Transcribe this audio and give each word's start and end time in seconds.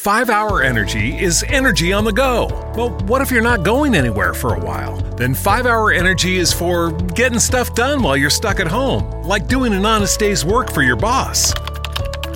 5 0.00 0.30
Hour 0.30 0.62
Energy 0.62 1.18
is 1.18 1.42
energy 1.48 1.92
on 1.92 2.04
the 2.04 2.12
go. 2.12 2.46
Well, 2.74 2.88
what 3.00 3.20
if 3.20 3.30
you're 3.30 3.42
not 3.42 3.64
going 3.64 3.94
anywhere 3.94 4.32
for 4.32 4.54
a 4.54 4.58
while? 4.58 4.96
Then 4.96 5.34
5 5.34 5.66
Hour 5.66 5.92
Energy 5.92 6.38
is 6.38 6.54
for 6.54 6.90
getting 7.08 7.38
stuff 7.38 7.74
done 7.74 8.02
while 8.02 8.16
you're 8.16 8.30
stuck 8.30 8.60
at 8.60 8.66
home, 8.66 9.10
like 9.24 9.46
doing 9.46 9.74
an 9.74 9.84
honest 9.84 10.18
day's 10.18 10.42
work 10.42 10.72
for 10.72 10.80
your 10.80 10.96
boss, 10.96 11.52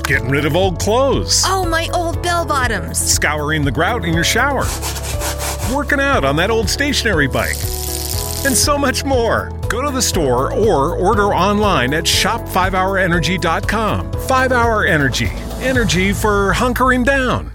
getting 0.02 0.28
rid 0.28 0.44
of 0.44 0.54
old 0.56 0.78
clothes, 0.78 1.42
Oh, 1.46 1.64
my 1.64 1.88
old 1.94 2.22
bell 2.22 2.44
bottoms. 2.44 2.98
scouring 2.98 3.64
the 3.64 3.72
grout 3.72 4.04
in 4.04 4.12
your 4.12 4.24
shower, 4.24 4.66
working 5.74 6.00
out 6.00 6.22
on 6.22 6.36
that 6.36 6.50
old 6.50 6.68
stationary 6.68 7.28
bike, 7.28 7.56
and 8.44 8.54
so 8.54 8.76
much 8.76 9.06
more. 9.06 9.48
Go 9.70 9.80
to 9.80 9.90
the 9.90 10.02
store 10.02 10.52
or 10.52 10.96
order 10.96 11.34
online 11.34 11.94
at 11.94 12.04
shop5hourenergy.com. 12.04 14.12
5 14.12 14.52
Hour 14.52 14.84
Energy. 14.84 15.30
Energy 15.62 16.12
for 16.12 16.52
hunkering 16.52 17.06
down. 17.06 17.53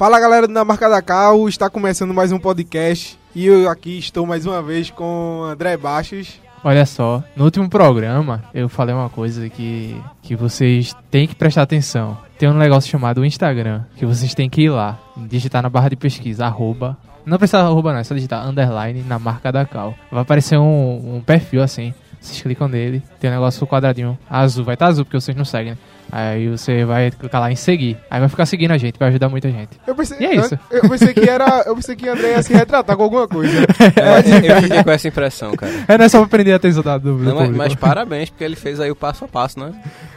Fala 0.00 0.18
galera 0.18 0.46
do 0.48 0.54
Na 0.54 0.64
Marca 0.64 0.88
da 0.88 1.02
Cal, 1.02 1.46
está 1.46 1.68
começando 1.68 2.14
mais 2.14 2.32
um 2.32 2.38
podcast 2.38 3.18
e 3.34 3.44
eu 3.44 3.68
aqui 3.68 3.98
estou 3.98 4.24
mais 4.24 4.46
uma 4.46 4.62
vez 4.62 4.88
com 4.88 5.42
André 5.44 5.76
Baixos. 5.76 6.40
Olha 6.64 6.86
só, 6.86 7.22
no 7.36 7.44
último 7.44 7.68
programa 7.68 8.42
eu 8.54 8.66
falei 8.66 8.94
uma 8.94 9.10
coisa 9.10 9.46
que, 9.50 9.94
que 10.22 10.34
vocês 10.34 10.96
têm 11.10 11.28
que 11.28 11.34
prestar 11.34 11.60
atenção. 11.60 12.16
Tem 12.38 12.48
um 12.48 12.54
negócio 12.54 12.90
chamado 12.90 13.26
Instagram, 13.26 13.82
que 13.94 14.06
vocês 14.06 14.32
têm 14.32 14.48
que 14.48 14.62
ir 14.62 14.70
lá, 14.70 14.98
digitar 15.18 15.62
na 15.62 15.68
barra 15.68 15.90
de 15.90 15.96
pesquisa, 15.96 16.46
arroba. 16.46 16.96
Não 17.26 17.36
precisa 17.36 17.58
arroba 17.58 17.92
não, 17.92 18.00
é 18.00 18.04
só 18.04 18.14
digitar 18.14 18.48
underline 18.48 19.02
na 19.02 19.18
marca 19.18 19.52
da 19.52 19.66
Cal. 19.66 19.94
Vai 20.10 20.22
aparecer 20.22 20.56
um, 20.56 21.16
um 21.16 21.20
perfil 21.20 21.62
assim, 21.62 21.92
vocês 22.20 22.42
clicam 22.42 22.68
nele, 22.68 23.02
tem 23.18 23.30
um 23.30 23.32
negócio 23.34 23.66
quadradinho 23.66 24.18
azul, 24.28 24.64
vai 24.64 24.74
estar 24.74 24.86
azul 24.88 25.04
porque 25.04 25.18
vocês 25.20 25.36
não 25.36 25.44
seguem, 25.44 25.72
né? 25.72 25.78
Aí 26.12 26.48
você 26.48 26.84
vai 26.84 27.08
clicar 27.12 27.40
lá 27.40 27.52
em 27.52 27.56
seguir. 27.56 27.96
Aí 28.10 28.18
vai 28.18 28.28
ficar 28.28 28.44
seguindo 28.44 28.72
a 28.72 28.76
gente, 28.78 28.98
vai 28.98 29.08
ajudar 29.10 29.28
muita 29.28 29.48
gente. 29.48 29.70
Eu 29.86 29.94
pensei, 29.94 30.16
E 30.18 30.24
é 30.26 30.34
isso. 30.34 30.58
Eu 30.68 30.82
pensei 30.88 31.14
que 31.14 31.20
era, 31.30 31.62
eu 31.66 31.76
pensei 31.76 31.94
que 31.94 32.08
o 32.08 32.12
André 32.12 32.30
ia 32.32 32.42
se 32.42 32.52
retratar 32.52 32.96
com 32.96 33.04
alguma 33.04 33.28
coisa. 33.28 33.60
É, 33.96 34.18
eu 34.50 34.62
fiquei 34.62 34.82
com 34.82 34.90
essa 34.90 35.06
impressão, 35.06 35.52
cara. 35.54 35.72
É, 35.86 35.96
não 35.96 36.04
é 36.04 36.08
só 36.08 36.18
pra 36.18 36.28
prender 36.28 36.52
a 36.52 36.56
atenção 36.56 36.82
da- 36.82 36.98
do, 36.98 37.16
Não, 37.16 37.36
mas, 37.36 37.50
mas 37.50 37.74
parabéns, 37.76 38.28
porque 38.28 38.42
ele 38.42 38.56
fez 38.56 38.80
aí 38.80 38.90
o 38.90 38.96
passo 38.96 39.24
a 39.24 39.28
passo, 39.28 39.60
né? 39.60 39.72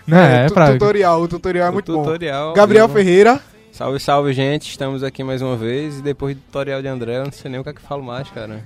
Não, 0.07 0.17
é, 0.17 0.47
tu- 0.47 0.53
pra... 0.55 0.71
tutorial, 0.71 1.21
o 1.21 1.27
tutorial 1.27 1.67
é 1.67 1.69
o 1.69 1.73
muito 1.73 1.93
tutorial. 1.93 2.49
bom. 2.49 2.53
Gabriel? 2.55 2.89
Ferreira. 2.89 3.39
Salve, 3.71 3.99
salve, 3.99 4.33
gente. 4.33 4.69
Estamos 4.69 5.03
aqui 5.03 5.23
mais 5.23 5.41
uma 5.43 5.55
vez. 5.55 5.99
E 5.99 6.01
depois 6.01 6.35
do 6.35 6.41
tutorial 6.41 6.81
de 6.81 6.87
André, 6.87 7.17
eu 7.17 7.25
não 7.25 7.31
sei 7.31 7.49
nem 7.51 7.59
o 7.59 7.63
que 7.63 7.69
é 7.69 7.73
que 7.73 7.81
falo 7.81 8.01
mais, 8.03 8.29
cara. 8.31 8.63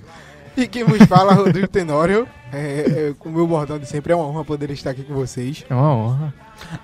E 0.58 0.66
quem 0.66 0.82
vos 0.84 0.98
fala, 1.06 1.32
Rodrigo 1.34 1.68
Tenório. 1.68 2.26
É, 2.52 2.56
é, 3.10 3.14
com 3.18 3.28
o 3.28 3.32
meu 3.32 3.46
bordão 3.46 3.78
de 3.78 3.86
sempre 3.86 4.12
é 4.12 4.16
uma 4.16 4.26
honra 4.26 4.44
poder 4.44 4.70
estar 4.70 4.90
aqui 4.90 5.02
com 5.04 5.14
vocês. 5.14 5.64
É 5.70 5.74
uma 5.74 5.94
honra. 5.94 6.34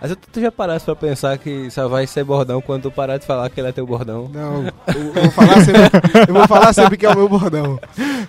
Mas 0.00 0.10
tu, 0.12 0.18
tu 0.32 0.40
já 0.40 0.52
paraste 0.52 0.84
pra 0.84 0.94
pensar 0.94 1.36
que 1.38 1.68
só 1.70 1.88
vai 1.88 2.06
ser 2.06 2.22
bordão 2.22 2.60
quando 2.60 2.82
tu 2.82 2.90
parar 2.92 3.16
de 3.18 3.26
falar 3.26 3.50
que 3.50 3.60
ele 3.60 3.68
é 3.68 3.72
teu 3.72 3.84
bordão? 3.84 4.30
Não, 4.32 4.66
eu, 4.66 5.04
eu 5.16 5.22
vou 5.22 5.30
falar 5.32 5.60
sempre, 5.64 5.80
eu 6.28 6.34
vou 6.34 6.46
falar 6.46 6.72
sempre 6.72 6.96
que 6.96 7.04
é 7.04 7.10
o 7.10 7.16
meu 7.16 7.28
bordão. 7.28 7.80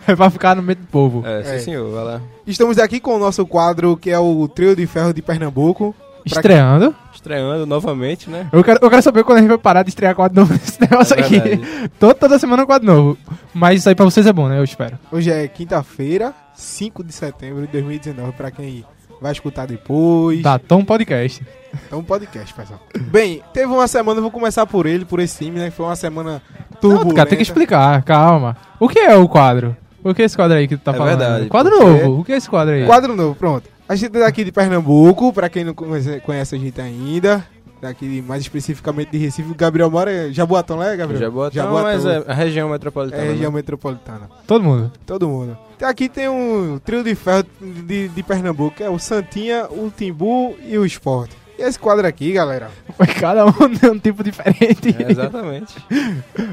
É 0.07 0.15
pra 0.15 0.29
ficar 0.31 0.55
no 0.55 0.63
meio 0.63 0.77
do 0.77 0.87
povo. 0.87 1.23
É, 1.25 1.43
sim 1.43 1.52
É. 1.52 1.59
senhor, 1.59 1.91
vai 1.93 2.03
lá. 2.03 2.21
Estamos 2.47 2.80
aqui 2.80 2.99
com 2.99 3.15
o 3.15 3.19
nosso 3.19 3.45
quadro 3.45 3.95
que 3.95 4.09
é 4.09 4.17
o 4.17 4.47
Trio 4.47 4.75
de 4.75 4.87
Ferro 4.87 5.13
de 5.13 5.21
Pernambuco. 5.21 5.93
Estreando. 6.25 6.95
Estreando 7.25 7.65
novamente, 7.65 8.30
né? 8.30 8.47
Eu 8.53 8.63
quero, 8.63 8.77
eu 8.83 8.87
quero 8.87 9.02
saber 9.02 9.23
quando 9.23 9.39
a 9.39 9.41
gente 9.41 9.49
vai 9.49 9.58
parar 9.58 9.81
de 9.81 9.89
estrear 9.89 10.13
quadro 10.13 10.41
novo 10.41 10.53
nesse 10.53 10.77
negócio 10.80 11.15
É 11.15 11.21
aqui. 11.21 11.89
Toda, 11.99 12.13
toda 12.13 12.37
semana 12.37 12.61
um 12.61 12.65
quadro 12.67 12.86
novo. 12.86 13.17
Mas 13.52 13.80
isso 13.80 13.89
aí 13.89 13.95
pra 13.95 14.05
vocês 14.05 14.27
é 14.27 14.31
bom, 14.31 14.47
né? 14.47 14.59
Eu 14.59 14.63
espero. 14.63 14.99
Hoje 15.11 15.31
é 15.31 15.47
quinta-feira, 15.47 16.35
5 16.53 17.03
de 17.03 17.11
setembro 17.11 17.61
de 17.65 17.71
2019, 17.71 18.31
pra 18.33 18.52
quem 18.52 18.85
vai 19.19 19.31
escutar 19.31 19.65
depois. 19.65 20.43
Tá, 20.43 20.59
Tom 20.59 20.85
Podcast. 20.85 21.43
Então, 21.87 22.03
podcast, 22.03 22.53
pessoal. 22.53 22.80
Bem, 22.95 23.41
teve 23.52 23.65
uma 23.73 23.87
semana, 23.87 24.19
eu 24.19 24.21
vou 24.21 24.31
começar 24.31 24.67
por 24.67 24.85
ele, 24.85 25.03
por 25.03 25.19
esse 25.19 25.43
time, 25.45 25.58
né? 25.59 25.71
Foi 25.71 25.87
uma 25.87 25.95
semana 25.95 26.43
Não, 26.73 26.80
turbulenta. 26.80 27.15
cara, 27.15 27.30
tem 27.30 27.37
que 27.37 27.43
explicar, 27.43 28.03
calma. 28.03 28.55
O 28.80 28.87
que 28.87 28.99
é 28.99 29.15
o 29.15 29.27
quadro? 29.27 29.75
O 30.03 30.14
que 30.14 30.21
é 30.21 30.25
esse 30.25 30.35
quadro 30.35 30.55
aí 30.55 30.67
que 30.67 30.77
tu 30.77 30.83
tá 30.83 30.91
É 30.91 30.93
falando? 30.95 31.17
verdade, 31.17 31.47
Quadro 31.47 31.71
porque- 31.75 32.03
novo. 32.03 32.19
O 32.21 32.23
que 32.23 32.33
é 32.33 32.37
esse 32.37 32.47
quadro 32.47 32.75
aí? 32.75 32.85
Quadro 32.85 33.15
novo, 33.15 33.33
pronto. 33.33 33.67
A 33.87 33.95
gente 33.95 34.17
é 34.17 34.19
daqui 34.19 34.43
de 34.43 34.51
Pernambuco, 34.51 35.31
pra 35.31 35.47
quem 35.47 35.63
não 35.63 35.73
conhece, 35.73 36.19
conhece 36.21 36.55
a 36.55 36.57
gente 36.57 36.81
ainda. 36.81 37.45
Daqui 37.79 38.21
mais 38.21 38.41
especificamente 38.41 39.11
de 39.11 39.17
Recife. 39.17 39.51
O 39.51 39.55
Gabriel 39.55 39.91
mora. 39.91 40.31
Jaboatão, 40.33 40.77
né, 40.77 40.95
Gabriel? 40.95 41.21
Jaboatão, 41.21 41.83
mas 41.83 42.05
é 42.05 42.23
a 42.25 42.33
região 42.33 42.69
metropolitana. 42.69 43.21
É 43.21 43.25
né? 43.25 43.31
região 43.33 43.51
metropolitana. 43.51 44.29
Todo 44.47 44.63
mundo. 44.63 44.91
Todo 45.05 45.27
mundo. 45.27 45.57
Então, 45.75 45.87
Aqui 45.87 46.09
tem 46.09 46.27
um 46.27 46.79
trio 46.83 47.03
de 47.03 47.13
ferro 47.13 47.45
de, 47.61 48.07
de 48.07 48.23
Pernambuco, 48.23 48.77
que 48.77 48.83
é 48.83 48.89
o 48.89 48.97
Santinha, 48.97 49.67
o 49.69 49.91
Timbu 49.95 50.55
e 50.65 50.77
o 50.77 50.85
Sport. 50.85 51.29
E 51.59 51.61
esse 51.61 51.77
quadro 51.77 52.07
aqui, 52.07 52.33
galera. 52.33 52.71
Foi 52.97 53.07
cada 53.07 53.45
um 53.45 53.52
de 53.69 53.87
um 53.87 53.99
tipo 53.99 54.23
diferente. 54.23 54.95
É, 54.97 55.11
exatamente. 55.11 55.75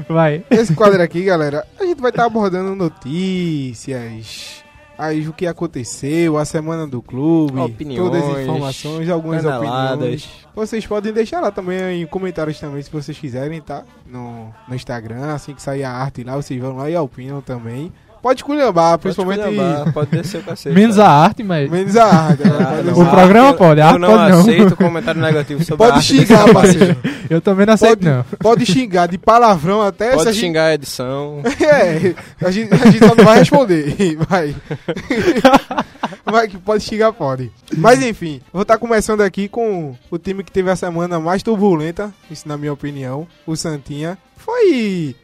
Vai. 0.07 0.43
Esse 0.51 0.75
quadro 0.75 1.01
aqui, 1.01 1.23
galera, 1.23 1.65
a 1.79 1.83
gente 1.83 1.99
vai 2.01 2.11
estar 2.11 2.25
abordando 2.25 2.75
notícias, 2.75 4.62
aí 4.97 5.27
o 5.27 5.33
que 5.33 5.47
aconteceu, 5.47 6.37
a 6.37 6.45
semana 6.45 6.87
do 6.87 7.01
clube, 7.01 7.59
Opiniões, 7.59 7.99
todas 7.99 8.23
as 8.23 8.43
informações, 8.43 9.09
algumas 9.09 9.45
opiniões. 9.45 9.69
Caneladas. 9.69 10.29
Vocês 10.55 10.85
podem 10.85 11.11
deixar 11.11 11.41
lá 11.41 11.51
também 11.51 12.01
em 12.01 12.05
comentários 12.05 12.59
também, 12.59 12.81
se 12.81 12.91
vocês 12.91 13.17
quiserem, 13.17 13.61
tá? 13.61 13.83
No, 14.05 14.53
no 14.67 14.75
Instagram, 14.75 15.33
assim 15.33 15.53
que 15.53 15.61
sair 15.61 15.83
a 15.83 15.91
arte 15.91 16.23
lá, 16.23 16.35
vocês 16.35 16.59
vão 16.59 16.77
lá 16.77 16.89
e 16.89 16.95
opinam 16.95 17.41
também. 17.41 17.91
Pode 18.23 18.39
esculhambar, 18.39 18.97
principalmente... 18.97 19.41
Pode, 19.41 19.51
esculhambar, 19.53 19.93
pode 19.93 20.09
descer 20.11 20.37
o 20.39 20.43
cacete. 20.43 20.73
Menos 20.73 20.97
a 20.97 21.07
arte, 21.09 21.43
mas. 21.43 21.69
Menos 21.69 21.97
a 21.97 22.05
arte. 22.05 22.43
né? 22.43 22.49
Pode- 22.85 22.99
O 22.99 23.01
a 23.01 23.05
programa 23.05 23.47
arte, 23.49 23.57
pode, 23.57 23.81
a 23.81 23.83
eu 23.83 23.87
arte 23.89 23.99
não 23.99 24.07
pode 24.09 24.31
não. 24.31 24.39
aceito 24.39 24.75
comentário 24.77 25.21
negativo 25.21 25.63
sobre 25.65 25.73
a 25.73 25.77
Pode 25.89 25.97
arte 25.99 26.13
desse 26.13 26.25
xingar, 26.27 26.53
parceiro. 26.53 26.97
Eu 27.29 27.41
também 27.41 27.65
não 27.65 27.73
aceito, 27.73 27.99
Pode, 27.99 28.09
não. 28.09 28.25
pode 28.39 28.65
xingar 28.65 29.07
de 29.07 29.17
palavrão 29.17 29.81
até 29.81 30.07
se 30.07 30.13
a 30.13 30.17
Pode 30.19 30.31
gente- 30.33 30.39
xingar 30.39 30.63
a 30.67 30.73
edição. 30.73 31.41
É, 31.61 32.15
a 32.45 32.49
gente, 32.49 32.73
a 32.73 32.77
gente 32.77 32.99
só 33.05 33.13
não 33.13 33.25
vai 33.25 33.39
responder. 33.39 34.17
Vai. 34.29 34.55
Vai 36.25 36.47
que 36.47 36.57
pode 36.57 36.83
xingar, 36.83 37.13
pode. 37.13 37.51
Mas 37.77 38.01
enfim, 38.01 38.41
vou 38.51 38.61
estar 38.63 38.77
começando 38.77 39.21
aqui 39.21 39.47
com 39.47 39.95
o 40.11 40.17
time 40.17 40.43
que 40.43 40.51
teve 40.51 40.69
a 40.69 40.75
semana 40.75 41.19
mais 41.19 41.43
turbulenta, 41.43 42.13
isso 42.29 42.47
na 42.47 42.57
minha 42.57 42.73
opinião, 42.73 43.27
o 43.45 43.55
Santinha. 43.55 44.17
Foi 44.35 45.15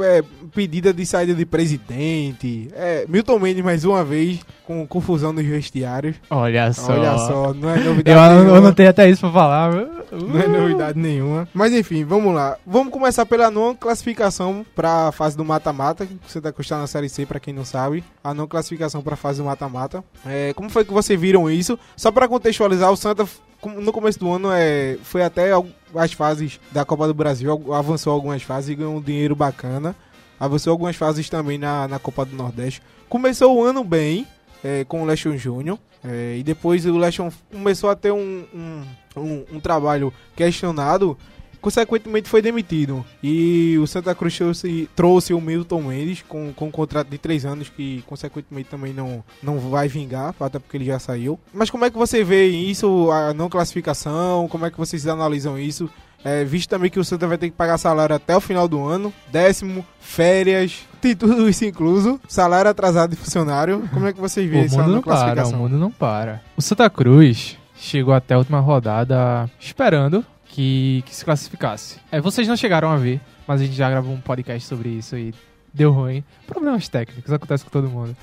é, 0.00 0.22
pedida 0.54 0.90
de 0.92 1.04
saída 1.04 1.34
de 1.34 1.44
presidente. 1.44 2.68
É, 2.74 3.04
Milton 3.06 3.38
Mendes 3.38 3.62
mais 3.62 3.84
uma 3.84 4.02
vez 4.02 4.40
com 4.66 4.86
confusão 4.86 5.34
nos 5.34 5.44
vestiários. 5.44 6.16
Olha 6.30 6.72
só. 6.72 6.92
Olha 6.92 7.18
só, 7.18 7.52
não 7.52 7.68
é 7.68 7.78
Eu, 7.80 7.84
novidade 7.84 8.34
eu 8.36 8.44
nenhuma. 8.44 8.60
não 8.62 8.72
tenho 8.72 8.88
até 8.88 9.08
isso 9.10 9.20
pra 9.20 9.32
falar. 9.32 9.70
Não 10.14 10.40
é 10.40 10.46
novidade 10.46 10.98
nenhuma. 10.98 11.48
Mas 11.52 11.72
enfim, 11.72 12.04
vamos 12.04 12.34
lá. 12.34 12.56
Vamos 12.66 12.92
começar 12.92 13.26
pela 13.26 13.50
não 13.50 13.74
classificação 13.74 14.64
para 14.74 15.08
a 15.08 15.12
fase 15.12 15.36
do 15.36 15.44
mata-mata. 15.44 16.06
Você 16.26 16.40
tá 16.40 16.52
custando 16.52 16.82
na 16.82 16.86
Série 16.86 17.08
C, 17.08 17.26
para 17.26 17.40
quem 17.40 17.52
não 17.52 17.64
sabe. 17.64 18.04
A 18.22 18.32
não 18.32 18.46
classificação 18.46 19.02
para 19.02 19.14
a 19.14 19.16
fase 19.16 19.38
do 19.38 19.44
mata-mata. 19.44 20.04
É, 20.26 20.52
como 20.54 20.70
foi 20.70 20.84
que 20.84 20.92
vocês 20.92 21.20
viram 21.20 21.50
isso? 21.50 21.78
Só 21.96 22.10
para 22.10 22.28
contextualizar, 22.28 22.90
o 22.90 22.96
Santa 22.96 23.26
no 23.66 23.92
começo 23.92 24.18
do 24.18 24.30
ano 24.30 24.50
é, 24.52 24.98
foi 25.02 25.22
até 25.22 25.50
as 25.94 26.12
fases 26.12 26.60
da 26.70 26.84
Copa 26.84 27.06
do 27.06 27.14
Brasil, 27.14 27.72
avançou 27.72 28.12
algumas 28.12 28.42
fases 28.42 28.70
e 28.70 28.74
ganhou 28.74 28.96
um 28.96 29.00
dinheiro 29.00 29.34
bacana. 29.34 29.96
Avançou 30.38 30.72
algumas 30.72 30.96
fases 30.96 31.28
também 31.30 31.56
na, 31.56 31.88
na 31.88 31.98
Copa 31.98 32.24
do 32.24 32.36
Nordeste. 32.36 32.82
Começou 33.08 33.56
o 33.56 33.64
ano 33.64 33.84
bem, 33.84 34.26
é, 34.64 34.84
com 34.84 35.02
o 35.02 35.04
Lechon 35.04 35.36
Júnior. 35.36 35.78
é, 36.02 36.36
e 36.38 36.42
depois 36.42 36.86
o 36.86 36.96
Lechon 36.96 37.30
começou 37.52 37.90
a 37.90 37.94
ter 37.94 38.10
um, 38.10 38.44
um, 38.54 38.82
um, 39.16 39.44
um 39.52 39.60
trabalho 39.60 40.12
questionado. 40.34 41.16
Consequentemente 41.60 42.28
foi 42.28 42.42
demitido. 42.42 43.02
E 43.22 43.78
o 43.78 43.86
Santa 43.86 44.14
Cruz 44.14 44.36
trouxe, 44.36 44.86
trouxe 44.94 45.32
o 45.32 45.40
Milton 45.40 45.80
Mendes 45.80 46.20
com, 46.20 46.52
com 46.52 46.66
um 46.66 46.70
contrato 46.70 47.08
de 47.08 47.16
três 47.16 47.46
anos 47.46 47.70
que 47.70 48.04
consequentemente 48.06 48.68
também 48.68 48.92
não, 48.92 49.24
não 49.42 49.58
vai 49.58 49.88
vingar, 49.88 50.34
até 50.38 50.58
porque 50.58 50.76
ele 50.76 50.84
já 50.84 50.98
saiu. 50.98 51.40
Mas 51.54 51.70
como 51.70 51.86
é 51.86 51.90
que 51.90 51.96
você 51.96 52.22
vê 52.22 52.48
isso, 52.48 53.10
a 53.10 53.32
não 53.32 53.48
classificação? 53.48 54.46
Como 54.46 54.66
é 54.66 54.70
que 54.70 54.76
vocês 54.76 55.06
analisam 55.06 55.58
isso? 55.58 55.88
É, 56.24 56.42
visto 56.44 56.70
também 56.70 56.90
que 56.90 56.98
o 56.98 57.04
Santa 57.04 57.26
vai 57.26 57.36
ter 57.36 57.50
que 57.50 57.56
pagar 57.56 57.76
salário 57.76 58.16
até 58.16 58.34
o 58.34 58.40
final 58.40 58.66
do 58.66 58.82
ano, 58.82 59.12
décimo, 59.30 59.84
férias, 60.00 60.86
tem 61.00 61.14
tudo 61.14 61.46
isso 61.48 61.64
incluso, 61.66 62.18
salário 62.26 62.70
atrasado 62.70 63.10
de 63.10 63.16
funcionário. 63.16 63.86
Como 63.92 64.06
é 64.06 64.12
que 64.12 64.18
vocês 64.18 64.46
O 64.46 64.50
veem 64.50 64.64
essa 64.64 64.82
mundo 64.82 64.94
não 64.94 65.02
para, 65.02 65.46
o 65.46 65.56
mundo 65.56 65.76
não 65.76 65.90
para. 65.90 66.40
O 66.56 66.62
Santa 66.62 66.88
Cruz 66.88 67.58
chegou 67.76 68.14
até 68.14 68.34
a 68.34 68.38
última 68.38 68.58
rodada 68.58 69.50
esperando 69.60 70.24
que, 70.46 71.02
que 71.04 71.14
se 71.14 71.24
classificasse. 71.24 71.98
É, 72.10 72.20
vocês 72.20 72.48
não 72.48 72.56
chegaram 72.56 72.88
a 72.88 72.96
ver, 72.96 73.20
mas 73.46 73.60
a 73.60 73.64
gente 73.64 73.76
já 73.76 73.90
gravou 73.90 74.14
um 74.14 74.20
podcast 74.20 74.66
sobre 74.66 74.88
isso 74.88 75.16
e 75.18 75.34
deu 75.74 75.92
ruim. 75.92 76.24
Problemas 76.46 76.88
técnicos, 76.88 77.32
acontece 77.32 77.64
com 77.64 77.70
todo 77.70 77.90
mundo. 77.90 78.16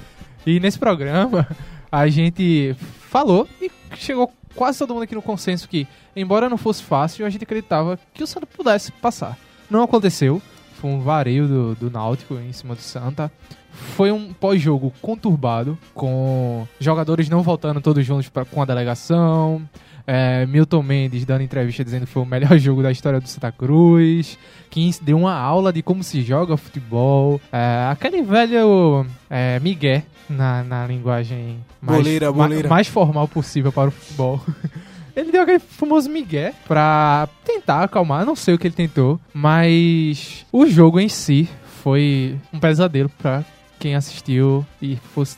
E 0.43 0.59
nesse 0.59 0.79
programa, 0.79 1.47
a 1.91 2.07
gente 2.07 2.75
falou 3.09 3.47
e 3.61 3.69
chegou 3.95 4.31
quase 4.55 4.79
todo 4.79 4.93
mundo 4.93 5.03
aqui 5.03 5.15
no 5.15 5.21
consenso 5.21 5.67
que, 5.67 5.87
embora 6.15 6.49
não 6.49 6.57
fosse 6.57 6.83
fácil, 6.83 7.25
a 7.25 7.29
gente 7.29 7.43
acreditava 7.43 7.99
que 8.13 8.23
o 8.23 8.27
Santa 8.27 8.45
pudesse 8.45 8.91
passar. 8.91 9.37
Não 9.69 9.83
aconteceu, 9.83 10.41
foi 10.73 10.89
um 10.89 11.01
vareio 11.01 11.47
do, 11.47 11.75
do 11.75 11.91
Náutico 11.91 12.35
em 12.35 12.51
cima 12.51 12.75
do 12.75 12.81
Santa. 12.81 13.31
Foi 13.71 14.11
um 14.11 14.33
pós-jogo 14.33 14.91
conturbado, 15.01 15.77
com 15.93 16.67
jogadores 16.79 17.29
não 17.29 17.41
voltando 17.41 17.79
todos 17.79 18.05
juntos 18.05 18.27
pra, 18.27 18.43
com 18.43 18.61
a 18.61 18.65
delegação. 18.65 19.61
É, 20.05 20.45
Milton 20.45 20.81
Mendes 20.83 21.25
dando 21.25 21.41
entrevista 21.43 21.83
dizendo 21.83 22.05
que 22.05 22.11
foi 22.11 22.23
o 22.23 22.25
melhor 22.25 22.57
jogo 22.59 22.81
da 22.83 22.91
história 22.91 23.19
do 23.19 23.27
Santa 23.27 23.51
Cruz. 23.51 24.37
Que 24.69 24.89
deu 25.01 25.17
uma 25.17 25.33
aula 25.33 25.71
de 25.73 25.81
como 25.81 26.03
se 26.03 26.21
joga 26.21 26.55
futebol. 26.57 27.39
É, 27.51 27.87
aquele 27.91 28.21
velho 28.21 29.05
é, 29.29 29.59
Miguel 29.59 30.01
na, 30.29 30.63
na 30.63 30.87
linguagem 30.87 31.57
mais, 31.81 31.97
Boleira, 31.99 32.31
ma- 32.31 32.43
boleira. 32.47 32.69
mais 32.69 32.87
formal 32.87 33.27
possível 33.27 33.71
para 33.71 33.89
o 33.89 33.91
futebol. 33.91 34.41
Ele 35.13 35.29
deu 35.29 35.41
aquele 35.41 35.59
famoso 35.59 36.09
migué 36.09 36.53
pra 36.65 37.27
tentar 37.43 37.83
acalmar, 37.83 38.25
não 38.25 38.33
sei 38.33 38.53
o 38.53 38.57
que 38.57 38.65
ele 38.65 38.73
tentou, 38.73 39.19
mas 39.33 40.45
o 40.53 40.65
jogo 40.65 41.01
em 41.01 41.09
si 41.09 41.49
foi 41.83 42.37
um 42.53 42.57
pesadelo 42.61 43.09
pra 43.21 43.43
quem 43.77 43.93
assistiu 43.93 44.65
e 44.81 44.95
fosse, 45.13 45.35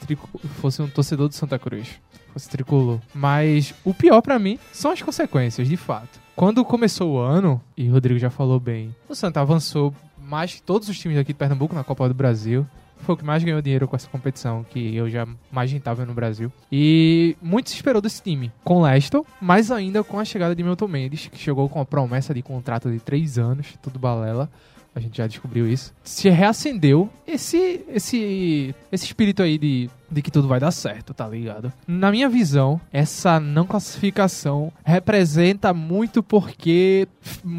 fosse 0.62 0.80
um 0.80 0.88
torcedor 0.88 1.28
do 1.28 1.34
Santa 1.34 1.58
Cruz, 1.58 1.88
fosse 2.34 2.50
tricolor. 2.50 3.00
Mas 3.14 3.74
o 3.86 3.94
pior 3.94 4.22
pra 4.22 4.40
mim 4.40 4.60
são 4.72 4.92
as 4.92 5.02
consequências, 5.02 5.68
de 5.68 5.78
fato. 5.78 6.20
Quando 6.36 6.66
começou 6.66 7.14
o 7.14 7.20
ano, 7.20 7.62
e 7.78 7.88
o 7.88 7.94
Rodrigo 7.94 8.20
já 8.20 8.30
falou 8.30 8.60
bem, 8.60 8.94
o 9.08 9.16
Santa 9.16 9.40
avançou 9.40 9.94
mais 10.18 10.56
que 10.56 10.62
todos 10.62 10.90
os 10.90 10.98
times 11.00 11.18
aqui 11.18 11.32
de 11.32 11.38
Pernambuco 11.38 11.76
na 11.76 11.84
Copa 11.84 12.08
do 12.08 12.14
Brasil. 12.14 12.66
Foi 12.98 13.16
o 13.16 13.18
que 13.18 13.26
mais 13.26 13.44
ganhou 13.44 13.62
dinheiro 13.62 13.88
com 13.88 13.96
essa 13.96 14.08
competição, 14.08 14.66
que 14.68 14.96
eu 14.96 15.10
já 15.10 15.28
rentável 15.68 16.06
no 16.06 16.14
Brasil. 16.14 16.52
E 16.72 17.36
muito 17.42 17.70
se 17.70 17.76
esperou 17.76 18.02
desse 18.02 18.24
time, 18.24 18.50
com 18.64 18.82
Leston, 18.82 19.26
mas 19.42 19.70
ainda 19.72 20.04
com 20.04 20.18
a 20.20 20.26
chegada 20.26 20.56
de 20.56 20.64
Milton 20.64 20.88
Mendes, 20.88 21.28
que 21.28 21.38
chegou 21.38 21.68
com 21.68 21.82
a 21.82 21.86
promessa 21.86 22.34
de 22.34 22.42
contrato 22.42 22.90
de 22.90 23.00
três 23.00 23.38
anos, 23.38 23.74
tudo 23.82 24.00
balela. 24.00 24.50
A 24.96 25.00
gente 25.00 25.18
já 25.18 25.28
descobriu 25.28 25.68
isso. 25.68 25.94
Se 26.04 26.30
reacendeu 26.30 27.10
esse 27.26 27.84
esse 27.88 28.76
esse 28.92 29.06
espírito 29.06 29.42
aí 29.42 29.58
de, 29.58 29.90
de 30.12 30.22
que 30.22 30.30
tudo 30.30 30.48
vai 30.48 30.60
dar 30.60 30.72
certo, 30.72 31.14
tá 31.14 31.28
ligado? 31.28 31.74
Na 31.88 32.12
minha 32.12 32.30
visão, 32.30 32.80
essa 32.92 33.40
não 33.40 33.66
classificação 33.66 34.72
representa 34.84 35.74
muito 35.74 36.22
porque 36.22 37.08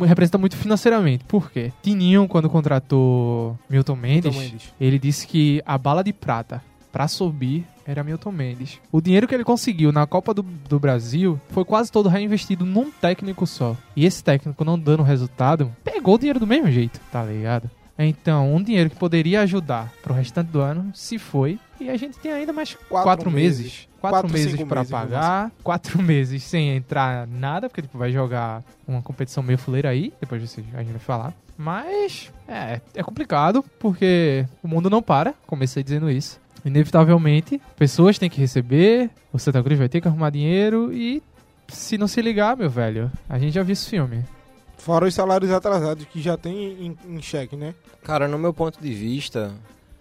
representa 0.06 0.38
muito 0.38 0.56
financeiramente. 0.56 1.25
Por 1.25 1.50
quê? 1.50 1.72
Tininho 1.82 2.28
quando 2.28 2.48
contratou 2.48 3.58
Milton 3.69 3.96
Mendes, 3.96 4.30
Milton 4.32 4.38
Mendes. 4.38 4.75
ele 4.80 4.98
disse 4.98 5.26
que 5.26 5.60
a 5.66 5.76
bala 5.76 6.04
de 6.04 6.12
prata 6.12 6.62
pra 6.94 7.08
subir 7.08 7.67
era 7.85 8.05
Milton 8.05 8.31
Mendes. 8.31 8.81
O 8.93 9.00
dinheiro 9.00 9.26
que 9.26 9.35
ele 9.35 9.43
conseguiu 9.43 9.91
na 9.91 10.06
Copa 10.06 10.32
do, 10.32 10.43
do 10.44 10.79
Brasil 10.79 11.41
foi 11.50 11.64
quase 11.64 11.91
todo 11.91 12.08
reinvestido 12.08 12.64
num 12.64 12.88
técnico 12.88 13.49
só. 13.49 13.76
E 13.96 14.06
esse 14.06 14.23
técnico 14.23 14.64
não 14.64 14.79
dando 14.79 15.02
resultado, 15.02 15.75
pegou 15.82 16.14
o 16.14 16.19
dinheiro 16.19 16.38
do 16.38 16.46
mesmo 16.46 16.70
jeito, 16.70 17.00
tá 17.11 17.25
ligado? 17.25 17.69
Então, 17.99 18.55
um 18.55 18.62
dinheiro 18.62 18.91
que 18.91 18.96
poderia 18.96 19.41
ajudar 19.41 19.93
pro 20.02 20.14
restante 20.14 20.49
do 20.52 20.61
ano 20.61 20.93
se 20.94 21.19
foi. 21.19 21.58
E 21.81 21.91
a 21.91 21.96
gente 21.96 22.17
tem 22.19 22.32
ainda 22.32 22.52
mais 22.52 22.75
quatro, 22.75 23.05
Quatro 23.05 23.31
meses. 23.31 23.58
meses. 23.58 23.88
Quatro, 24.00 24.20
Quatro, 24.20 24.32
meses 24.32 24.55
vamos 24.55 24.90
pagar. 24.90 25.50
Quatro 25.64 25.99
meses 26.02 26.44
sem 26.44 26.76
entrar 26.76 27.26
nada, 27.26 27.69
porque 27.69 27.82
tipo, 27.82 27.99
vai 27.99 28.12
jogar 28.12 28.62
uma 28.87 29.02
competição 29.02 29.43
meio 29.43 29.58
fuleira 29.58 29.88
aí. 29.88 30.12
Depois 30.20 30.40
você, 30.40 30.62
a 30.75 30.79
gente 30.79 30.93
vai 30.93 31.00
falar. 31.00 31.35
Mas 31.56 32.32
é, 32.49 32.81
é 32.94 33.02
complicado, 33.02 33.64
porque 33.79 34.47
o 34.62 34.69
mundo 34.69 34.88
não 34.90 35.02
para. 35.02 35.35
Comecei 35.47 35.82
dizendo 35.82 36.11
isso. 36.11 36.44
Inevitavelmente, 36.64 37.61
pessoas 37.76 38.19
têm 38.19 38.31
que 38.31 38.40
receber, 38.40 39.11
o 39.32 39.38
Santa 39.38 39.62
Cruz 39.62 39.78
vai 39.78 39.88
ter 39.88 40.00
que 40.00 40.08
arrumar 40.08 40.31
dinheiro 40.31 40.93
e 40.93 41.22
se 41.69 41.99
não 41.99 42.08
se 42.08 42.22
ligar, 42.22 42.56
meu 42.56 42.70
velho, 42.70 43.11
a 43.28 43.38
gente 43.38 43.55
já 43.55 43.62
viu 43.62 43.72
esse 43.72 43.88
filme. 43.88 44.25
Fora 44.78 45.06
os 45.06 45.14
salários 45.14 45.50
atrasados 45.50 46.05
que 46.06 46.20
já 46.20 46.37
tem 46.37 46.56
em, 46.87 46.99
em 47.16 47.22
cheque, 47.22 47.56
né? 47.56 47.75
Cara, 48.02 48.28
no 48.28 48.38
meu 48.38 48.52
ponto 48.52 48.81
de 48.81 48.93
vista, 48.93 49.52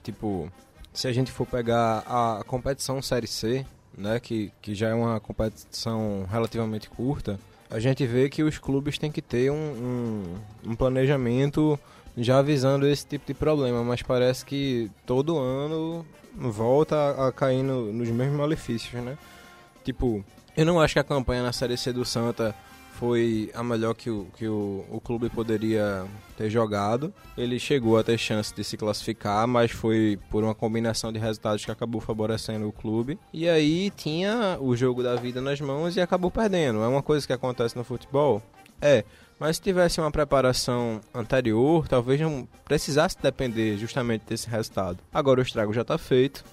tipo, 0.04 0.52
se 0.94 1.08
a 1.08 1.14
gente 1.14 1.32
for 1.32 1.48
pegar 1.48 2.04
a 2.08 2.44
competição 2.46 3.02
Série 3.02 3.28
C, 3.28 3.66
né, 3.98 4.20
que, 4.20 4.52
que 4.62 4.76
já 4.76 4.90
é 4.90 4.94
uma 4.94 5.20
competição 5.20 6.26
relativamente 6.30 6.90
curta, 6.90 7.40
a 7.70 7.80
gente 7.80 8.06
vê 8.06 8.30
que 8.30 8.44
os 8.44 8.58
clubes 8.58 8.98
têm 8.98 9.12
que 9.12 9.22
ter 9.22 9.52
um, 9.52 9.56
um, 9.56 10.24
um 10.72 10.76
planejamento 10.76 11.80
já 12.18 12.38
avisando 12.40 12.88
esse 12.88 13.06
tipo 13.06 13.26
de 13.28 13.34
problema, 13.34 13.84
mas 13.84 14.02
parece 14.02 14.46
que 14.46 14.90
todo 15.06 15.38
ano 15.38 16.06
volta 16.36 17.28
a, 17.28 17.32
cair 17.32 17.64
no- 17.64 17.92
nos 17.92 18.10
mesmos 18.10 18.38
malefícios, 18.38 19.02
né? 19.04 19.18
Tipo, 19.84 20.24
eu 20.56 20.66
não 20.66 20.80
acho 20.80 20.94
que 20.94 21.00
a 21.00 21.04
campanha 21.04 21.44
na 21.44 21.52
Série 21.52 21.78
C 21.78 21.92
do 21.92 22.06
Santa 22.06 22.56
foi 22.94 23.52
a 23.54 23.64
melhor 23.64 23.94
que 23.96 24.10
o, 24.10 24.28
que 24.38 24.48
o, 24.48 24.86
o 24.90 25.02
clube 25.02 25.30
poderia 25.30 26.06
ter 26.38 26.50
jogado. 26.50 27.12
Ele 27.36 27.60
chegou 27.60 27.98
a 27.98 28.04
ter 28.04 28.18
chance 28.18 28.54
de 28.54 28.64
se 28.64 28.78
classificar, 28.78 29.48
mas 29.48 29.72
foi 29.72 30.18
por 30.30 30.44
uma 30.44 30.54
combinação 30.56 31.12
de 31.12 31.20
resultados 31.20 31.66
que 31.66 31.72
acabou 31.72 32.00
favorecendo 32.00 32.68
o 32.68 32.72
clube. 32.72 33.20
E 33.34 33.50
aí 33.50 33.90
tinha 33.90 34.58
o 34.62 34.76
jogo 34.76 35.02
da 35.04 35.16
vida 35.16 35.42
nas 35.42 35.60
mãos 35.60 35.98
e 35.98 36.02
acabou 36.02 36.30
perdendo. 36.32 36.82
É 36.84 36.88
uma 36.88 37.02
coisa 37.04 37.26
que 37.26 37.34
acontece 37.34 37.76
no 37.76 37.84
futebol? 37.84 38.42
É. 38.80 39.04
Mas 39.44 39.58
se 39.58 39.62
tivesse 39.62 40.00
uma 40.00 40.10
preparação 40.10 41.02
anterior, 41.14 41.86
talvez 41.86 42.18
não 42.22 42.48
precisasse 42.64 43.18
depender 43.22 43.76
justamente 43.76 44.24
desse 44.26 44.50
resultado. 44.50 45.00
Agora 45.14 45.42
o 45.42 45.44
estrago 45.44 45.74
já 45.74 45.82
está 45.82 45.98
feito. 45.98 46.46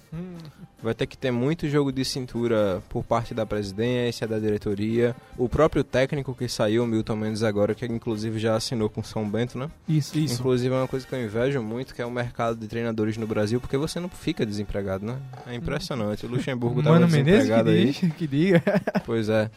Vai 0.82 0.92
ter 0.92 1.06
que 1.06 1.16
ter 1.16 1.30
muito 1.30 1.68
jogo 1.68 1.92
de 1.92 2.04
cintura 2.04 2.82
por 2.88 3.04
parte 3.04 3.32
da 3.32 3.46
presidência, 3.46 4.26
da 4.26 4.40
diretoria. 4.40 5.14
O 5.38 5.48
próprio 5.48 5.84
técnico 5.84 6.34
que 6.34 6.48
saiu, 6.48 6.84
Milton 6.84 7.14
Mendes 7.14 7.44
agora, 7.44 7.76
que 7.76 7.86
inclusive 7.86 8.40
já 8.40 8.56
assinou 8.56 8.90
com 8.90 9.04
São 9.04 9.24
Bento, 9.30 9.56
né? 9.56 9.70
Isso. 9.88 10.18
Isso. 10.18 10.40
Inclusive 10.40 10.74
é 10.74 10.78
uma 10.78 10.88
coisa 10.88 11.06
que 11.06 11.14
eu 11.14 11.24
invejo 11.24 11.62
muito, 11.62 11.94
que 11.94 12.02
é 12.02 12.06
o 12.06 12.10
mercado 12.10 12.58
de 12.58 12.66
treinadores 12.66 13.16
no 13.16 13.26
Brasil, 13.26 13.60
porque 13.60 13.76
você 13.76 14.00
não 14.00 14.08
fica 14.08 14.44
desempregado, 14.44 15.06
né? 15.06 15.16
É 15.46 15.54
impressionante. 15.54 16.26
O 16.26 16.28
Luxemburgo 16.28 16.82
tava 16.82 16.98
Mano 16.98 17.08
Menezes 17.08 17.48
que, 17.48 17.54
desempregado 17.54 17.70
aí. 17.70 18.10
que 18.18 18.26
diga. 18.26 18.60
Pois 19.06 19.28
é. 19.28 19.48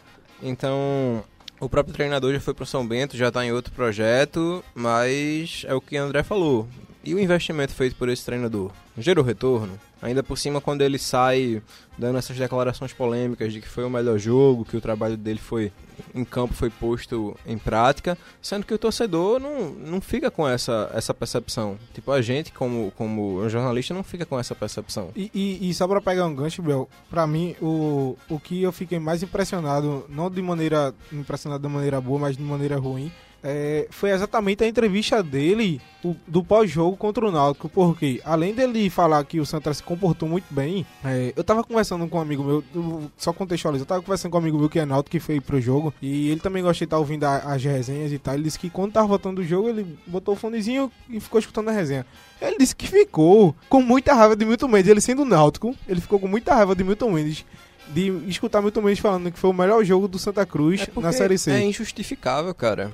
Então, 0.43 1.23
o 1.63 1.69
próprio 1.69 1.95
treinador 1.95 2.33
já 2.33 2.39
foi 2.39 2.53
pro 2.53 2.65
São 2.65 2.85
Bento, 2.85 3.17
já 3.17 3.31
tá 3.31 3.45
em 3.45 3.51
outro 3.51 3.73
projeto, 3.73 4.63
mas 4.75 5.65
é 5.67 5.73
o 5.73 5.81
que 5.81 5.97
o 5.97 6.03
André 6.03 6.23
falou. 6.23 6.67
E 7.03 7.13
o 7.13 7.19
investimento 7.19 7.73
feito 7.73 7.95
por 7.95 8.09
esse 8.09 8.25
treinador? 8.25 8.71
Gerou 8.97 9.23
retorno? 9.23 9.79
Ainda 10.03 10.21
por 10.21 10.37
cima, 10.37 10.59
quando 10.59 10.81
ele 10.81 10.99
sai 10.99 11.61
dando 11.97 12.17
essas 12.17 12.37
declarações 12.37 12.91
polêmicas 12.91 13.53
de 13.53 13.61
que 13.61 13.67
foi 13.67 13.85
o 13.85 13.89
melhor 13.89 14.19
jogo, 14.19 14.65
que 14.65 14.75
o 14.75 14.81
trabalho 14.81 15.15
dele 15.15 15.39
foi 15.39 15.71
em 16.13 16.25
campo 16.25 16.53
foi 16.53 16.69
posto 16.69 17.37
em 17.45 17.57
prática, 17.57 18.17
sendo 18.41 18.65
que 18.65 18.73
o 18.73 18.77
torcedor 18.77 19.39
não, 19.39 19.69
não 19.69 20.01
fica 20.01 20.29
com 20.29 20.47
essa, 20.47 20.91
essa 20.93 21.13
percepção. 21.13 21.77
Tipo, 21.93 22.11
a 22.11 22.21
gente, 22.21 22.51
como, 22.51 22.91
como 22.97 23.47
jornalista, 23.47 23.93
não 23.93 24.03
fica 24.03 24.25
com 24.25 24.37
essa 24.37 24.53
percepção. 24.53 25.09
E, 25.15 25.31
e, 25.33 25.69
e 25.69 25.73
só 25.73 25.87
pra 25.87 26.01
pegar 26.01 26.25
um 26.25 26.35
gancho, 26.35 26.61
Bel, 26.61 26.89
pra 27.09 27.25
mim, 27.25 27.55
o, 27.61 28.17
o 28.29 28.39
que 28.39 28.61
eu 28.61 28.73
fiquei 28.73 28.99
mais 28.99 29.23
impressionado, 29.23 30.05
não 30.09 30.29
de 30.29 30.41
maneira 30.41 30.93
impressionado 31.11 31.65
de 31.65 31.73
maneira 31.73 32.01
boa, 32.01 32.19
mas 32.19 32.35
de 32.35 32.43
maneira 32.43 32.77
ruim, 32.77 33.09
é, 33.43 33.87
foi 33.89 34.11
exatamente 34.11 34.63
a 34.63 34.67
entrevista 34.67 35.21
dele 35.21 35.81
o- 36.03 36.15
do 36.27 36.43
pós-jogo 36.43 36.95
contra 36.97 37.25
o 37.27 37.31
Náutico, 37.31 37.67
porque 37.69 38.21
além 38.23 38.53
dele 38.53 38.89
falar 38.89 39.23
que 39.25 39.39
o 39.39 39.45
Santa 39.45 39.73
se 39.73 39.81
comportou 39.83 40.27
muito 40.29 40.45
bem, 40.49 40.85
é, 41.03 41.33
eu 41.35 41.43
tava 41.43 41.63
conversando 41.63 42.07
com 42.07 42.17
um 42.17 42.21
amigo 42.21 42.43
meu, 42.43 42.63
eu- 42.73 43.11
só 43.17 43.31
contextualizar, 43.33 43.83
eu 43.83 43.87
tava 43.87 44.01
conversando 44.01 44.31
com 44.31 44.37
um 44.37 44.41
amigo 44.41 44.57
meu 44.57 44.69
que 44.69 44.79
é 44.79 44.85
Náutico, 44.85 45.11
que 45.11 45.19
foi 45.19 45.39
pro 45.41 45.59
jogo, 45.61 45.93
e 46.01 46.29
ele 46.29 46.39
também 46.39 46.61
gosta 46.63 46.79
de 46.79 46.83
estar 46.85 46.97
ouvindo 46.97 47.23
a- 47.25 47.37
as 47.37 47.63
resenhas 47.63 48.11
e 48.11 48.17
tal, 48.19 48.33
ele 48.33 48.43
disse 48.43 48.57
que 48.59 48.69
quando 48.69 48.93
tava 48.93 49.07
voltando 49.07 49.35
do 49.41 49.43
jogo, 49.45 49.69
ele 49.69 49.85
botou 50.07 50.33
o 50.33 50.37
fonezinho 50.37 50.91
e 51.09 51.19
ficou 51.19 51.39
escutando 51.39 51.69
a 51.69 51.71
resenha. 51.73 52.05
Ele 52.41 52.57
disse 52.57 52.75
que 52.75 52.87
ficou 52.87 53.55
com 53.69 53.81
muita 53.81 54.13
raiva 54.13 54.35
de 54.35 54.45
Milton 54.45 54.67
Mendes, 54.67 54.89
ele 54.89 55.01
sendo 55.01 55.23
náutico, 55.25 55.75
ele 55.87 56.01
ficou 56.01 56.19
com 56.19 56.27
muita 56.27 56.53
raiva 56.53 56.75
de 56.75 56.83
Milton 56.83 57.11
Mendes, 57.11 57.45
de 57.87 58.09
escutar 58.27 58.61
Milton 58.61 58.81
Mendes 58.81 58.99
falando 58.99 59.31
que 59.31 59.39
foi 59.39 59.49
o 59.49 59.53
melhor 59.53 59.83
jogo 59.83 60.07
do 60.07 60.17
Santa 60.19 60.45
Cruz 60.45 60.81
É 60.81 61.01
na 61.01 61.11
Série 61.13 61.37
C. 61.37 61.51
É 61.51 61.63
injustificável, 61.63 62.53
cara. 62.53 62.91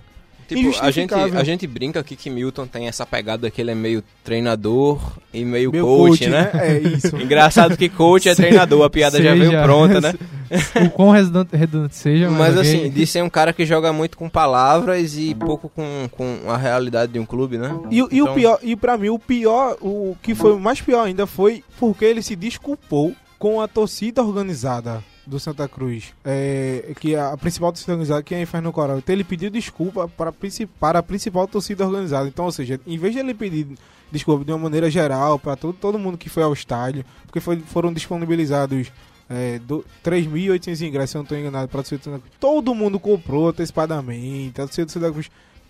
Tipo, 0.56 0.84
a 0.84 0.92
gente, 0.92 1.14
a 1.14 1.44
gente 1.44 1.66
brinca 1.68 2.00
aqui 2.00 2.16
que 2.16 2.30
Milton 2.30 2.66
tem 2.68 2.88
essa 2.88 3.06
pegada 3.06 3.50
que 3.52 3.62
ele 3.62 3.72
é 3.72 3.76
meio 3.76 4.04
treinador 4.24 5.00
e 5.34 5.46
meio, 5.46 5.72
Meu 5.72 5.86
coach, 5.86 6.28
né? 6.28 6.50
É 6.54 6.78
isso. 6.80 7.16
Engraçado 7.22 7.78
que 7.78 7.88
coach 7.88 8.28
é 8.28 8.34
treinador, 8.36 8.84
a 8.84 8.90
piada 8.90 9.22
já 9.22 9.32
veio 9.34 9.46
Seja- 9.52 9.64
pronta, 9.64 10.02
né? 10.02 10.14
o 10.84 10.90
quão 10.90 11.12
redundante, 11.12 11.96
seja, 11.96 12.28
mas, 12.30 12.56
Mas 12.56 12.58
assim, 12.58 12.90
de 12.90 13.06
ser 13.06 13.22
um 13.24 13.30
cara 13.30 13.54
que 13.54 13.66
joga 13.66 13.94
muito 13.94 14.18
com 14.18 14.28
palavras 14.28 15.16
e 15.16 15.36
pouco 15.36 15.70
com, 15.70 16.10
com 16.12 16.50
a 16.50 16.58
realidade 16.58 17.12
de 17.14 17.20
um 17.20 17.26
clube, 17.26 17.58
né? 17.60 17.70
E, 17.92 18.02
o- 18.02 18.10
e 18.12 18.20
o 18.22 18.24
Então, 18.26 18.34
pior, 18.36 18.60
e 18.64 18.76
pra 18.76 18.98
mim, 18.98 19.10
o 19.10 19.20
pior, 19.20 19.78
o 19.80 20.16
que 20.24 20.34
foi 20.34 20.54
o 20.54 20.60
mais 20.60 20.82
pior 20.82 21.04
ainda 21.06 21.28
foi 21.28 21.64
porque 21.80 22.04
ele 22.06 22.24
se 22.24 22.36
desculpou 22.36 23.14
com 23.38 23.62
a 23.62 23.68
torcida 23.68 24.24
organizada 24.24 25.04
do 25.30 25.40
Santa 25.40 25.68
Cruz, 25.68 26.14
é, 26.26 26.94
que 27.00 27.16
a 27.16 27.38
principal 27.38 27.72
torcida 27.72 27.94
organizada, 27.94 28.24
que 28.24 28.34
é 28.34 28.40
a 28.40 28.42
Inferno 28.42 28.74
Coral, 28.74 28.98
então 28.98 29.14
ele 29.14 29.24
pediu 29.24 29.50
desculpa 29.50 30.08
para, 30.08 30.34
para 30.80 31.00
a 31.00 31.04
principal 31.04 31.48
torcida 31.48 31.86
organizada. 31.86 32.28
Então, 32.28 32.46
ou 32.46 32.52
seja, 32.52 32.80
em 32.86 32.98
vez 32.98 33.14
de 33.14 33.20
ele 33.20 33.34
pedir 33.34 33.68
desculpa 34.12 34.44
de 34.44 34.52
uma 34.52 34.58
maneira 34.58 34.90
geral 34.90 35.38
para 35.38 35.56
todo, 35.56 35.74
todo 35.74 36.00
mundo 36.00 36.18
que 36.18 36.30
foi 36.30 36.44
ao 36.44 36.52
estádio, 36.52 37.06
porque 37.26 37.40
foi, 37.40 37.60
foram 37.60 37.94
disponibilizados 37.94 38.92
é, 39.30 39.60
3.800 40.04 40.88
ingressos, 40.88 41.12
se 41.12 41.18
eu 41.18 41.20
não 41.20 41.24
estou 41.24 41.38
enganado, 41.38 41.68
para 41.68 41.80
a 41.80 41.84
torcida 41.84 42.00
do 42.00 42.04
Santa 42.04 42.20
Cruz. 42.20 42.34
Todo 42.40 42.74
mundo 42.74 43.00
comprou 43.00 43.50
antecipadamente, 43.50 44.60
a 44.60 44.66
torcida 44.66 44.86
do 44.86 44.92
Santa 44.92 45.12
Cruz 45.12 45.30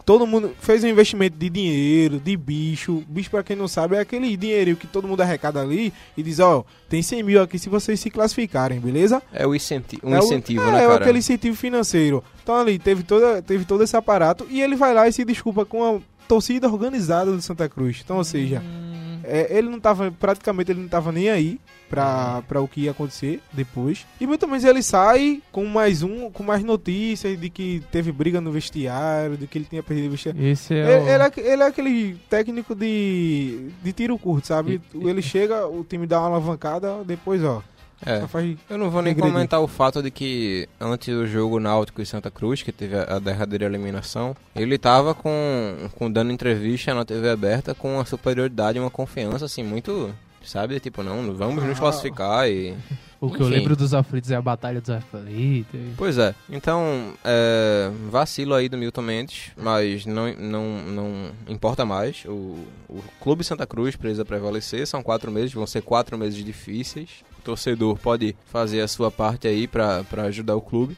todo 0.09 0.25
mundo 0.25 0.55
fez 0.59 0.83
um 0.83 0.87
investimento 0.87 1.37
de 1.37 1.51
dinheiro, 1.51 2.19
de 2.19 2.35
bicho. 2.35 3.03
Bicho, 3.07 3.29
para 3.29 3.43
quem 3.43 3.55
não 3.55 3.67
sabe, 3.67 3.95
é 3.95 3.99
aquele 3.99 4.35
dinheiro 4.35 4.75
que 4.75 4.87
todo 4.87 5.07
mundo 5.07 5.21
arrecada 5.21 5.61
ali 5.61 5.93
e 6.17 6.23
diz: 6.23 6.39
Ó, 6.39 6.61
oh, 6.61 6.65
tem 6.89 6.99
100 6.99 7.21
mil 7.21 7.39
aqui 7.39 7.59
se 7.59 7.69
vocês 7.69 7.99
se 7.99 8.09
classificarem, 8.09 8.79
beleza? 8.79 9.21
É 9.31 9.45
o 9.45 9.53
incenti 9.53 9.99
um 10.01 10.15
é 10.15 10.17
incentivo, 10.17 10.63
o, 10.63 10.71
né, 10.71 10.79
é, 10.79 10.87
cara? 10.87 10.93
É 10.93 10.95
aquele 10.95 11.19
incentivo 11.19 11.55
financeiro. 11.55 12.23
Então 12.41 12.55
ali 12.55 12.79
teve, 12.79 13.03
toda, 13.03 13.39
teve 13.43 13.65
todo 13.65 13.83
esse 13.83 13.95
aparato 13.95 14.47
e 14.49 14.63
ele 14.63 14.75
vai 14.75 14.95
lá 14.95 15.07
e 15.07 15.13
se 15.13 15.23
desculpa 15.23 15.63
com 15.63 15.97
a 15.97 15.99
torcida 16.27 16.67
organizada 16.67 17.31
do 17.31 17.41
Santa 17.43 17.69
Cruz. 17.69 18.01
Então, 18.03 18.17
ou 18.17 18.23
seja. 18.23 18.63
Hum 18.65 18.88
é, 19.29 19.57
ele 19.57 19.69
não 19.69 19.79
tava, 19.79 20.11
praticamente 20.11 20.71
ele 20.71 20.81
não 20.81 20.87
tava 20.87 21.11
nem 21.11 21.29
aí 21.29 21.59
pra, 21.89 22.41
pra 22.47 22.61
o 22.61 22.67
que 22.67 22.81
ia 22.81 22.91
acontecer 22.91 23.41
depois. 23.51 24.05
E 24.19 24.27
muito 24.27 24.47
menos 24.47 24.63
ele 24.63 24.81
sai 24.83 25.41
com 25.51 25.65
mais 25.65 26.03
um, 26.03 26.29
com 26.29 26.43
mais 26.43 26.63
notícias 26.63 27.39
de 27.39 27.49
que 27.49 27.83
teve 27.91 28.11
briga 28.11 28.39
no 28.41 28.51
vestiário, 28.51 29.37
de 29.37 29.47
que 29.47 29.57
ele 29.57 29.65
tinha 29.69 29.83
perdido 29.83 30.07
o 30.07 30.11
vestiário. 30.11 30.45
Esse 30.45 30.73
é 30.73 30.77
ele, 30.77 30.87
o... 30.87 31.09
ele, 31.09 31.23
é, 31.23 31.53
ele 31.53 31.63
é 31.63 31.65
aquele 31.65 32.17
técnico 32.29 32.75
de, 32.75 33.69
de 33.83 33.93
tiro 33.93 34.17
curto, 34.17 34.47
sabe? 34.47 34.81
E, 34.93 35.07
ele 35.07 35.21
chega, 35.21 35.67
o 35.67 35.83
time 35.83 36.05
dá 36.05 36.19
uma 36.19 36.27
alavancada, 36.27 37.03
depois, 37.05 37.43
ó. 37.43 37.61
É. 38.05 38.23
Eu 38.69 38.77
não 38.77 38.89
vou 38.89 39.01
nem 39.01 39.13
comentar 39.13 39.59
o 39.59 39.67
fato 39.67 40.01
de 40.01 40.09
que 40.09 40.67
antes 40.79 41.13
do 41.13 41.27
jogo 41.27 41.59
Náutico 41.59 42.01
e 42.01 42.05
Santa 42.05 42.31
Cruz, 42.31 42.63
que 42.63 42.71
teve 42.71 42.95
a, 42.95 43.15
a 43.15 43.19
derradeira 43.19 43.65
eliminação, 43.65 44.35
ele 44.55 44.77
tava 44.77 45.13
com, 45.13 45.89
com 45.95 46.11
dando 46.11 46.31
entrevista 46.31 46.93
na 46.93 47.03
TV 47.03 47.29
aberta 47.29 47.75
com 47.75 47.95
uma 47.95 48.05
superioridade, 48.05 48.79
uma 48.79 48.89
confiança 48.89 49.45
assim 49.45 49.63
muito, 49.63 50.13
sabe, 50.43 50.79
tipo, 50.79 51.03
não, 51.03 51.33
vamos 51.33 51.63
nos 51.63 51.77
ah. 51.77 51.81
classificar 51.81 52.49
e 52.49 52.75
o 53.21 53.27
que 53.27 53.35
Enfim. 53.35 53.43
eu 53.43 53.49
lembro 53.49 53.75
dos 53.75 53.93
aflitos 53.93 54.31
é 54.31 54.35
a 54.35 54.41
Batalha 54.41 54.79
dos 54.79 54.89
Aflitos. 54.89 55.79
Pois 55.97 56.17
é. 56.17 56.33
Então, 56.49 57.13
é, 57.23 57.91
vacilo 58.09 58.53
aí 58.53 58.69
do 58.69 58.77
Milton 58.77 59.01
Mendes, 59.01 59.51
mas 59.57 60.05
não, 60.05 60.33
não, 60.35 60.63
não 60.87 61.31
importa 61.49 61.85
mais. 61.85 62.23
O, 62.25 62.65
o 62.87 63.03
Clube 63.19 63.43
Santa 63.43 63.67
Cruz 63.67 63.97
precisa 63.97 64.23
prevalecer. 64.23 64.87
São 64.87 65.03
quatro 65.03 65.29
meses, 65.31 65.53
vão 65.53 65.67
ser 65.67 65.81
quatro 65.81 66.17
meses 66.17 66.43
difíceis. 66.43 67.25
O 67.39 67.41
torcedor 67.41 67.97
pode 67.97 68.35
fazer 68.47 68.81
a 68.81 68.87
sua 68.87 69.09
parte 69.09 69.47
aí 69.47 69.65
para 69.65 70.03
ajudar 70.27 70.55
o 70.55 70.61
clube. 70.61 70.97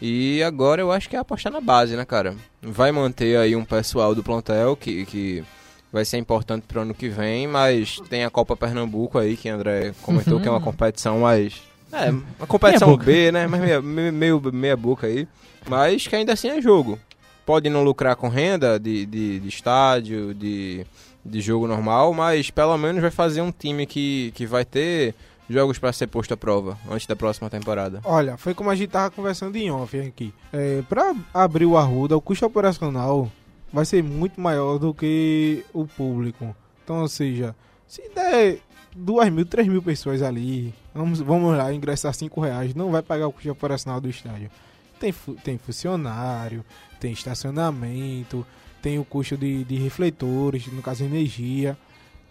E 0.00 0.42
agora 0.42 0.80
eu 0.80 0.90
acho 0.90 1.08
que 1.08 1.14
é 1.14 1.18
apostar 1.18 1.52
na 1.52 1.60
base, 1.60 1.94
né, 1.94 2.04
cara? 2.04 2.34
Vai 2.60 2.90
manter 2.90 3.36
aí 3.36 3.54
um 3.54 3.64
pessoal 3.64 4.14
do 4.14 4.22
plantel 4.22 4.74
que, 4.74 5.04
que 5.04 5.44
vai 5.92 6.04
ser 6.04 6.16
importante 6.16 6.64
pro 6.66 6.80
ano 6.80 6.94
que 6.94 7.08
vem, 7.08 7.46
mas 7.46 8.00
tem 8.08 8.24
a 8.24 8.30
Copa 8.30 8.56
Pernambuco 8.56 9.18
aí, 9.18 9.36
que 9.36 9.48
André 9.48 9.92
comentou 10.02 10.34
uhum. 10.34 10.40
que 10.40 10.48
é 10.48 10.50
uma 10.50 10.60
competição 10.60 11.20
mais. 11.20 11.60
É, 11.92 12.08
uma 12.08 12.46
competição 12.48 12.96
B, 12.96 13.30
né? 13.30 13.46
Mas 13.46 13.60
meia, 13.60 13.82
meio 13.82 14.40
meia 14.52 14.76
boca 14.76 15.06
aí. 15.06 15.28
Mas 15.68 16.06
que 16.06 16.16
ainda 16.16 16.32
assim 16.32 16.48
é 16.48 16.60
jogo. 16.60 16.98
Pode 17.44 17.68
não 17.68 17.84
lucrar 17.84 18.16
com 18.16 18.28
renda 18.28 18.80
de, 18.80 19.04
de, 19.04 19.40
de 19.40 19.48
estádio, 19.48 20.32
de, 20.32 20.86
de 21.24 21.40
jogo 21.40 21.66
normal, 21.68 22.14
mas 22.14 22.50
pelo 22.50 22.76
menos 22.78 23.02
vai 23.02 23.10
fazer 23.10 23.42
um 23.42 23.52
time 23.52 23.86
que, 23.86 24.32
que 24.34 24.46
vai 24.46 24.64
ter 24.64 25.14
jogos 25.52 25.78
para 25.78 25.92
ser 25.92 26.06
posto 26.06 26.34
à 26.34 26.36
prova 26.36 26.78
antes 26.90 27.06
da 27.06 27.14
próxima 27.14 27.50
temporada? 27.50 28.00
Olha, 28.04 28.36
foi 28.36 28.54
como 28.54 28.70
a 28.70 28.74
gente 28.74 28.90
tava 28.90 29.10
conversando 29.10 29.56
em 29.56 29.70
off 29.70 29.98
aqui. 29.98 30.32
É, 30.52 30.82
para 30.88 31.14
abrir 31.32 31.66
o 31.66 31.76
Arruda, 31.76 32.16
o 32.16 32.20
custo 32.20 32.46
operacional 32.46 33.30
vai 33.72 33.84
ser 33.84 34.02
muito 34.02 34.40
maior 34.40 34.78
do 34.78 34.92
que 34.92 35.64
o 35.72 35.86
público. 35.86 36.54
Então, 36.82 37.00
ou 37.00 37.08
seja, 37.08 37.54
se 37.86 38.08
der 38.14 38.58
2 38.94 39.32
mil, 39.32 39.46
3 39.46 39.68
mil 39.68 39.82
pessoas 39.82 40.22
ali, 40.22 40.74
vamos, 40.94 41.20
vamos 41.20 41.56
lá, 41.56 41.72
ingressar 41.72 42.12
5 42.12 42.40
reais, 42.40 42.74
não 42.74 42.90
vai 42.90 43.02
pagar 43.02 43.26
o 43.26 43.32
custo 43.32 43.50
operacional 43.50 44.00
do 44.00 44.08
estádio. 44.08 44.50
Tem, 45.00 45.12
tem 45.42 45.58
funcionário, 45.58 46.64
tem 47.00 47.12
estacionamento, 47.12 48.46
tem 48.80 48.98
o 48.98 49.04
custo 49.04 49.36
de, 49.36 49.64
de 49.64 49.76
refletores, 49.76 50.66
no 50.66 50.82
caso 50.82 51.04
energia. 51.04 51.76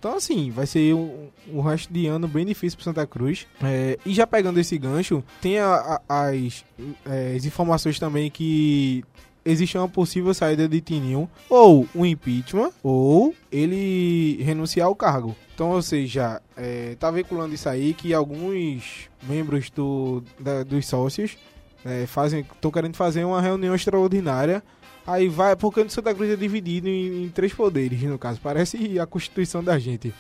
Então, 0.02 0.16
assim, 0.16 0.50
vai 0.50 0.66
ser 0.66 0.96
um, 0.96 1.30
um 1.48 1.62
resto 1.62 1.94
de 1.94 2.08
ano 2.08 2.28
bem 2.28 2.44
difícil 2.44 2.76
para 2.76 2.86
Santa 2.86 3.06
Cruz. 3.06 3.46
É, 3.62 4.00
e 4.04 4.16
já 4.16 4.26
pegando 4.26 4.60
esse 4.60 4.76
gancho, 4.76 5.24
tem 5.40 5.60
a, 5.60 6.02
a, 6.10 6.30
as, 6.30 6.66
é, 7.06 7.36
as 7.38 7.46
informações 7.46 8.00
também 8.00 8.28
que 8.28 9.06
existe 9.46 9.78
uma 9.78 9.88
possível 9.88 10.34
saída 10.34 10.68
de 10.68 10.82
Tininho, 10.82 11.30
ou 11.48 11.88
um 11.94 12.04
impeachment, 12.04 12.72
ou 12.82 13.36
ele 13.52 14.42
renunciar 14.42 14.88
ao 14.88 14.96
cargo. 14.96 15.36
Então, 15.54 15.70
ou 15.70 15.84
seja, 15.84 16.42
é, 16.58 16.96
tá 17.00 17.12
veiculando 17.12 17.54
isso 17.54 17.70
aí 17.70 17.94
que 17.94 18.12
alguns 18.12 19.08
membros 19.22 19.70
do, 19.70 20.24
da, 20.40 20.64
dos 20.64 20.88
sócios 20.88 21.38
é, 21.86 22.08
fazem, 22.08 22.40
estão 22.40 22.72
querendo 22.72 22.96
fazer 22.96 23.24
uma 23.24 23.40
reunião 23.40 23.76
extraordinária. 23.76 24.64
Aí 25.06 25.28
vai, 25.28 25.56
porque 25.56 25.82
o 25.82 25.90
Santa 25.90 26.14
Cruz 26.14 26.30
é 26.30 26.36
dividido 26.36 26.88
em, 26.88 27.24
em 27.24 27.30
três 27.30 27.54
poderes, 27.54 28.02
no 28.04 28.20
caso, 28.20 28.40
parece 28.42 29.00
a 29.00 29.06
Constituição 29.06 29.64
da 29.64 29.78
gente. 29.80 30.14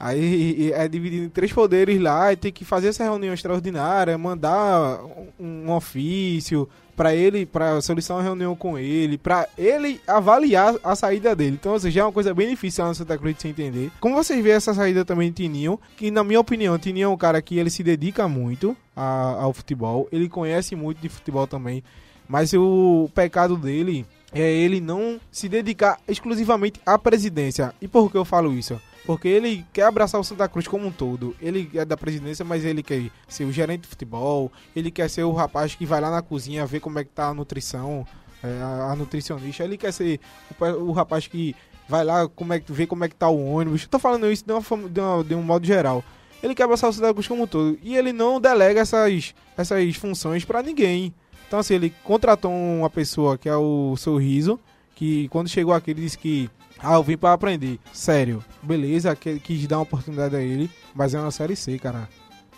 Aí 0.00 0.70
é 0.72 0.86
dividido 0.86 1.24
em 1.24 1.28
três 1.28 1.52
poderes 1.52 2.00
lá 2.00 2.32
e 2.32 2.36
tem 2.36 2.52
que 2.52 2.64
fazer 2.64 2.88
essa 2.88 3.02
reunião 3.02 3.34
extraordinária, 3.34 4.16
mandar 4.16 5.00
um, 5.40 5.72
ofício 5.72 6.68
para 6.94 7.14
ele, 7.14 7.44
para 7.44 7.80
solicitar 7.80 8.16
uma 8.16 8.22
reunião 8.22 8.54
com 8.54 8.78
ele, 8.78 9.18
para 9.18 9.48
ele 9.56 10.00
avaliar 10.06 10.74
a 10.84 10.94
saída 10.94 11.34
dele. 11.34 11.56
Então, 11.60 11.72
ou 11.72 11.80
seja, 11.80 12.00
é 12.00 12.04
uma 12.04 12.12
coisa 12.12 12.32
bem 12.32 12.48
difícil 12.48 12.84
lá 12.84 12.90
no 12.90 12.94
Santa 12.94 13.18
Cruz 13.18 13.34
de 13.34 13.42
se 13.42 13.48
entender. 13.48 13.90
Como 14.00 14.14
vocês 14.14 14.42
veem 14.42 14.54
essa 14.54 14.72
saída 14.72 15.04
também 15.04 15.30
de 15.30 15.42
Tininho, 15.42 15.80
que 15.96 16.10
na 16.12 16.22
minha 16.22 16.40
opinião, 16.40 16.78
Tininho 16.78 17.06
é 17.06 17.08
um 17.08 17.16
cara 17.16 17.42
que 17.42 17.58
ele 17.58 17.70
se 17.70 17.82
dedica 17.82 18.28
muito 18.28 18.76
a, 18.94 19.36
ao 19.40 19.52
futebol, 19.52 20.08
ele 20.12 20.28
conhece 20.28 20.76
muito 20.76 21.00
de 21.00 21.08
futebol 21.08 21.46
também, 21.46 21.82
mas 22.28 22.52
o 22.52 23.08
pecado 23.14 23.56
dele 23.56 24.06
é 24.32 24.40
ele 24.40 24.80
não 24.80 25.18
se 25.30 25.48
dedicar 25.48 25.98
exclusivamente 26.06 26.80
à 26.84 26.98
presidência. 26.98 27.74
E 27.80 27.88
por 27.88 28.10
que 28.10 28.16
eu 28.16 28.24
falo 28.24 28.52
isso? 28.52 28.80
Porque 29.06 29.26
ele 29.26 29.64
quer 29.72 29.84
abraçar 29.84 30.20
o 30.20 30.24
Santa 30.24 30.46
Cruz 30.46 30.68
como 30.68 30.86
um 30.86 30.92
todo. 30.92 31.34
Ele 31.40 31.70
é 31.74 31.82
da 31.82 31.96
presidência, 31.96 32.44
mas 32.44 32.62
ele 32.62 32.82
quer 32.82 33.10
ser 33.26 33.44
o 33.44 33.52
gerente 33.52 33.82
de 33.82 33.88
futebol. 33.88 34.52
Ele 34.76 34.90
quer 34.90 35.08
ser 35.08 35.22
o 35.22 35.32
rapaz 35.32 35.74
que 35.74 35.86
vai 35.86 35.98
lá 35.98 36.10
na 36.10 36.20
cozinha 36.20 36.66
ver 36.66 36.80
como 36.80 36.98
é 36.98 37.04
que 37.04 37.10
tá 37.10 37.28
a 37.28 37.34
nutrição, 37.34 38.06
é, 38.42 38.48
a, 38.90 38.94
nutricionista. 38.94 39.64
Ele 39.64 39.78
quer 39.78 39.92
ser 39.92 40.20
o, 40.60 40.64
o, 40.88 40.92
rapaz 40.92 41.26
que 41.26 41.56
vai 41.88 42.04
lá 42.04 42.28
como 42.28 42.52
é, 42.52 42.62
ver 42.68 42.86
como 42.86 43.02
é 43.02 43.08
que 43.08 43.14
tá 43.14 43.30
o 43.30 43.46
ônibus. 43.46 43.86
Tô 43.86 43.98
falando 43.98 44.30
isso 44.30 44.44
de, 44.44 44.52
uma, 44.52 44.60
de, 44.60 45.00
uma, 45.00 45.24
de 45.24 45.34
um 45.34 45.42
modo 45.42 45.66
geral. 45.66 46.04
Ele 46.42 46.54
quer 46.54 46.64
abraçar 46.64 46.90
o 46.90 46.92
Santa 46.92 47.14
Cruz 47.14 47.26
como 47.26 47.44
um 47.44 47.46
todo. 47.46 47.78
E 47.82 47.96
ele 47.96 48.12
não 48.12 48.38
delega 48.38 48.82
essas, 48.82 49.34
essas 49.56 49.96
funções 49.96 50.44
para 50.44 50.62
ninguém. 50.62 51.14
Então, 51.48 51.58
assim, 51.58 51.74
ele 51.74 51.92
contratou 52.04 52.52
uma 52.52 52.90
pessoa 52.90 53.38
que 53.38 53.48
é 53.48 53.56
o 53.56 53.96
Sorriso, 53.96 54.60
que 54.94 55.28
quando 55.28 55.48
chegou 55.48 55.72
aqui 55.72 55.90
ele 55.90 56.02
disse 56.02 56.18
que 56.18 56.48
ah, 56.78 56.94
eu 56.94 57.02
vim 57.02 57.16
para 57.16 57.32
aprender. 57.32 57.80
Sério. 57.92 58.44
Beleza, 58.62 59.16
quis 59.16 59.66
dar 59.66 59.78
uma 59.78 59.82
oportunidade 59.82 60.36
a 60.36 60.40
ele, 60.40 60.70
mas 60.94 61.14
é 61.14 61.20
uma 61.20 61.30
série 61.30 61.56
C, 61.56 61.78
cara. 61.78 62.08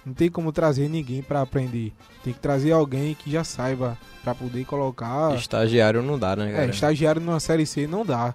Não 0.05 0.13
tem 0.13 0.31
como 0.31 0.51
trazer 0.51 0.89
ninguém 0.89 1.23
para 1.23 1.41
aprender. 1.41 1.93
Tem 2.25 2.33
que 2.33 2.39
trazer 2.41 2.73
alguém 2.73 3.15
que 3.15 3.31
já 3.31 3.45
saiba 3.45 3.97
para 4.23 4.35
poder 4.35 4.65
colocar. 4.65 5.35
Estagiário 5.37 6.03
não 6.03 6.19
dá, 6.19 6.35
né, 6.35 6.51
cara? 6.51 6.65
É, 6.65 6.71
estagiário 6.71 7.21
numa 7.21 7.41
série 7.41 7.67
C 7.67 7.87
não 7.87 8.05
dá. 8.05 8.35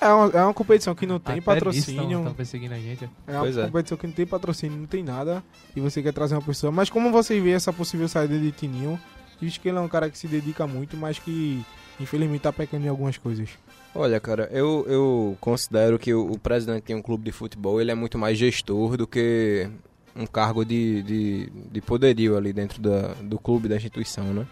É 0.00 0.08
uma, 0.08 0.26
é 0.30 0.42
uma 0.42 0.54
competição 0.54 0.94
que 0.94 1.06
não 1.06 1.18
tem 1.18 1.34
Até 1.34 1.42
patrocínio. 1.42 2.18
Estão 2.18 2.34
perseguindo 2.34 2.74
a 2.74 2.78
gente. 2.78 3.08
É 3.26 3.32
uma 3.32 3.40
pois 3.40 3.56
é. 3.56 3.66
competição 3.66 3.96
é. 3.96 4.00
que 4.00 4.06
não 4.06 4.14
tem 4.14 4.26
patrocínio, 4.26 4.78
não 4.78 4.86
tem 4.86 5.02
nada. 5.02 5.44
E 5.76 5.80
você 5.80 6.02
quer 6.02 6.12
trazer 6.12 6.34
uma 6.34 6.42
pessoa. 6.42 6.72
Mas 6.72 6.88
como 6.88 7.12
você 7.12 7.38
vê 7.38 7.50
essa 7.50 7.72
possível 7.72 8.08
saída 8.08 8.38
de 8.38 8.50
Tininho, 8.50 8.98
diz 9.40 9.58
que 9.58 9.68
ele 9.68 9.78
é 9.78 9.80
um 9.80 9.88
cara 9.88 10.10
que 10.10 10.18
se 10.18 10.28
dedica 10.28 10.66
muito, 10.66 10.96
mas 10.96 11.18
que 11.18 11.64
infelizmente 12.00 12.42
tá 12.42 12.52
pecando 12.52 12.86
em 12.86 12.88
algumas 12.88 13.16
coisas. 13.18 13.50
Olha, 13.94 14.18
cara, 14.18 14.48
eu, 14.52 14.84
eu 14.88 15.36
considero 15.40 15.98
que 15.98 16.12
o, 16.12 16.32
o 16.32 16.38
presidente 16.38 16.86
de 16.86 16.94
um 16.94 17.02
clube 17.02 17.24
de 17.24 17.32
futebol 17.32 17.80
ele 17.80 17.92
é 17.92 17.94
muito 17.94 18.18
mais 18.18 18.36
gestor 18.36 18.96
do 18.96 19.06
que 19.06 19.68
um 20.16 20.26
cargo 20.26 20.64
de, 20.64 21.02
de, 21.02 21.52
de 21.70 21.80
poderio 21.80 22.36
ali 22.36 22.52
dentro 22.52 22.80
da, 22.80 23.14
do 23.22 23.38
clube, 23.38 23.68
da 23.68 23.76
instituição, 23.76 24.32
né? 24.32 24.46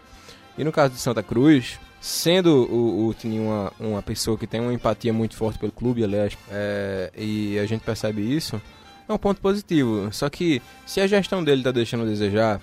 E 0.56 0.64
no 0.64 0.70
caso 0.70 0.94
de 0.94 1.00
Santa 1.00 1.22
Cruz, 1.22 1.78
sendo 2.00 2.70
o, 2.70 3.08
o 3.08 3.14
Tininho 3.14 3.44
uma, 3.44 3.72
uma 3.80 4.02
pessoa 4.02 4.36
que 4.36 4.46
tem 4.46 4.60
uma 4.60 4.72
empatia 4.72 5.12
muito 5.12 5.36
forte 5.36 5.58
pelo 5.58 5.72
clube, 5.72 6.04
aliás, 6.04 6.36
é, 6.50 7.10
e 7.16 7.58
a 7.58 7.66
gente 7.66 7.82
percebe 7.82 8.20
isso, 8.20 8.60
é 9.08 9.12
um 9.12 9.18
ponto 9.18 9.40
positivo. 9.40 10.12
Só 10.12 10.28
que 10.28 10.60
se 10.86 11.00
a 11.00 11.06
gestão 11.06 11.42
dele 11.42 11.60
está 11.60 11.70
deixando 11.70 12.02
a 12.02 12.06
desejar, 12.06 12.60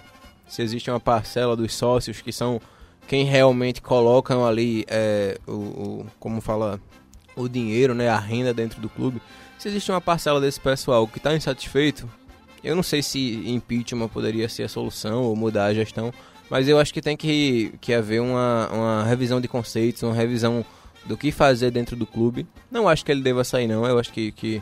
se 0.50 0.62
existe 0.62 0.90
uma 0.90 1.00
parcela 1.00 1.56
dos 1.56 1.74
sócios 1.74 2.20
que 2.20 2.34
são 2.34 2.60
quem 3.08 3.24
realmente 3.24 3.82
colocam 3.82 4.46
ali 4.46 4.86
é, 4.88 5.40
o, 5.48 5.52
o, 5.52 6.06
como 6.20 6.42
fala 6.42 6.80
o 7.36 7.48
dinheiro, 7.48 7.94
né, 7.94 8.10
a 8.10 8.20
renda 8.20 8.54
dentro 8.54 8.82
do 8.82 8.90
clube. 8.90 9.22
Se 9.58 9.68
existe 9.70 9.90
uma 9.92 10.02
parcela 10.02 10.42
desse 10.42 10.60
pessoal 10.60 11.08
que 11.08 11.18
está 11.18 11.36
insatisfeito, 11.36 12.10
Eu 12.64 12.76
não 12.76 12.84
sei 12.84 13.02
se 13.02 13.44
impeachment 13.50 14.10
poderia 14.10 14.50
ser 14.50 14.64
a 14.64 14.70
solução 14.70 15.24
ou 15.24 15.36
mudar 15.36 15.66
a 15.66 15.74
gestão, 15.74 16.14
mas 16.50 16.68
eu 16.68 16.80
acho 16.80 16.94
que 16.94 17.02
tem 17.02 17.16
que, 17.16 17.74
que 17.80 17.94
haver 17.94 18.22
uma, 18.22 18.70
uma 18.72 19.04
revisão 19.04 19.40
de 19.40 19.48
conceitos, 19.48 20.04
uma 20.04 20.14
revisão 20.14 20.66
do 21.06 21.16
que 21.16 21.32
fazer 21.32 21.72
dentro 21.72 21.96
do 21.96 22.06
clube. 22.06 22.46
Não 22.70 22.88
acho 22.88 23.06
que 23.06 23.12
ele 23.12 23.22
deva 23.22 23.44
sair, 23.44 23.68
não. 23.68 23.86
Eu 23.86 23.98
acho 23.98 24.12
que, 24.12 24.32
que 24.32 24.62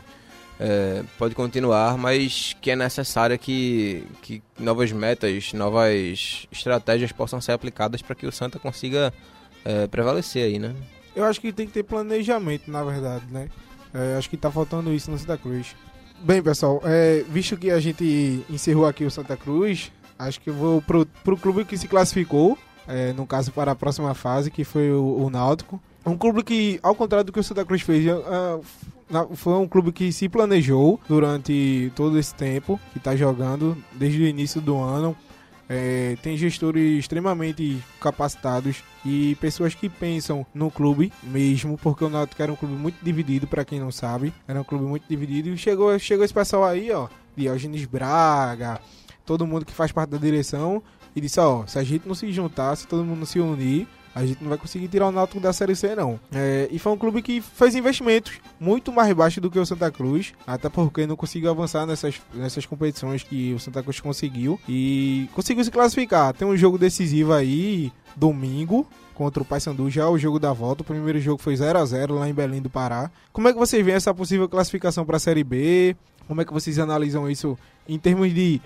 é, 0.58 1.04
pode 1.16 1.34
continuar, 1.34 1.96
mas 1.96 2.56
que 2.60 2.70
é 2.70 2.76
necessário 2.76 3.38
que, 3.38 4.04
que 4.20 4.42
novas 4.58 4.90
metas, 4.90 5.52
novas 5.52 6.46
estratégias 6.50 7.12
possam 7.12 7.40
ser 7.40 7.52
aplicadas 7.52 8.02
para 8.02 8.14
que 8.14 8.26
o 8.26 8.32
Santa 8.32 8.58
consiga 8.58 9.12
é, 9.64 9.86
prevalecer 9.86 10.44
aí, 10.44 10.58
né? 10.58 10.74
Eu 11.14 11.24
acho 11.24 11.40
que 11.40 11.52
tem 11.52 11.66
que 11.66 11.72
ter 11.72 11.82
planejamento, 11.82 12.70
na 12.70 12.82
verdade, 12.82 13.24
né? 13.30 13.48
É, 13.94 14.16
acho 14.16 14.28
que 14.28 14.36
tá 14.36 14.50
faltando 14.50 14.92
isso 14.92 15.10
no 15.10 15.18
Santa 15.18 15.38
Cruz. 15.38 15.74
Bem, 16.20 16.42
pessoal, 16.42 16.82
é, 16.84 17.24
visto 17.28 17.56
que 17.56 17.70
a 17.70 17.78
gente 17.78 18.44
encerrou 18.50 18.86
aqui 18.86 19.04
o 19.04 19.10
Santa 19.10 19.36
Cruz, 19.36 19.92
acho 20.18 20.40
que 20.40 20.50
eu 20.50 20.54
vou 20.54 20.82
pro, 20.82 21.06
pro 21.06 21.36
clube 21.36 21.64
que 21.64 21.78
se 21.78 21.86
classificou, 21.86 22.58
é, 22.88 23.12
no 23.12 23.26
caso 23.26 23.52
para 23.52 23.72
a 23.72 23.76
próxima 23.76 24.14
fase, 24.14 24.50
que 24.50 24.64
foi 24.64 24.90
o, 24.90 25.24
o 25.24 25.30
Náutico. 25.30 25.80
Um 26.08 26.16
clube 26.16 26.42
que, 26.42 26.80
ao 26.82 26.94
contrário 26.94 27.24
do 27.24 27.32
que 27.32 27.40
o 27.40 27.44
Santa 27.44 27.64
Cruz 27.64 27.82
fez, 27.82 28.06
uh, 28.06 28.62
foi 29.34 29.54
um 29.54 29.68
clube 29.68 29.92
que 29.92 30.12
se 30.12 30.28
planejou 30.28 31.00
durante 31.08 31.92
todo 31.94 32.18
esse 32.18 32.34
tempo 32.34 32.80
que 32.92 32.98
está 32.98 33.14
jogando, 33.14 33.76
desde 33.92 34.22
o 34.22 34.26
início 34.26 34.60
do 34.60 34.76
ano. 34.76 35.16
É, 35.70 36.16
tem 36.22 36.34
gestores 36.34 37.00
extremamente 37.00 37.84
capacitados 38.00 38.82
e 39.04 39.36
pessoas 39.38 39.74
que 39.74 39.86
pensam 39.86 40.46
no 40.54 40.70
clube 40.70 41.12
mesmo, 41.22 41.76
porque 41.76 42.02
o 42.02 42.08
Náutico 42.08 42.42
era 42.42 42.50
um 42.50 42.56
clube 42.56 42.72
muito 42.72 42.96
dividido, 43.02 43.46
para 43.46 43.66
quem 43.66 43.78
não 43.78 43.92
sabe, 43.92 44.32
era 44.46 44.58
um 44.58 44.64
clube 44.64 44.86
muito 44.86 45.04
dividido. 45.06 45.50
E 45.50 45.58
chegou, 45.58 45.98
chegou 45.98 46.24
esse 46.24 46.32
pessoal 46.32 46.64
aí, 46.64 46.90
ó, 46.90 47.08
Diógenes 47.36 47.84
Braga, 47.84 48.80
todo 49.26 49.46
mundo 49.46 49.66
que 49.66 49.72
faz 49.74 49.92
parte 49.92 50.08
da 50.08 50.16
direção, 50.16 50.82
e 51.14 51.20
disse: 51.20 51.38
ó, 51.38 51.66
se 51.66 51.78
a 51.78 51.84
gente 51.84 52.08
não 52.08 52.14
se 52.14 52.32
juntar, 52.32 52.74
se 52.74 52.86
todo 52.86 53.04
mundo 53.04 53.26
se 53.26 53.38
unir, 53.38 53.86
a 54.18 54.26
gente 54.26 54.42
não 54.42 54.48
vai 54.48 54.58
conseguir 54.58 54.88
tirar 54.88 55.06
o 55.06 55.12
Náutico 55.12 55.38
da 55.38 55.52
Série 55.52 55.76
C, 55.76 55.94
não. 55.94 56.18
É, 56.32 56.68
e 56.72 56.78
foi 56.78 56.92
um 56.92 56.98
clube 56.98 57.22
que 57.22 57.40
fez 57.40 57.76
investimentos 57.76 58.32
muito 58.58 58.92
mais 58.92 59.12
baixos 59.12 59.40
do 59.40 59.48
que 59.48 59.58
o 59.58 59.64
Santa 59.64 59.92
Cruz, 59.92 60.32
até 60.44 60.68
porque 60.68 61.06
não 61.06 61.14
conseguiu 61.14 61.50
avançar 61.50 61.86
nessas, 61.86 62.20
nessas 62.34 62.66
competições 62.66 63.22
que 63.22 63.54
o 63.54 63.60
Santa 63.60 63.80
Cruz 63.80 64.00
conseguiu. 64.00 64.58
E 64.68 65.28
conseguiu 65.32 65.62
se 65.62 65.70
classificar. 65.70 66.34
Tem 66.34 66.48
um 66.48 66.56
jogo 66.56 66.76
decisivo 66.76 67.32
aí, 67.32 67.92
domingo, 68.16 68.84
contra 69.14 69.40
o 69.40 69.46
Paysandu, 69.46 69.88
já 69.88 70.08
o 70.08 70.18
jogo 70.18 70.40
da 70.40 70.52
volta. 70.52 70.82
O 70.82 70.84
primeiro 70.84 71.20
jogo 71.20 71.40
foi 71.40 71.54
0 71.54 71.78
a 71.78 71.84
0 71.84 72.16
lá 72.16 72.28
em 72.28 72.34
Belém 72.34 72.60
do 72.60 72.68
Pará. 72.68 73.12
Como 73.32 73.46
é 73.46 73.52
que 73.52 73.58
vocês 73.58 73.84
veem 73.84 73.96
essa 73.96 74.12
possível 74.12 74.48
classificação 74.48 75.06
para 75.06 75.18
a 75.18 75.20
Série 75.20 75.44
B? 75.44 75.96
Como 76.26 76.40
é 76.40 76.44
que 76.44 76.52
vocês 76.52 76.78
analisam 76.80 77.30
isso 77.30 77.56
em 77.88 77.98
termos 77.98 78.34
de 78.34 78.60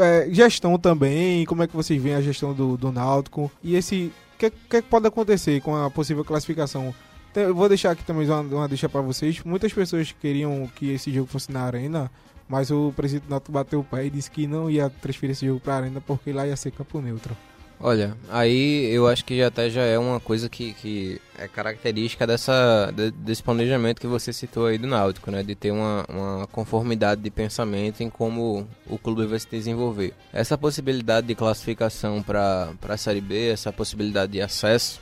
é, 0.00 0.28
gestão 0.30 0.78
também? 0.78 1.44
Como 1.44 1.64
é 1.64 1.66
que 1.66 1.74
vocês 1.74 2.00
veem 2.00 2.14
a 2.14 2.20
gestão 2.20 2.54
do, 2.54 2.76
do 2.76 2.92
Náutico? 2.92 3.50
E 3.64 3.74
esse 3.74 4.12
que, 4.50 4.82
que 4.82 4.82
pode 4.82 5.06
acontecer 5.06 5.60
com 5.60 5.76
a 5.76 5.90
possível 5.90 6.24
classificação? 6.24 6.94
Eu 7.34 7.54
vou 7.54 7.68
deixar 7.68 7.92
aqui 7.92 8.04
também 8.04 8.26
uma, 8.26 8.40
uma 8.40 8.68
deixa 8.68 8.88
para 8.88 9.00
vocês. 9.00 9.42
Muitas 9.44 9.72
pessoas 9.72 10.12
queriam 10.12 10.68
que 10.74 10.90
esse 10.90 11.12
jogo 11.12 11.28
fosse 11.28 11.50
na 11.50 11.62
arena, 11.62 12.10
mas 12.48 12.70
o 12.70 12.92
presidente 12.94 13.30
Nato 13.30 13.50
bateu 13.50 13.80
o 13.80 13.84
pé 13.84 14.06
e 14.06 14.10
disse 14.10 14.30
que 14.30 14.46
não 14.46 14.70
ia 14.70 14.90
transferir 14.90 15.32
esse 15.32 15.46
jogo 15.46 15.60
para 15.60 15.74
a 15.74 15.76
arena 15.78 16.00
porque 16.00 16.32
lá 16.32 16.46
ia 16.46 16.56
ser 16.56 16.72
campo 16.72 17.00
neutro. 17.00 17.36
Olha, 17.84 18.16
aí 18.30 18.94
eu 18.94 19.08
acho 19.08 19.24
que 19.24 19.42
até 19.42 19.68
já 19.68 19.82
é 19.82 19.98
uma 19.98 20.20
coisa 20.20 20.48
que, 20.48 20.72
que 20.74 21.20
é 21.36 21.48
característica 21.48 22.24
dessa, 22.24 22.92
de, 22.94 23.10
desse 23.10 23.42
planejamento 23.42 24.00
que 24.00 24.06
você 24.06 24.32
citou 24.32 24.66
aí 24.66 24.78
do 24.78 24.86
Náutico, 24.86 25.32
né? 25.32 25.42
De 25.42 25.56
ter 25.56 25.72
uma, 25.72 26.04
uma 26.08 26.46
conformidade 26.46 27.20
de 27.20 27.28
pensamento 27.28 28.00
em 28.00 28.08
como 28.08 28.68
o 28.86 28.96
clube 28.96 29.26
vai 29.26 29.36
se 29.36 29.48
desenvolver. 29.50 30.14
Essa 30.32 30.56
possibilidade 30.56 31.26
de 31.26 31.34
classificação 31.34 32.22
para 32.22 32.72
a 32.88 32.96
Série 32.96 33.20
B, 33.20 33.48
essa 33.48 33.72
possibilidade 33.72 34.30
de 34.30 34.40
acesso, 34.40 35.00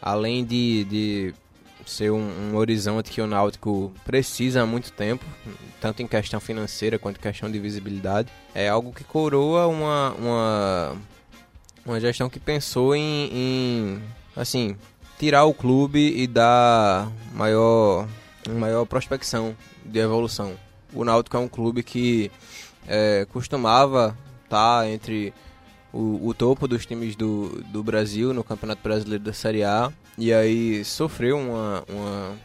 além 0.00 0.44
de, 0.44 0.84
de 0.84 1.34
ser 1.84 2.12
um, 2.12 2.52
um, 2.52 2.56
horizonte 2.56 3.10
que 3.10 3.20
o 3.20 3.26
Náutico 3.26 3.92
precisa 4.04 4.62
há 4.62 4.66
muito 4.66 4.92
tempo, 4.92 5.24
tanto 5.80 6.04
em 6.04 6.06
questão 6.06 6.38
financeira 6.38 7.00
quanto 7.00 7.16
em 7.16 7.20
questão 7.20 7.50
de 7.50 7.58
visibilidade, 7.58 8.28
é 8.54 8.68
algo 8.68 8.92
que 8.92 9.02
coroa 9.02 9.66
uma, 9.66 10.12
uma 10.12 10.96
uma 11.84 12.00
gestão 12.00 12.28
que 12.28 12.40
pensou 12.40 12.94
em, 12.94 13.28
em 13.32 14.02
assim, 14.36 14.76
tirar 15.18 15.44
o 15.44 15.54
clube 15.54 15.98
e 15.98 16.26
dar 16.26 17.10
maior, 17.34 18.08
maior 18.50 18.84
prospecção 18.84 19.56
de 19.84 19.98
evolução. 19.98 20.54
O 20.92 21.04
Náutico 21.04 21.36
é 21.36 21.40
um 21.40 21.48
clube 21.48 21.82
que 21.82 22.30
é, 22.86 23.26
costumava 23.32 24.16
estar 24.44 24.80
tá 24.82 24.88
entre 24.88 25.32
o, 25.92 26.28
o, 26.28 26.34
topo 26.34 26.66
dos 26.66 26.86
times 26.86 27.16
do, 27.16 27.62
do 27.66 27.82
Brasil 27.82 28.32
no 28.32 28.42
Campeonato 28.42 28.82
Brasileiro 28.82 29.24
da 29.24 29.32
Série 29.32 29.64
A 29.64 29.92
e 30.16 30.32
aí 30.32 30.84
sofreu 30.84 31.38
uma, 31.38 31.84
uma 31.88 32.36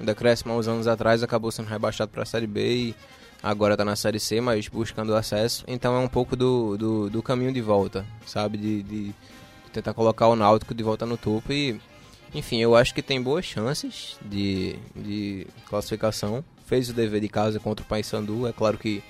um 0.00 0.04
decréscimo 0.04 0.52
há 0.52 0.56
uns 0.56 0.66
anos 0.66 0.86
atrás, 0.86 1.22
acabou 1.22 1.50
sendo 1.50 1.68
rebaixado 1.68 2.10
para 2.10 2.22
a 2.22 2.26
Série 2.26 2.46
B 2.46 2.74
e 2.74 2.94
agora 3.42 3.74
está 3.74 3.84
na 3.84 3.96
Série 3.96 4.20
C, 4.20 4.40
mas 4.40 4.68
buscando 4.68 5.14
acesso. 5.14 5.64
Então 5.66 5.94
é 5.94 5.98
um 5.98 6.08
pouco 6.08 6.36
do, 6.36 6.76
do, 6.76 7.10
do 7.10 7.22
caminho 7.22 7.52
de 7.52 7.60
volta, 7.60 8.06
sabe? 8.26 8.58
De, 8.58 8.82
de, 8.82 9.14
tentar 9.72 9.94
colocar 9.94 10.26
o 10.26 10.36
Náutico 10.36 10.74
de 10.74 10.82
volta 10.82 11.06
no 11.06 11.16
topo 11.16 11.52
e... 11.52 11.80
Enfim, 12.32 12.58
eu 12.58 12.76
acho 12.76 12.94
que 12.94 13.02
tem 13.02 13.20
boas 13.20 13.44
chances 13.44 14.16
de, 14.24 14.76
de 14.94 15.48
classificação. 15.68 16.44
Fez 16.64 16.88
o 16.88 16.92
dever 16.92 17.20
de 17.20 17.28
casa 17.28 17.58
contra 17.58 17.84
o 17.84 17.88
Paysandu. 17.88 18.46
É 18.46 18.52
claro 18.52 18.78
que 18.78 19.02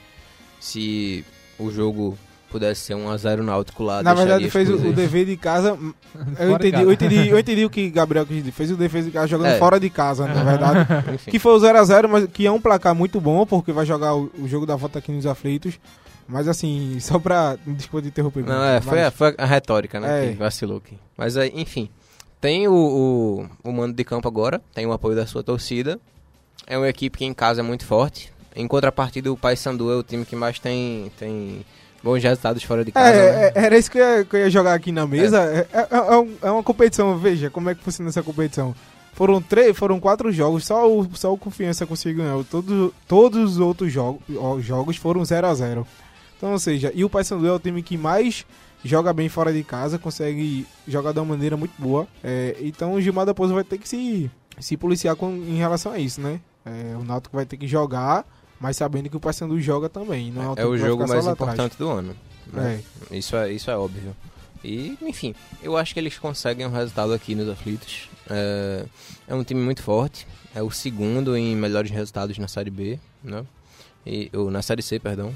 se 0.58 1.22
o 1.58 1.70
jogo 1.70 2.16
pudesse 2.50 2.82
ser 2.82 2.94
um 2.94 3.08
a 3.08 3.16
0 3.16 3.42
náutico 3.42 3.82
lá. 3.82 4.02
Na 4.02 4.12
verdade, 4.12 4.50
fez 4.50 4.68
o, 4.68 4.74
o, 4.74 4.92
dever 4.92 5.24
de 5.24 5.36
casa. 5.38 5.78
Eu 6.38 6.52
entendi, 6.52 6.82
eu 6.82 6.92
entendi, 6.92 7.28
eu 7.28 7.38
entendi 7.38 7.64
o 7.64 7.70
que 7.70 7.88
Gabriel 7.90 8.26
quis 8.26 8.38
dizer. 8.38 8.52
Fez 8.52 8.70
o 8.70 8.76
dever 8.76 9.04
de 9.04 9.10
casa 9.10 9.26
jogando 9.28 9.52
é. 9.52 9.58
fora 9.58 9.78
de 9.78 9.88
casa, 9.88 10.26
na 10.26 10.42
verdade. 10.42 11.20
que 11.30 11.38
foi 11.38 11.52
o 11.52 11.58
0 11.58 11.78
a 11.78 11.84
0 11.84 12.08
mas 12.08 12.26
que 12.26 12.46
é 12.46 12.50
um 12.50 12.60
placar 12.60 12.94
muito 12.94 13.20
bom, 13.20 13.46
porque 13.46 13.72
vai 13.72 13.86
jogar 13.86 14.14
o, 14.14 14.30
o 14.38 14.48
jogo 14.48 14.66
da 14.66 14.76
volta 14.76 14.98
aqui 14.98 15.12
nos 15.12 15.26
aflitos. 15.26 15.78
Mas 16.28 16.48
assim, 16.48 16.98
só 17.00 17.18
pra. 17.18 17.56
Desculpa 17.66 18.02
de 18.02 18.08
interromper. 18.08 18.44
Não, 18.44 18.62
é, 18.62 18.80
foi, 18.80 19.02
a, 19.02 19.10
foi 19.10 19.34
a 19.38 19.46
retórica, 19.46 20.00
né? 20.00 20.26
É. 20.26 20.30
Que 20.30 20.36
vacilou 20.36 20.78
aqui. 20.78 20.98
Mas 21.16 21.36
enfim. 21.36 21.88
Tem 22.40 22.66
o, 22.66 22.72
o, 22.72 23.68
o 23.68 23.70
mando 23.70 23.94
de 23.94 24.02
campo 24.02 24.26
agora, 24.26 24.62
tem 24.72 24.86
o 24.86 24.92
apoio 24.92 25.14
da 25.14 25.26
sua 25.26 25.42
torcida. 25.42 26.00
É 26.66 26.78
uma 26.78 26.88
equipe 26.88 27.18
que 27.18 27.24
em 27.26 27.34
casa 27.34 27.60
é 27.60 27.62
muito 27.62 27.84
forte. 27.84 28.32
Em 28.56 28.66
contrapartida, 28.66 29.30
o 29.30 29.36
Paysandu 29.36 29.90
é 29.92 29.96
o 29.96 30.02
time 30.02 30.24
que 30.24 30.34
mais 30.34 30.58
tem, 30.58 31.12
tem 31.18 31.64
bons 32.02 32.22
resultados 32.22 32.62
fora 32.62 32.84
de 32.84 32.92
casa. 32.92 33.08
É, 33.08 33.32
né? 33.32 33.52
É, 33.54 33.64
era 33.66 33.78
isso 33.78 33.90
que 33.90 33.98
eu, 33.98 34.18
ia, 34.18 34.24
que 34.24 34.36
eu, 34.36 34.40
ia, 34.40 34.50
jogar 34.50 34.74
aqui 34.74 34.92
na 34.92 35.06
mesa. 35.06 35.42
É. 35.42 35.66
É, 35.72 35.80
é, 35.82 36.48
é, 36.48 36.50
uma 36.50 36.62
competição, 36.62 37.16
veja 37.18 37.50
como 37.50 37.70
é 37.70 37.74
que 37.74 37.82
funciona 37.82 38.08
essa 38.08 38.22
competição. 38.22 38.74
Foram 39.12 39.42
três, 39.42 39.76
foram 39.76 40.00
quatro 40.00 40.32
jogos, 40.32 40.64
só 40.64 40.90
o, 40.90 41.06
só 41.14 41.32
o 41.32 41.38
Confiança 41.38 41.86
conseguiu 41.86 42.24
ganhar. 42.24 42.44
Todos, 42.44 42.92
todos 43.06 43.52
os 43.52 43.58
outros 43.58 43.92
jogos, 43.92 44.22
jogos 44.60 44.96
foram 44.96 45.24
0 45.24 45.46
a 45.46 45.54
0 45.54 45.86
Então, 46.36 46.52
ou 46.52 46.58
seja, 46.58 46.90
e 46.94 47.04
o 47.04 47.10
Paysandu 47.10 47.46
é 47.46 47.52
o 47.52 47.58
time 47.58 47.82
que 47.82 47.98
mais 47.98 48.46
joga 48.84 49.12
bem 49.12 49.28
fora 49.28 49.52
de 49.52 49.62
casa, 49.62 49.98
consegue 49.98 50.66
jogar 50.88 51.12
de 51.12 51.18
uma 51.18 51.26
maneira 51.26 51.56
muito 51.56 51.74
boa. 51.78 52.06
É, 52.24 52.56
então 52.60 52.94
o 52.94 53.00
Gilmar 53.00 53.26
da 53.26 53.34
Pouso 53.34 53.54
vai 53.54 53.64
ter 53.64 53.78
que 53.78 53.88
se, 53.88 54.30
se 54.58 54.76
policiar 54.76 55.16
com, 55.16 55.30
em 55.30 55.56
relação 55.56 55.92
a 55.92 55.98
isso, 55.98 56.20
né? 56.20 56.40
É, 56.64 56.96
o 56.96 57.04
Náutico 57.04 57.36
vai 57.36 57.46
ter 57.46 57.56
que 57.56 57.66
jogar 57.66 58.24
mas 58.60 58.76
sabendo 58.76 59.08
que 59.08 59.16
o 59.16 59.20
Paysandu 59.20 59.58
joga 59.60 59.88
também. 59.88 60.30
Não 60.30 60.54
é, 60.54 60.62
é 60.62 60.66
o 60.66 60.76
jogo 60.76 61.08
mais 61.08 61.26
importante 61.26 61.76
do 61.78 61.88
ano. 61.88 62.14
Né? 62.52 62.82
É. 63.10 63.16
Isso, 63.16 63.34
é, 63.34 63.50
isso 63.50 63.70
é 63.70 63.76
óbvio. 63.76 64.14
E, 64.62 64.98
enfim, 65.00 65.34
eu 65.62 65.76
acho 65.76 65.94
que 65.94 66.00
eles 66.00 66.18
conseguem 66.18 66.66
um 66.66 66.70
resultado 66.70 67.14
aqui 67.14 67.34
nos 67.34 67.48
aflitos. 67.48 68.10
É, 68.28 68.84
é 69.26 69.34
um 69.34 69.42
time 69.42 69.62
muito 69.62 69.82
forte. 69.82 70.26
É 70.54 70.62
o 70.62 70.70
segundo 70.70 71.34
em 71.36 71.56
melhores 71.56 71.90
resultados 71.90 72.36
na 72.36 72.46
Série 72.46 72.70
B, 72.70 72.98
né? 73.24 73.44
E, 74.04 74.30
ou 74.34 74.50
na 74.50 74.60
Série 74.60 74.82
C, 74.82 74.98
perdão. 74.98 75.34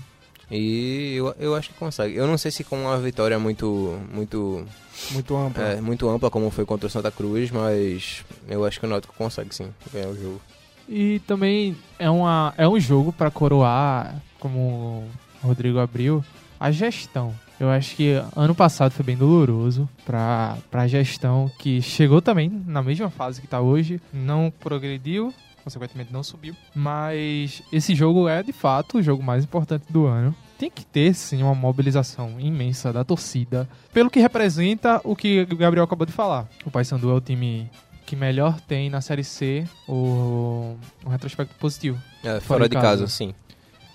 E 0.50 1.14
eu, 1.16 1.34
eu 1.38 1.54
acho 1.54 1.70
que 1.70 1.76
consegue. 1.76 2.14
Eu 2.14 2.26
não 2.26 2.36
sei 2.36 2.50
se 2.50 2.62
com 2.62 2.82
uma 2.82 2.98
vitória 2.98 3.38
muito 3.38 3.98
muito 4.12 4.66
muito 5.10 5.36
ampla, 5.36 5.62
é, 5.62 5.80
muito 5.80 6.08
ampla 6.08 6.30
como 6.30 6.50
foi 6.50 6.66
contra 6.66 6.86
o 6.86 6.90
Santa 6.90 7.10
Cruz, 7.10 7.50
mas 7.50 8.22
eu 8.46 8.64
acho 8.64 8.78
que 8.78 8.84
o 8.84 8.88
Náutico 8.88 9.14
consegue 9.14 9.54
sim 9.54 9.72
ganhar 9.92 10.08
o 10.08 10.16
jogo. 10.16 10.40
E 10.88 11.20
também 11.26 11.76
é, 11.98 12.10
uma, 12.10 12.52
é 12.56 12.68
um 12.68 12.78
jogo 12.78 13.12
para 13.12 13.30
coroar, 13.30 14.14
como 14.38 15.04
o 15.42 15.46
Rodrigo 15.46 15.78
abriu, 15.78 16.24
a 16.58 16.70
gestão. 16.70 17.34
Eu 17.58 17.70
acho 17.70 17.94
que 17.94 18.20
ano 18.34 18.54
passado 18.54 18.90
foi 18.92 19.04
bem 19.04 19.16
doloroso 19.16 19.88
para 20.04 20.58
a 20.72 20.86
gestão, 20.88 21.50
que 21.58 21.80
chegou 21.80 22.20
também 22.20 22.50
na 22.66 22.82
mesma 22.82 23.08
fase 23.08 23.40
que 23.40 23.46
está 23.46 23.60
hoje, 23.60 24.00
não 24.12 24.52
progrediu, 24.60 25.32
consequentemente 25.62 26.12
não 26.12 26.22
subiu. 26.22 26.54
Mas 26.74 27.62
esse 27.72 27.94
jogo 27.94 28.28
é 28.28 28.42
de 28.42 28.52
fato 28.52 28.98
o 28.98 29.02
jogo 29.02 29.22
mais 29.22 29.44
importante 29.44 29.84
do 29.88 30.04
ano. 30.04 30.34
Tem 30.58 30.70
que 30.70 30.84
ter 30.84 31.14
sim 31.14 31.42
uma 31.42 31.54
mobilização 31.54 32.38
imensa 32.38 32.92
da 32.92 33.04
torcida, 33.04 33.68
pelo 33.92 34.10
que 34.10 34.20
representa 34.20 35.00
o 35.04 35.16
que 35.16 35.46
o 35.50 35.56
Gabriel 35.56 35.84
acabou 35.84 36.06
de 36.06 36.12
falar. 36.12 36.48
O 36.64 36.70
Paysandu 36.70 37.10
é 37.10 37.14
o 37.14 37.20
time 37.20 37.70
que 38.06 38.14
melhor 38.14 38.60
tem 38.60 38.90
na 38.90 39.00
Série 39.00 39.24
C 39.24 39.64
o, 39.88 40.76
o 41.04 41.08
retrospecto 41.08 41.54
positivo. 41.56 42.00
É, 42.22 42.40
fora, 42.40 42.40
fora 42.40 42.68
de 42.68 42.74
casa, 42.74 42.86
casa 42.88 43.06
sim. 43.08 43.34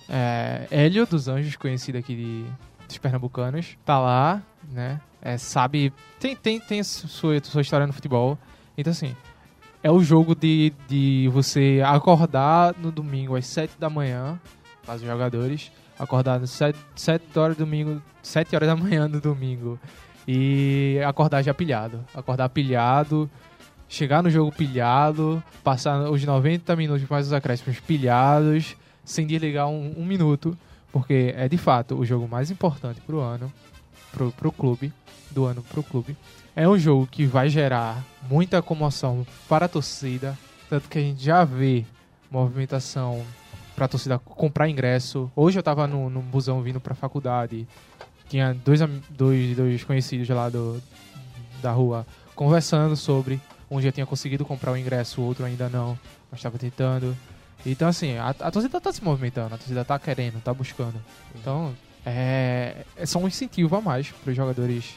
É, 0.08 0.66
Hélio 0.70 1.06
dos 1.06 1.28
Anjos, 1.28 1.54
conhecido 1.56 1.98
aqui 1.98 2.16
de, 2.16 2.44
dos 2.88 2.98
pernambucanos, 2.98 3.76
tá 3.84 3.98
lá, 3.98 4.42
né? 4.72 5.00
É, 5.22 5.36
sabe, 5.36 5.92
tem, 6.18 6.34
tem, 6.34 6.58
tem 6.58 6.82
sua, 6.82 7.42
sua 7.42 7.60
história 7.60 7.86
no 7.86 7.92
futebol. 7.92 8.38
Então, 8.76 8.90
assim, 8.90 9.14
é 9.82 9.90
o 9.90 10.02
jogo 10.02 10.34
de, 10.34 10.72
de 10.88 11.28
você 11.32 11.82
acordar 11.84 12.74
no 12.78 12.90
domingo 12.90 13.36
às 13.36 13.46
7 13.46 13.78
da 13.78 13.88
manhã, 13.88 14.40
para 14.84 14.96
os 14.96 15.02
jogadores, 15.02 15.70
acordar 15.98 16.42
às 16.42 16.50
7, 16.50 16.78
7 16.96 17.38
horas 17.38 17.56
do 17.56 17.64
domingo, 17.64 18.02
7 18.22 18.56
horas 18.56 18.68
da 18.68 18.76
manhã 18.76 19.06
no 19.06 19.20
domingo 19.20 19.78
e 20.26 21.00
acordar 21.06 21.42
já 21.42 21.54
pilhado. 21.54 22.04
Acordar 22.14 22.48
pilhado, 22.48 23.30
chegar 23.90 24.22
no 24.22 24.30
jogo 24.30 24.52
pilhado, 24.52 25.42
passar 25.64 26.08
os 26.08 26.24
90 26.24 26.76
minutos 26.76 27.06
mais 27.08 27.26
os 27.26 27.32
acréscimos 27.32 27.80
pilhados, 27.80 28.76
sem 29.04 29.26
desligar 29.26 29.68
um, 29.68 29.92
um 29.98 30.06
minuto, 30.06 30.56
porque 30.92 31.34
é 31.36 31.48
de 31.48 31.58
fato 31.58 31.96
o 31.96 32.06
jogo 32.06 32.28
mais 32.28 32.52
importante 32.52 33.00
pro 33.00 33.18
ano, 33.18 33.52
pro, 34.12 34.30
pro 34.30 34.52
clube, 34.52 34.92
do 35.32 35.44
ano 35.44 35.62
pro 35.64 35.82
clube. 35.82 36.16
É 36.54 36.68
um 36.68 36.78
jogo 36.78 37.06
que 37.06 37.26
vai 37.26 37.48
gerar 37.48 38.02
muita 38.28 38.62
comoção 38.62 39.26
para 39.48 39.66
a 39.66 39.68
torcida, 39.68 40.38
tanto 40.68 40.88
que 40.88 40.98
a 40.98 41.02
gente 41.02 41.22
já 41.22 41.44
vê 41.44 41.84
movimentação 42.30 43.24
para 43.74 43.86
a 43.86 43.88
torcida 43.88 44.20
comprar 44.20 44.68
ingresso. 44.68 45.30
Hoje 45.34 45.58
eu 45.58 45.62
tava 45.64 45.88
no, 45.88 46.08
no 46.08 46.20
busão 46.20 46.62
vindo 46.62 46.80
para 46.80 46.92
a 46.92 46.96
faculdade, 46.96 47.66
tinha 48.28 48.54
dois, 48.64 48.80
dois, 49.10 49.56
dois 49.56 49.82
conhecidos 49.82 50.28
lá 50.28 50.48
do, 50.48 50.80
da 51.60 51.72
rua 51.72 52.06
conversando 52.36 52.96
sobre 52.96 53.40
um 53.70 53.80
já 53.80 53.92
tinha 53.92 54.06
conseguido 54.06 54.44
comprar 54.44 54.72
o 54.72 54.76
ingresso, 54.76 55.20
o 55.20 55.24
outro 55.24 55.44
ainda 55.44 55.68
não, 55.68 55.98
mas 56.30 56.40
estava 56.40 56.58
tentando. 56.58 57.16
Então, 57.64 57.88
assim, 57.88 58.16
a, 58.16 58.30
a 58.30 58.50
torcida 58.50 58.80
tá 58.80 58.92
se 58.92 59.04
movimentando, 59.04 59.54
a 59.54 59.58
torcida 59.58 59.84
tá 59.84 59.98
querendo, 59.98 60.42
tá 60.42 60.52
buscando. 60.52 61.00
Então, 61.34 61.74
é, 62.04 62.84
é 62.96 63.06
só 63.06 63.18
um 63.18 63.28
incentivo 63.28 63.76
a 63.76 63.80
mais 63.80 64.10
para 64.10 64.30
os 64.30 64.36
jogadores 64.36 64.94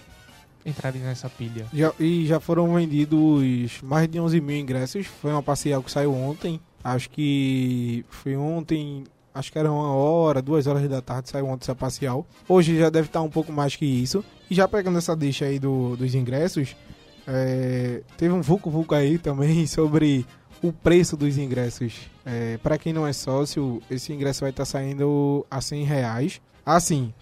entrarem 0.65 1.01
nessa 1.01 1.29
pilha. 1.29 1.67
Já, 1.73 1.91
e 1.99 2.25
já 2.25 2.39
foram 2.39 2.73
vendidos 2.73 3.81
mais 3.81 4.07
de 4.07 4.19
11 4.19 4.39
mil 4.41 4.57
ingressos. 4.57 5.05
Foi 5.05 5.31
uma 5.31 5.43
parcial 5.43 5.83
que 5.83 5.91
saiu 5.91 6.13
ontem. 6.13 6.59
Acho 6.83 7.09
que 7.09 8.05
foi 8.09 8.35
ontem, 8.35 9.03
acho 9.33 9.51
que 9.51 9.57
era 9.57 9.71
uma 9.71 9.93
hora, 9.93 10.41
duas 10.41 10.67
horas 10.67 10.87
da 10.89 11.01
tarde, 11.01 11.29
saiu 11.29 11.47
ontem 11.47 11.63
essa 11.63 11.75
parcial. 11.75 12.25
Hoje 12.47 12.77
já 12.77 12.89
deve 12.89 13.07
estar 13.07 13.21
um 13.21 13.29
pouco 13.29 13.51
mais 13.51 13.75
que 13.75 13.85
isso. 13.85 14.23
E 14.49 14.55
já 14.55 14.67
pegando 14.67 14.97
essa 14.97 15.15
deixa 15.15 15.45
aí 15.45 15.59
do, 15.59 15.95
dos 15.95 16.13
ingressos, 16.13 16.75
é, 17.27 18.01
teve 18.17 18.33
um 18.33 18.41
vulco 18.41 18.69
vulco 18.69 18.93
aí 18.95 19.17
também 19.17 19.65
sobre 19.67 20.25
o 20.61 20.71
preço 20.71 21.17
dos 21.17 21.37
ingressos. 21.37 22.09
É, 22.25 22.57
para 22.63 22.77
quem 22.77 22.93
não 22.93 23.05
é 23.05 23.13
sócio, 23.13 23.81
esse 23.89 24.13
ingresso 24.13 24.41
vai 24.41 24.49
estar 24.49 24.65
saindo 24.65 25.45
a 25.49 25.59
100 25.59 25.83
reais. 25.83 26.41
Assim, 26.65 27.13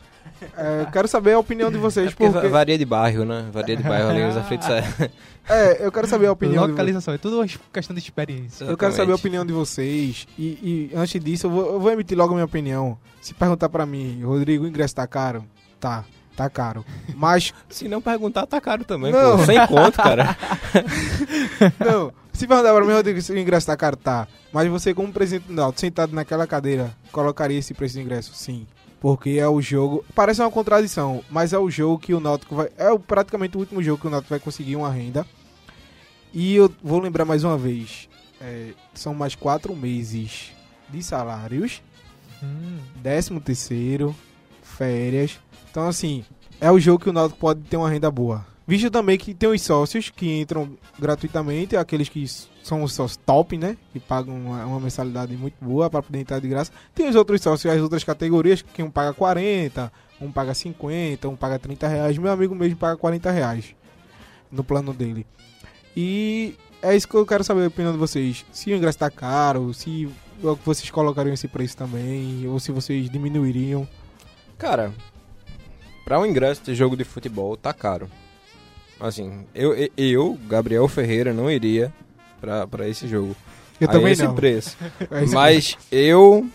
é, 0.57 0.81
eu 0.81 0.91
quero 0.91 1.07
saber 1.07 1.33
a 1.33 1.39
opinião 1.39 1.71
de 1.71 1.77
vocês. 1.77 2.07
É 2.07 2.09
porque, 2.11 2.29
porque... 2.29 2.47
varia 2.47 2.77
de 2.77 2.85
bairro, 2.85 3.25
né? 3.25 3.49
Varia 3.51 3.75
de 3.75 3.83
bairro 3.83 4.09
ali, 4.09 4.23
os 4.23 4.37
aflitos 4.37 4.67
é. 4.69 5.11
É, 5.49 5.85
eu 5.85 5.91
quero 5.91 6.07
saber 6.07 6.27
a 6.27 6.31
opinião. 6.31 6.65
Localização, 6.65 7.13
de... 7.13 7.15
é 7.15 7.21
tudo 7.21 7.45
questão 7.73 7.95
de 7.95 8.01
experiência. 8.01 8.65
Eu 8.65 8.77
quero 8.77 8.93
saber 8.93 9.11
a 9.11 9.15
opinião 9.15 9.45
de 9.45 9.53
vocês. 9.53 10.27
E, 10.37 10.89
e 10.91 10.91
antes 10.95 11.21
disso, 11.23 11.47
eu 11.47 11.51
vou, 11.51 11.73
eu 11.73 11.79
vou, 11.79 11.91
emitir 11.91 12.17
logo 12.17 12.31
a 12.31 12.35
minha 12.35 12.45
opinião. 12.45 12.97
Se 13.21 13.33
perguntar 13.33 13.69
pra 13.69 13.85
mim, 13.85 14.21
Rodrigo, 14.23 14.63
o 14.63 14.67
ingresso 14.67 14.95
tá 14.95 15.07
caro? 15.07 15.43
Tá. 15.79 16.05
Tá 16.35 16.49
caro. 16.49 16.85
Mas. 17.15 17.53
Se 17.69 17.87
não 17.87 18.01
perguntar, 18.01 18.45
tá 18.45 18.59
caro 18.59 18.83
também. 18.83 19.11
Não. 19.11 19.37
Pô, 19.37 19.45
sem 19.45 19.67
conto, 19.67 19.97
cara. 19.97 20.37
não. 21.79 22.13
Se 22.33 22.47
perguntar 22.47 22.73
pra 22.73 22.85
mim, 22.85 22.93
Rodrigo, 22.93 23.21
se 23.21 23.31
o 23.31 23.37
ingresso 23.37 23.67
tá 23.67 23.75
caro, 23.75 23.97
tá. 23.97 24.27
Mas 24.51 24.67
você, 24.69 24.93
como 24.93 25.11
presidente 25.11 25.47
do 25.47 25.53
Náutico, 25.53 25.81
sentado 25.81 26.13
naquela 26.13 26.47
cadeira, 26.47 26.95
colocaria 27.11 27.59
esse 27.59 27.73
preço 27.73 27.95
de 27.95 28.01
ingresso? 28.01 28.33
Sim. 28.33 28.65
Porque 28.99 29.31
é 29.31 29.47
o 29.47 29.61
jogo. 29.61 30.05
Parece 30.13 30.41
uma 30.41 30.51
contradição, 30.51 31.23
mas 31.29 31.53
é 31.53 31.57
o 31.57 31.69
jogo 31.69 31.99
que 31.99 32.13
o 32.13 32.19
Náutico 32.19 32.55
vai. 32.55 32.69
É 32.77 32.97
praticamente 32.97 33.57
o 33.57 33.59
último 33.59 33.81
jogo 33.81 33.99
que 33.99 34.07
o 34.07 34.09
Náutico 34.09 34.29
vai 34.29 34.39
conseguir 34.39 34.75
uma 34.75 34.91
renda. 34.91 35.25
E 36.33 36.55
eu 36.55 36.71
vou 36.81 36.99
lembrar 36.99 37.25
mais 37.25 37.43
uma 37.43 37.57
vez: 37.57 38.07
é, 38.39 38.73
são 38.93 39.13
mais 39.13 39.35
quatro 39.35 39.75
meses 39.75 40.51
de 40.89 41.03
salários, 41.03 41.81
hum. 42.43 42.77
décimo 42.95 43.41
terceiro, 43.41 44.15
férias. 44.61 45.39
Então, 45.71 45.87
assim, 45.87 46.23
é 46.59 46.69
o 46.69 46.79
jogo 46.79 47.03
que 47.03 47.09
o 47.09 47.13
Náutico 47.13 47.39
pode 47.39 47.61
ter 47.61 47.77
uma 47.77 47.89
renda 47.89 48.11
boa. 48.11 48.45
Visto 48.67 48.91
também 48.91 49.17
que 49.17 49.33
tem 49.33 49.49
os 49.49 49.61
sócios 49.61 50.09
que 50.09 50.39
entram 50.39 50.77
gratuitamente, 50.99 51.75
aqueles 51.75 52.07
que 52.07 52.25
são 52.61 52.83
os 52.83 52.93
sócios 52.93 53.17
top, 53.25 53.57
né? 53.57 53.75
Que 53.91 53.99
pagam 53.99 54.35
uma, 54.35 54.65
uma 54.65 54.79
mensalidade 54.79 55.35
muito 55.35 55.55
boa 55.59 55.89
para 55.89 56.03
poder 56.03 56.19
entrar 56.19 56.39
de 56.39 56.47
graça. 56.47 56.71
Tem 56.93 57.07
os 57.09 57.15
outros 57.15 57.41
sócios, 57.41 57.73
as 57.73 57.81
outras 57.81 58.03
categorias, 58.03 58.61
que 58.61 58.83
um 58.83 58.91
paga 58.91 59.13
40, 59.13 59.91
um 60.21 60.31
paga 60.31 60.53
50, 60.53 61.27
um 61.27 61.35
paga 61.35 61.57
30 61.57 61.87
reais. 61.87 62.17
Meu 62.17 62.31
amigo 62.31 62.53
mesmo 62.53 62.77
paga 62.77 62.95
40 62.97 63.31
reais 63.31 63.75
no 64.51 64.63
plano 64.63 64.93
dele. 64.93 65.25
E 65.97 66.55
é 66.81 66.95
isso 66.95 67.07
que 67.07 67.15
eu 67.15 67.25
quero 67.25 67.43
saber 67.43 67.63
a 67.63 67.67
opinião 67.67 67.93
de 67.93 67.99
vocês. 67.99 68.45
Se 68.51 68.71
o 68.71 68.75
ingresso 68.75 68.97
está 68.97 69.09
caro, 69.09 69.73
se 69.73 70.07
vocês 70.63 70.89
colocariam 70.91 71.33
esse 71.33 71.47
preço 71.47 71.77
também, 71.77 72.47
ou 72.47 72.59
se 72.59 72.71
vocês 72.71 73.09
diminuiriam. 73.09 73.87
Cara, 74.57 74.93
para 76.03 76.19
um 76.19 76.25
ingresso 76.25 76.63
de 76.63 76.75
jogo 76.75 76.95
de 76.95 77.03
futebol 77.03 77.55
tá 77.55 77.73
caro. 77.73 78.09
Assim, 78.99 79.45
eu, 79.55 79.73
eu 79.97 80.39
Gabriel 80.47 80.87
Ferreira, 80.87 81.33
não 81.33 81.49
iria 81.49 81.91
para 82.39 82.87
esse 82.87 83.07
jogo. 83.07 83.35
Eu 83.79 83.89
a 83.89 83.91
também 83.91 84.11
esse 84.11 84.23
não. 84.23 84.33
preço. 84.35 84.77
Mas 85.31 85.77
eu 85.91 86.47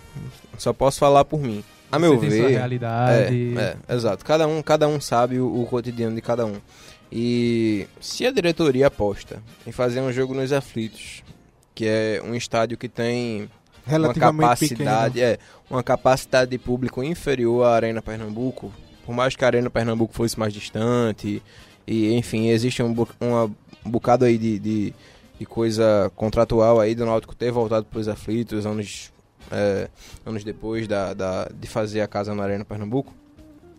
só 0.57 0.73
posso 0.73 0.99
falar 0.99 1.25
por 1.25 1.41
mim. 1.41 1.65
A 1.91 1.99
meu 1.99 2.19
Você 2.19 2.29
ver, 2.29 2.49
realidade. 2.49 3.55
É, 3.57 3.77
é, 3.89 3.95
exato. 3.95 4.25
Cada 4.25 4.47
um, 4.47 4.63
cada 4.63 4.89
um 4.89 5.01
sabe 5.01 5.39
o, 5.39 5.63
o 5.63 5.67
cotidiano 5.67 6.15
de 6.15 6.23
cada 6.23 6.45
um. 6.45 6.57
E 7.11 7.87
se 8.01 8.27
a 8.27 8.33
diretoria 8.33 8.89
aposta 8.89 9.43
em 9.67 9.73
fazer 9.73 10.01
um 10.01 10.13
jogo 10.13 10.35
nos 10.35 10.53
aflitos, 10.53 11.23
que 11.75 11.87
é 11.87 12.21
um 12.25 12.35
estádio 12.35 12.77
que 12.77 12.89
tem 12.89 13.49
uma 13.87 14.13
capacidade, 14.13 15.15
pequeno. 15.15 15.33
é, 15.33 15.39
uma 15.71 15.83
capacidade 15.83 16.51
de 16.51 16.59
público 16.59 17.03
inferior 17.03 17.65
à 17.65 17.75
Arena 17.75 18.03
Pernambuco, 18.03 18.73
por 19.07 19.15
mais 19.15 19.37
que 19.37 19.45
a 19.45 19.47
Arena 19.47 19.71
Pernambuco 19.71 20.13
fosse 20.13 20.37
mais 20.39 20.53
distante, 20.53 21.41
e 21.87 22.13
enfim, 22.15 22.49
existe 22.49 22.83
um, 22.83 22.93
uma, 23.21 23.45
um 23.85 23.91
bocado 23.91 24.25
aí 24.25 24.37
de, 24.37 24.59
de, 24.59 24.95
de, 25.39 25.47
coisa 25.47 26.11
contratual 26.17 26.81
aí 26.81 26.93
do 26.93 27.07
Náutico 27.07 27.35
ter 27.35 27.53
voltado 27.53 27.87
para 27.87 28.01
os 28.01 28.09
aflitos 28.09 28.67
anos, 28.67 29.13
é, 29.53 29.89
anos 30.27 30.43
depois 30.43 30.89
da, 30.89 31.15
da, 31.15 31.49
de 31.55 31.69
fazer 31.69 32.01
a 32.01 32.09
casa 32.09 32.35
na 32.35 32.43
Arena 32.43 32.65
Pernambuco. 32.65 33.15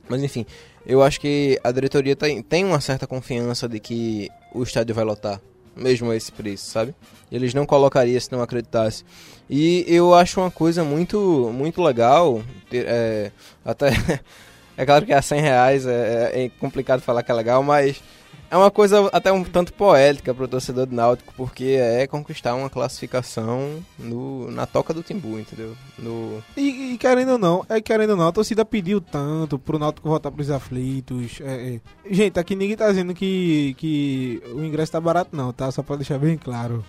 Mas 0.07 0.23
enfim, 0.23 0.45
eu 0.85 1.03
acho 1.03 1.19
que 1.19 1.59
a 1.61 1.71
diretoria 1.73 2.15
tem, 2.15 2.41
tem 2.41 2.63
uma 2.63 2.79
certa 2.79 3.05
confiança 3.05 3.67
de 3.67 3.81
que 3.81 4.29
o 4.53 4.63
estádio 4.63 4.95
vai 4.95 5.03
lotar, 5.03 5.41
mesmo 5.75 6.09
a 6.09 6.15
esse 6.15 6.31
preço, 6.31 6.71
sabe? 6.71 6.95
Eles 7.29 7.53
não 7.53 7.65
colocariam 7.65 8.17
se 8.17 8.31
não 8.31 8.41
acreditasse. 8.41 9.03
E 9.49 9.83
eu 9.89 10.13
acho 10.13 10.39
uma 10.39 10.49
coisa 10.49 10.85
muito, 10.85 11.51
muito 11.53 11.83
legal, 11.83 12.41
é, 12.71 13.31
até 13.65 13.91
É 14.77 14.85
claro 14.85 15.05
que 15.05 15.11
a 15.11 15.21
100 15.21 15.41
reais 15.41 15.85
é, 15.87 16.45
é, 16.45 16.51
complicado 16.59 17.01
falar 17.01 17.23
que 17.23 17.31
é 17.31 17.33
legal, 17.33 17.63
mas 17.63 18.01
é 18.49 18.55
uma 18.55 18.71
coisa 18.71 19.09
até 19.11 19.31
um 19.31 19.43
tanto 19.43 19.73
poética 19.73 20.33
para 20.33 20.45
o 20.45 20.47
torcedor 20.47 20.85
do 20.85 20.95
Náutico, 20.95 21.33
porque 21.35 21.77
é 21.79 22.07
conquistar 22.07 22.55
uma 22.55 22.69
classificação 22.69 23.83
no, 23.99 24.49
na 24.51 24.65
toca 24.65 24.93
do 24.93 25.03
Timbu, 25.03 25.39
entendeu? 25.39 25.75
No... 25.97 26.41
E, 26.55 26.93
e, 26.93 26.97
querendo 26.97 27.33
ou 27.33 27.37
não, 27.37 27.65
é 27.67 27.81
querendo 27.81 28.11
ou 28.11 28.15
não, 28.15 28.27
a 28.27 28.31
torcida 28.31 28.63
pediu 28.63 29.01
tanto 29.01 29.59
pro 29.59 29.79
Náutico 29.79 30.07
voltar 30.07 30.31
pros 30.31 30.49
aflitos. 30.49 31.41
É, 31.41 31.75
é. 31.75 31.79
Gente, 32.09 32.39
aqui 32.39 32.55
ninguém 32.55 32.77
tá 32.77 32.87
dizendo 32.87 33.13
que, 33.13 33.75
que 33.77 34.41
o 34.53 34.63
ingresso 34.63 34.93
tá 34.93 35.01
barato 35.01 35.35
não, 35.35 35.51
tá? 35.51 35.69
Só 35.71 35.83
pra 35.83 35.97
deixar 35.97 36.17
bem 36.17 36.37
claro. 36.37 36.85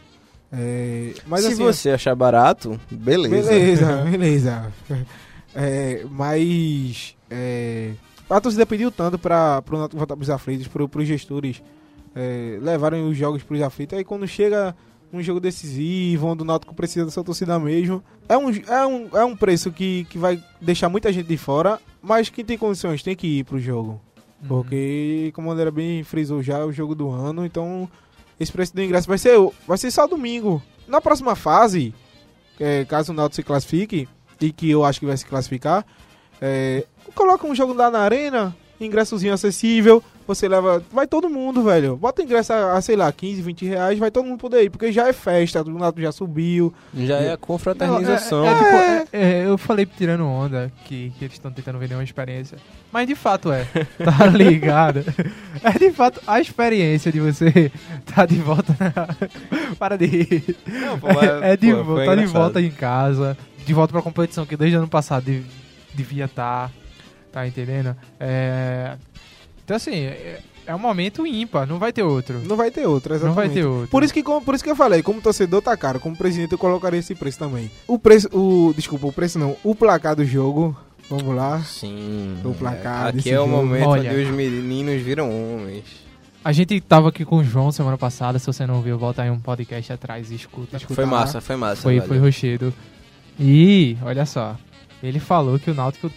É, 0.53 1.12
mas 1.27 1.40
Se 1.40 1.53
assim, 1.53 1.62
você 1.62 1.90
achar 1.90 2.14
barato, 2.14 2.81
beleza. 2.90 3.51
Beleza, 3.51 3.96
beleza. 4.05 4.72
É, 5.60 6.06
mas 6.08 7.16
é, 7.28 7.90
a 8.30 8.40
torcida 8.40 8.64
pediu 8.64 8.92
tanto 8.92 9.18
para 9.18 9.60
o 9.68 9.76
Náutico 9.76 9.98
voltar 9.98 10.14
para 10.14 10.22
os 10.22 10.30
aflitos, 10.30 10.68
para 10.68 10.84
os 10.84 11.08
gestores 11.08 11.60
é, 12.14 12.60
levarem 12.62 13.04
os 13.04 13.16
jogos 13.16 13.42
para 13.42 13.56
os 13.56 13.62
aflitos. 13.62 13.98
Aí 13.98 14.04
quando 14.04 14.24
chega 14.28 14.72
um 15.12 15.20
jogo 15.20 15.40
decisivo, 15.40 16.28
onde 16.28 16.42
o 16.42 16.46
Náutico 16.46 16.72
precisa 16.72 17.04
dessa 17.04 17.24
torcida 17.24 17.58
mesmo, 17.58 18.04
é 18.28 18.38
um, 18.38 18.50
é 18.50 18.86
um, 18.86 19.08
é 19.18 19.24
um 19.24 19.34
preço 19.34 19.72
que, 19.72 20.04
que 20.04 20.16
vai 20.16 20.40
deixar 20.60 20.88
muita 20.88 21.12
gente 21.12 21.26
de 21.26 21.36
fora, 21.36 21.80
mas 22.00 22.28
quem 22.28 22.44
tem 22.44 22.56
condições 22.56 23.02
tem 23.02 23.16
que 23.16 23.40
ir 23.40 23.44
para 23.44 23.56
o 23.56 23.60
jogo. 23.60 24.00
Uhum. 24.40 24.46
Porque, 24.46 25.32
como 25.34 25.50
André 25.50 25.72
bem 25.72 26.04
frisou 26.04 26.40
já, 26.40 26.58
é 26.58 26.64
o 26.64 26.70
jogo 26.70 26.94
do 26.94 27.10
ano, 27.10 27.44
então 27.44 27.90
esse 28.38 28.52
preço 28.52 28.76
do 28.76 28.80
ingresso 28.80 29.08
vai 29.08 29.18
ser, 29.18 29.36
vai 29.66 29.76
ser 29.76 29.90
só 29.90 30.06
domingo. 30.06 30.62
Na 30.86 31.00
próxima 31.00 31.34
fase, 31.34 31.92
é, 32.60 32.84
caso 32.84 33.10
o 33.10 33.14
Náutico 33.14 33.34
se 33.34 33.42
classifique, 33.42 34.08
e 34.40 34.53
que 34.53 34.70
eu 34.70 34.85
acho 34.85 35.01
que 35.01 35.07
vai 35.07 35.16
se 35.16 35.27
classificar, 35.27 35.85
é, 36.40 36.85
coloca 37.14 37.46
um 37.46 37.55
jogo 37.55 37.72
lá 37.72 37.90
na 37.90 38.01
arena, 38.01 38.55
ingressozinho 38.81 39.35
acessível, 39.35 40.03
você 40.29 40.46
leva. 40.46 40.83
Vai 40.92 41.07
todo 41.07 41.29
mundo, 41.31 41.62
velho. 41.62 41.96
Bota 41.96 42.22
ingresso 42.22 42.53
a, 42.53 42.74
a, 42.74 42.83
sei 42.83 42.96
lá, 42.96 43.11
15, 43.11 43.40
20 43.40 43.64
reais, 43.64 43.98
vai 43.98 44.11
todo 44.11 44.27
mundo 44.27 44.38
poder 44.38 44.62
ir, 44.62 44.70
porque 44.70 44.92
já 44.92 45.09
é 45.09 45.12
festa, 45.14 45.62
o 45.62 45.79
Náutico 45.79 46.03
já 46.03 46.12
subiu. 46.12 46.72
Já 46.94 47.16
é 47.16 47.33
a 47.33 47.37
confraternização. 47.38 48.44
Não, 48.44 48.46
é, 48.46 48.53
é, 48.53 48.98
tipo, 49.05 49.16
é, 49.16 49.22
é, 49.22 49.46
eu 49.46 49.57
falei 49.57 49.87
tirando 49.87 50.27
onda 50.27 50.70
que, 50.85 51.12
que 51.18 51.24
eles 51.24 51.35
estão 51.35 51.51
tentando 51.51 51.79
vender 51.79 51.94
uma 51.94 52.05
experiência. 52.05 52.59
Mas 52.92 53.07
de 53.07 53.14
fato 53.14 53.51
é. 53.51 53.66
Tá 54.05 54.27
ligado? 54.29 55.03
É 55.62 55.79
de 55.79 55.90
fato 55.92 56.20
a 56.27 56.40
experiência 56.40 57.11
de 57.11 57.20
você 57.20 57.72
tá 58.14 58.27
de 58.27 58.37
volta 58.37 58.77
na... 58.79 59.09
Para 59.77 59.96
de 59.96 60.07
rir. 60.07 60.57
Não, 60.66 60.98
pô, 60.98 61.09
é, 61.09 61.53
é 61.53 61.57
de 61.57 61.72
volta, 61.72 62.05
tá 62.05 62.14
de 62.14 62.27
volta 62.27 62.61
em 62.61 62.70
casa, 62.70 63.37
de 63.68 63.74
volta 63.74 63.92
pra 63.92 64.00
competição 64.00 64.46
que 64.46 64.57
desde 64.57 64.76
o 64.76 64.81
ano 64.81 64.88
passado 64.88 65.31
devia 65.94 66.24
estar. 66.24 66.68
Tá, 66.68 66.72
tá 67.33 67.46
entendendo? 67.46 67.94
É, 68.18 68.96
então, 69.62 69.76
assim, 69.76 70.04
é, 70.04 70.40
é 70.66 70.74
um 70.74 70.78
momento 70.78 71.26
ímpar, 71.26 71.66
não 71.66 71.78
vai 71.78 71.92
ter 71.92 72.02
outro. 72.02 72.40
Não 72.46 72.57
vai 72.57 72.70
ter 72.70 72.87
outro, 72.87 73.14
exatamente. 73.14 73.37
Não 73.37 73.46
vai 73.46 73.54
ter 73.54 73.66
outro. 73.66 73.88
Por 73.88 74.02
isso 74.02 74.14
que, 74.14 74.22
por 74.22 74.54
isso 74.54 74.64
que 74.64 74.70
eu 74.70 74.76
falei, 74.76 75.02
como 75.02 75.20
torcedor 75.20 75.61
tá 75.61 75.76
caro, 75.76 76.00
como 76.00 76.16
presidente 76.16 76.52
eu 76.52 76.59
colocaria 76.59 76.98
esse 76.98 77.14
preço 77.14 77.38
também. 77.38 77.70
O 77.87 77.98
preço, 77.98 78.28
o, 78.33 78.72
desculpa, 78.74 79.07
o 79.07 79.12
preço 79.12 79.38
não, 79.38 79.54
o 79.62 79.74
placar 79.74 80.16
do 80.16 80.24
jogo, 80.24 80.74
vamos 81.11 81.37
lá. 81.37 81.61
Sim. 81.61 82.38
O 82.42 82.54
placar 82.54 83.09
Aqui 83.09 83.31
é 83.31 83.38
o 83.38 83.46
momento 83.46 83.87
Olha, 83.87 84.11
onde 84.11 84.22
os 84.22 84.31
meninos 84.31 85.02
viram 85.02 85.28
homens. 85.28 85.85
A 86.42 86.52
gente 86.52 86.81
tava 86.81 87.11
aqui 87.11 87.26
com 87.26 87.37
o 87.37 87.44
João 87.44 87.70
semana 87.70 87.98
passada, 87.98 88.38
se 88.38 88.46
você 88.46 88.66
não 88.66 88.81
viu, 88.81 88.96
volta 88.96 89.22
aí 89.22 89.31
um 89.31 89.38
podcast 89.38 89.92
atrás 89.92 90.31
e 90.31 90.37
escuta. 90.37 90.78
escuta 90.78 90.94
foi 90.94 91.04
massa, 91.04 91.42
foi 91.42 91.57
massa. 91.57 91.83
Foi, 91.83 92.00
foi 92.00 92.18
rochedo. 92.18 92.72
E, 93.38 93.96
olha 94.03 94.27
só, 94.27 94.57
ele 95.03 95.20
falou 95.20 95.59
que 95.59 95.70
o 95.70 95.74
Náutico 95.74 96.11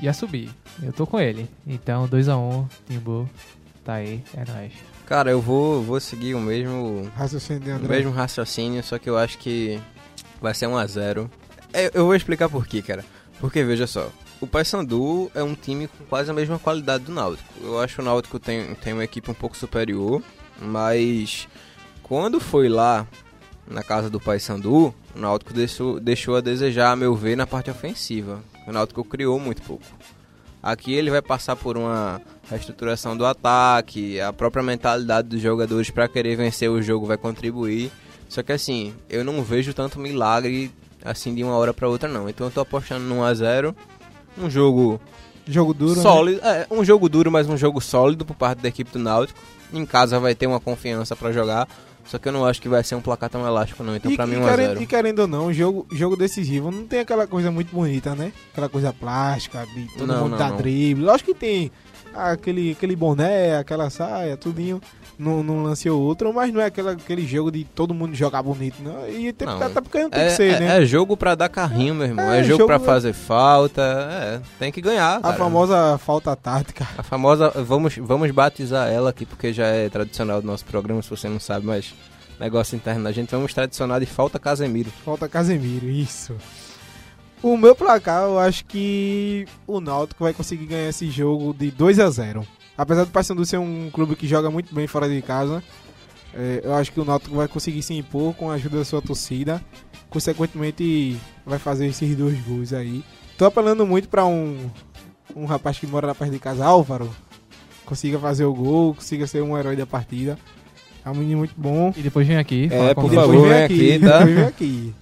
ia 0.00 0.12
subir. 0.12 0.50
Eu 0.82 0.92
tô 0.92 1.06
com 1.06 1.18
ele. 1.18 1.48
Então, 1.66 2.08
2x1, 2.08 2.36
um, 2.36 2.66
Timbu. 2.86 3.28
Tá 3.84 3.94
aí, 3.94 4.22
é 4.34 4.44
nóis. 4.50 4.72
Cara, 5.06 5.30
eu 5.30 5.40
vou, 5.40 5.82
vou 5.82 5.98
seguir 5.98 6.34
o 6.34 6.40
mesmo 6.40 7.10
raciocínio, 7.16 7.78
o 7.78 7.88
mesmo 7.88 8.12
raciocínio, 8.12 8.82
só 8.82 8.98
que 8.98 9.08
eu 9.08 9.16
acho 9.16 9.38
que 9.38 9.80
vai 10.40 10.52
ser 10.54 10.66
1x0. 10.66 11.30
É, 11.72 11.90
eu 11.94 12.04
vou 12.04 12.14
explicar 12.14 12.48
por 12.48 12.66
quê, 12.66 12.82
cara. 12.82 13.04
Porque 13.40 13.64
veja 13.64 13.86
só, 13.86 14.10
o 14.40 14.46
Paysandu 14.46 15.30
é 15.34 15.42
um 15.42 15.54
time 15.54 15.88
com 15.88 16.04
quase 16.04 16.30
a 16.30 16.34
mesma 16.34 16.58
qualidade 16.58 17.04
do 17.04 17.12
Náutico. 17.12 17.48
Eu 17.62 17.80
acho 17.80 17.96
que 17.96 18.00
o 18.00 18.04
Náutico 18.04 18.38
tem, 18.38 18.74
tem 18.74 18.92
uma 18.92 19.04
equipe 19.04 19.30
um 19.30 19.34
pouco 19.34 19.56
superior, 19.56 20.22
mas 20.60 21.48
quando 22.02 22.38
foi 22.38 22.68
lá 22.68 23.06
na 23.70 23.82
casa 23.82 24.08
do 24.08 24.20
Paysandu, 24.20 24.94
o 25.14 25.18
Náutico 25.18 25.52
deixou, 25.52 26.00
deixou 26.00 26.36
a 26.36 26.40
desejar, 26.40 26.92
a 26.92 26.96
meu 26.96 27.14
ver, 27.14 27.36
na 27.36 27.46
parte 27.46 27.70
ofensiva. 27.70 28.40
O 28.66 28.72
Náutico 28.72 29.04
criou 29.04 29.38
muito 29.38 29.62
pouco. 29.62 29.84
Aqui 30.62 30.92
ele 30.92 31.10
vai 31.10 31.22
passar 31.22 31.54
por 31.54 31.76
uma 31.76 32.20
reestruturação 32.50 33.16
do 33.16 33.24
ataque, 33.24 34.20
a 34.20 34.32
própria 34.32 34.62
mentalidade 34.62 35.28
dos 35.28 35.40
jogadores 35.40 35.90
para 35.90 36.08
querer 36.08 36.36
vencer 36.36 36.70
o 36.70 36.82
jogo 36.82 37.06
vai 37.06 37.16
contribuir. 37.16 37.92
Só 38.28 38.42
que 38.42 38.52
assim, 38.52 38.94
eu 39.08 39.24
não 39.24 39.42
vejo 39.42 39.72
tanto 39.72 39.98
milagre 39.98 40.70
assim 41.04 41.34
de 41.34 41.44
uma 41.44 41.56
hora 41.56 41.72
para 41.72 41.88
outra 41.88 42.08
não. 42.08 42.28
Então 42.28 42.46
eu 42.46 42.50
tô 42.50 42.60
apostando 42.60 43.04
no 43.04 43.16
1 43.16 43.24
a 43.24 43.34
0, 43.34 43.76
um 44.36 44.50
jogo 44.50 45.00
jogo 45.46 45.72
duro, 45.72 45.96
né? 45.96 46.02
sólido, 46.02 46.40
né? 46.42 46.66
é, 46.70 46.74
um 46.74 46.84
jogo 46.84 47.08
duro, 47.08 47.30
mas 47.30 47.48
um 47.48 47.56
jogo 47.56 47.80
sólido 47.80 48.24
por 48.24 48.34
parte 48.34 48.60
da 48.60 48.68
equipe 48.68 48.90
do 48.90 48.98
Náutico. 48.98 49.40
Em 49.72 49.86
casa 49.86 50.18
vai 50.18 50.34
ter 50.34 50.46
uma 50.46 50.60
confiança 50.60 51.14
para 51.14 51.32
jogar. 51.32 51.68
Só 52.08 52.18
que 52.18 52.26
eu 52.26 52.32
não 52.32 52.46
acho 52.46 52.60
que 52.60 52.68
vai 52.70 52.82
ser 52.82 52.94
um 52.94 53.02
placar 53.02 53.28
tão 53.28 53.46
elástico, 53.46 53.84
não. 53.84 53.94
Então, 53.94 54.10
e, 54.10 54.16
pra 54.16 54.26
mim, 54.26 54.36
1x0. 54.36 54.80
E 54.80 54.86
querendo 54.86 55.18
ou 55.20 55.28
não, 55.28 55.52
jogo, 55.52 55.86
jogo 55.92 56.16
decisivo 56.16 56.70
não 56.70 56.86
tem 56.86 57.00
aquela 57.00 57.26
coisa 57.26 57.50
muito 57.50 57.70
bonita, 57.70 58.14
né? 58.14 58.32
Aquela 58.50 58.68
coisa 58.68 58.94
plástica, 58.94 59.66
de 59.66 59.86
todo 59.98 60.06
não, 60.06 60.22
mundo 60.22 60.30
não, 60.30 60.38
dar 60.38 60.50
não. 60.50 60.56
drible. 60.56 61.04
Lógico 61.04 61.34
que 61.34 61.38
tem 61.38 61.70
aquele, 62.14 62.72
aquele 62.72 62.96
boné, 62.96 63.56
aquela 63.56 63.90
saia, 63.90 64.36
tudinho 64.36 64.80
num, 65.18 65.42
num 65.42 65.62
lance 65.64 65.90
ou 65.90 66.00
outro, 66.00 66.32
mas 66.32 66.52
não 66.52 66.60
é 66.60 66.66
aquela, 66.66 66.92
aquele 66.92 67.26
jogo 67.26 67.50
de 67.50 67.64
todo 67.64 67.92
mundo 67.92 68.14
jogar 68.14 68.42
bonito, 68.42 68.76
não. 68.80 69.08
E 69.08 69.32
tem, 69.32 69.48
não. 69.48 69.58
Tá, 69.58 69.82
porque 69.82 70.02
não 70.02 70.10
tem 70.10 70.22
é, 70.22 70.26
que 70.26 70.36
ser, 70.36 70.54
é, 70.54 70.60
né? 70.60 70.82
É 70.82 70.86
jogo 70.86 71.16
pra 71.16 71.34
dar 71.34 71.48
carrinho, 71.48 71.94
meu 71.94 72.06
irmão. 72.06 72.30
É, 72.30 72.40
é 72.40 72.42
jogo, 72.44 72.60
jogo 72.60 72.66
pra 72.66 72.78
fazer 72.78 73.12
falta. 73.12 73.82
É, 73.82 74.40
tem 74.58 74.70
que 74.70 74.80
ganhar. 74.80 75.16
A 75.16 75.20
cara. 75.20 75.34
famosa 75.34 75.98
falta 75.98 76.34
tática. 76.36 76.86
A 76.96 77.02
famosa, 77.02 77.50
vamos, 77.50 77.96
vamos 77.96 78.30
batizar 78.30 78.88
ela 78.88 79.10
aqui, 79.10 79.26
porque 79.26 79.52
já 79.52 79.66
é 79.66 79.88
tradicional 79.88 80.40
do 80.40 80.46
nosso 80.46 80.64
programa, 80.64 81.02
se 81.02 81.10
você 81.10 81.28
não 81.28 81.40
sabe, 81.40 81.66
mas 81.66 81.92
negócio 82.38 82.76
interno 82.76 83.02
da 83.02 83.10
gente, 83.10 83.30
vamos 83.30 83.52
tradicionar 83.52 83.98
de 83.98 84.06
falta 84.06 84.38
Casemiro. 84.38 84.90
Falta 85.04 85.28
Casemiro, 85.28 85.88
isso. 85.88 86.36
O 87.42 87.56
meu 87.56 87.74
placar, 87.74 88.24
eu 88.24 88.38
acho 88.38 88.64
que 88.64 89.46
o 89.66 89.80
Náutico 89.80 90.24
vai 90.24 90.32
conseguir 90.32 90.66
ganhar 90.66 90.88
esse 90.88 91.08
jogo 91.10 91.54
de 91.54 91.70
2 91.70 92.00
a 92.00 92.10
0 92.10 92.46
Apesar 92.76 93.04
do 93.04 93.10
Paysandu 93.10 93.44
ser 93.44 93.58
um 93.58 93.90
clube 93.92 94.16
que 94.16 94.26
joga 94.26 94.50
muito 94.50 94.74
bem 94.74 94.86
fora 94.86 95.08
de 95.08 95.20
casa, 95.20 95.62
é, 96.34 96.60
eu 96.62 96.74
acho 96.74 96.92
que 96.92 97.00
o 97.00 97.04
Náutico 97.04 97.34
vai 97.34 97.48
conseguir 97.48 97.82
se 97.82 97.94
impor 97.94 98.34
com 98.34 98.50
a 98.50 98.54
ajuda 98.54 98.78
da 98.78 98.84
sua 98.84 99.02
torcida. 99.02 99.60
Consequentemente, 100.08 101.16
vai 101.44 101.58
fazer 101.58 101.86
esses 101.86 102.16
dois 102.16 102.38
gols 102.40 102.72
aí. 102.72 103.04
Tô 103.36 103.44
apelando 103.44 103.86
muito 103.86 104.08
para 104.08 104.24
um, 104.24 104.70
um 105.34 105.44
rapaz 105.44 105.78
que 105.78 105.86
mora 105.86 106.06
na 106.06 106.14
perto 106.14 106.32
de 106.32 106.38
casa, 106.38 106.64
Álvaro, 106.64 107.10
consiga 107.84 108.18
fazer 108.18 108.44
o 108.44 108.54
gol, 108.54 108.94
consiga 108.94 109.26
ser 109.26 109.42
um 109.42 109.58
herói 109.58 109.74
da 109.76 109.86
partida. 109.86 110.38
É 111.04 111.10
um 111.10 111.14
menino 111.14 111.38
muito 111.38 111.54
bom. 111.56 111.92
E 111.96 112.00
depois 112.00 112.26
vem 112.26 112.36
aqui. 112.36 112.68
É, 112.70 112.94
por 112.94 113.12
favor, 113.12 113.48
vem 113.48 113.62
aqui, 113.64 113.92
aqui, 113.92 114.06
tá? 114.06 114.18
Depois 114.18 114.34
vem 114.36 114.44
aqui. 114.44 114.94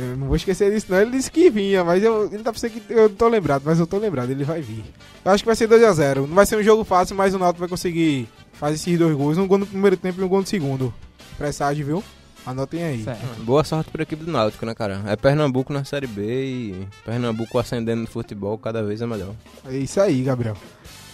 Eu 0.00 0.16
não 0.16 0.26
vou 0.26 0.36
esquecer 0.36 0.72
disso, 0.72 0.86
não. 0.88 1.00
Ele 1.00 1.10
disse 1.10 1.30
que 1.30 1.50
vinha, 1.50 1.84
mas 1.84 2.02
eu, 2.02 2.26
ele 2.32 2.42
tá 2.42 2.52
pensando 2.52 2.70
que 2.70 2.82
eu 2.92 3.08
não 3.08 3.16
tô 3.16 3.28
lembrado, 3.28 3.62
mas 3.64 3.78
eu 3.78 3.86
tô 3.86 3.98
lembrado, 3.98 4.30
ele 4.30 4.44
vai 4.44 4.60
vir. 4.60 4.84
Eu 5.24 5.32
acho 5.32 5.42
que 5.42 5.46
vai 5.46 5.56
ser 5.56 5.68
2x0. 5.68 6.26
Não 6.26 6.34
vai 6.34 6.46
ser 6.46 6.56
um 6.56 6.62
jogo 6.62 6.84
fácil, 6.84 7.14
mas 7.16 7.34
o 7.34 7.38
Náutico 7.38 7.60
vai 7.60 7.68
conseguir 7.68 8.28
fazer 8.52 8.76
esses 8.76 8.98
dois 8.98 9.14
gols. 9.16 9.38
Um 9.38 9.46
gol 9.46 9.58
no 9.58 9.66
primeiro 9.66 9.96
tempo 9.96 10.20
e 10.20 10.24
um 10.24 10.28
gol 10.28 10.40
no 10.40 10.46
segundo. 10.46 10.92
Pressagem, 11.36 11.84
viu? 11.84 12.02
Anotem 12.46 12.82
aí. 12.82 13.04
Certo. 13.04 13.42
Boa 13.42 13.62
sorte 13.62 13.90
pra 13.90 14.02
equipe 14.02 14.24
do 14.24 14.32
Náutico, 14.32 14.64
né, 14.64 14.74
cara? 14.74 15.02
É 15.06 15.14
Pernambuco 15.16 15.72
na 15.72 15.84
Série 15.84 16.06
B 16.06 16.22
e 16.22 16.88
Pernambuco 17.04 17.58
ascendendo 17.58 18.02
no 18.02 18.06
futebol 18.06 18.56
cada 18.56 18.82
vez 18.82 19.02
é 19.02 19.06
melhor. 19.06 19.34
É 19.66 19.76
isso 19.76 20.00
aí, 20.00 20.22
Gabriel. 20.22 20.56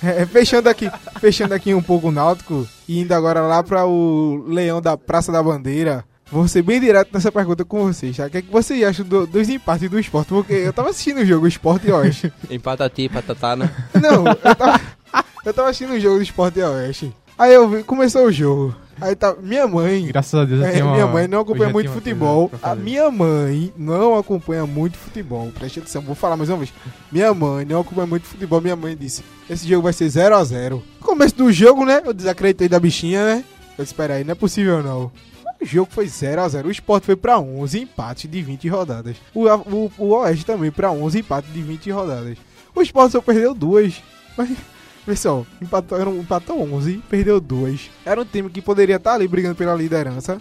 É, 0.03 0.27
fechando 0.27 0.69
aqui, 0.69 0.91
fechando 1.21 1.55
aqui 1.55 1.75
um 1.75 1.83
pouco 1.83 2.09
o 2.09 2.13
Náutico 2.13 2.69
e 2.87 3.01
indo 3.01 3.13
agora 3.13 3.41
lá 3.41 3.63
para 3.63 3.87
o 3.87 4.45
Leão 4.47 4.81
da 4.81 4.97
Praça 4.97 5.33
da 5.33 5.43
Bandeira. 5.43 6.05
Vou 6.31 6.49
ser 6.49 6.63
bem 6.63 6.81
direto 6.81 7.11
nessa 7.13 7.31
pergunta 7.31 7.65
com 7.65 7.85
vocês, 7.87 8.17
tá? 8.17 8.27
O 8.27 8.31
que, 8.31 8.39
é 8.39 8.43
que 8.43 8.51
vocês 8.51 8.83
acham 8.83 9.07
do, 9.07 9.29
dos 9.29 9.49
empates 9.49 9.89
do 9.89 9.99
esporte? 9.99 10.29
Porque 10.29 10.53
eu 10.53 10.73
tava 10.73 10.91
assistindo 10.91 11.21
o 11.21 11.25
jogo 11.25 11.47
Esporte 11.47 11.87
e 11.87 11.93
Oeste. 11.93 12.33
Empatati, 12.51 13.09
patatá, 13.09 13.55
né? 13.55 13.71
Não, 13.95 14.27
eu 14.27 14.35
tava, 14.35 14.81
eu 15.45 15.55
tava 15.55 15.69
assistindo 15.69 15.95
o 15.95 16.01
jogo 16.01 16.17
do 16.17 16.23
Esporte 16.23 16.59
e 16.59 16.65
Oeste. 16.65 17.15
Aí 17.39 17.55
eu 17.55 17.69
vi, 17.69 17.85
começou 17.85 18.25
o 18.25 18.33
jogo. 18.33 18.75
Aí 19.01 19.15
tá, 19.15 19.37
minha 19.41 19.69
mãe. 19.69 20.07
Graças 20.07 20.35
a 20.35 20.45
Deus, 20.45 20.63
é, 20.65 20.83
minha 20.83 21.07
mãe 21.07 21.29
não 21.29 21.41
acompanha 21.41 21.71
muito 21.71 21.91
futebol. 21.91 22.51
A 22.61 22.75
minha 22.75 23.09
mãe 23.09 23.73
não 23.77 24.19
acompanha 24.19 24.67
muito 24.67 24.97
futebol. 24.97 25.53
Preste 25.57 25.79
atenção, 25.79 26.03
vou 26.03 26.15
falar 26.17 26.37
mais 26.37 26.49
uma 26.49 26.59
vez. 26.59 26.73
Minha 27.13 27.33
mãe 27.33 27.65
não 27.65 27.83
acompanha 27.83 28.07
muito 28.07 28.27
futebol. 28.27 28.61
Minha 28.61 28.75
mãe 28.75 28.97
disse: 28.97 29.23
esse 29.49 29.69
jogo 29.69 29.83
vai 29.83 29.93
ser 29.93 30.09
0 30.09 30.35
a 30.35 30.43
0 30.43 30.83
Começo 31.01 31.37
do 31.37 31.53
jogo, 31.53 31.85
né? 31.85 32.03
Eu 32.05 32.13
desacreditei 32.13 32.69
da 32.69 32.81
bichinha, 32.81 33.25
né? 33.25 33.45
Eu 33.79 33.85
disse: 33.85 33.95
aí, 34.01 34.25
não 34.25 34.33
é 34.33 34.35
possível 34.35 34.83
não. 34.83 35.13
O 35.67 35.69
jogo 35.69 35.91
foi 35.91 36.07
0 36.07 36.43
a 36.43 36.49
0 36.49 36.69
O 36.69 36.71
Sport 36.71 37.03
foi 37.03 37.17
pra 37.17 37.41
11 37.41 37.81
empates 37.81 38.31
de 38.31 38.41
20 38.41 38.69
rodadas. 38.69 39.17
O, 39.35 39.49
o, 39.49 39.93
o 39.99 40.09
Oeste 40.15 40.47
também 40.47 40.71
pra 40.71 40.93
11 40.93 41.19
empates 41.19 41.53
de 41.53 41.61
20 41.61 41.91
rodadas. 41.91 42.39
O 42.73 42.81
Sport 42.83 43.11
só 43.11 43.21
perdeu 43.21 43.53
duas. 43.53 44.01
Mas 44.37 44.49
Pessoal, 45.05 45.45
empatou, 45.63 46.17
empatou 46.17 46.61
11, 46.61 47.01
perdeu 47.09 47.41
2. 47.41 47.91
Era 48.05 48.21
um 48.21 48.25
time 48.25 48.51
que 48.51 48.61
poderia 48.61 48.97
estar 48.97 49.11
tá 49.11 49.17
ali 49.17 49.29
brigando 49.29 49.55
pela 49.55 49.75
liderança. 49.75 50.41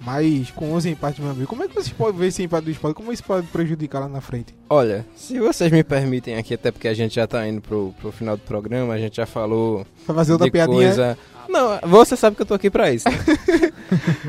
Mas 0.00 0.50
com 0.50 0.72
11 0.72 0.90
empates, 0.90 1.20
meu 1.20 1.30
amigo, 1.30 1.46
como 1.46 1.62
é 1.62 1.68
que 1.68 1.74
vocês 1.74 1.90
podem 1.90 2.18
ver 2.18 2.26
esse 2.28 2.42
empate 2.42 2.64
do 2.64 2.70
esporte? 2.70 2.96
Como 2.96 3.12
isso 3.12 3.22
pode 3.22 3.46
prejudicar 3.48 4.00
lá 4.00 4.08
na 4.08 4.20
frente? 4.20 4.54
Olha, 4.68 5.06
se 5.14 5.38
vocês 5.38 5.70
me 5.70 5.84
permitem 5.84 6.36
aqui, 6.36 6.54
até 6.54 6.70
porque 6.70 6.88
a 6.88 6.94
gente 6.94 7.14
já 7.14 7.26
tá 7.26 7.46
indo 7.46 7.60
pro, 7.60 7.94
pro 8.00 8.10
final 8.10 8.36
do 8.36 8.42
programa, 8.42 8.94
a 8.94 8.98
gente 8.98 9.16
já 9.16 9.26
falou. 9.26 9.86
Pra 10.04 10.14
fazer 10.14 10.32
outra 10.32 10.50
piadinha? 10.50 10.88
Coisa... 10.88 11.18
Não, 11.48 11.78
você 11.82 12.16
sabe 12.16 12.36
que 12.36 12.42
eu 12.42 12.46
tô 12.46 12.54
aqui 12.54 12.70
pra 12.70 12.92
isso. 12.92 13.08
Né? 13.08 13.72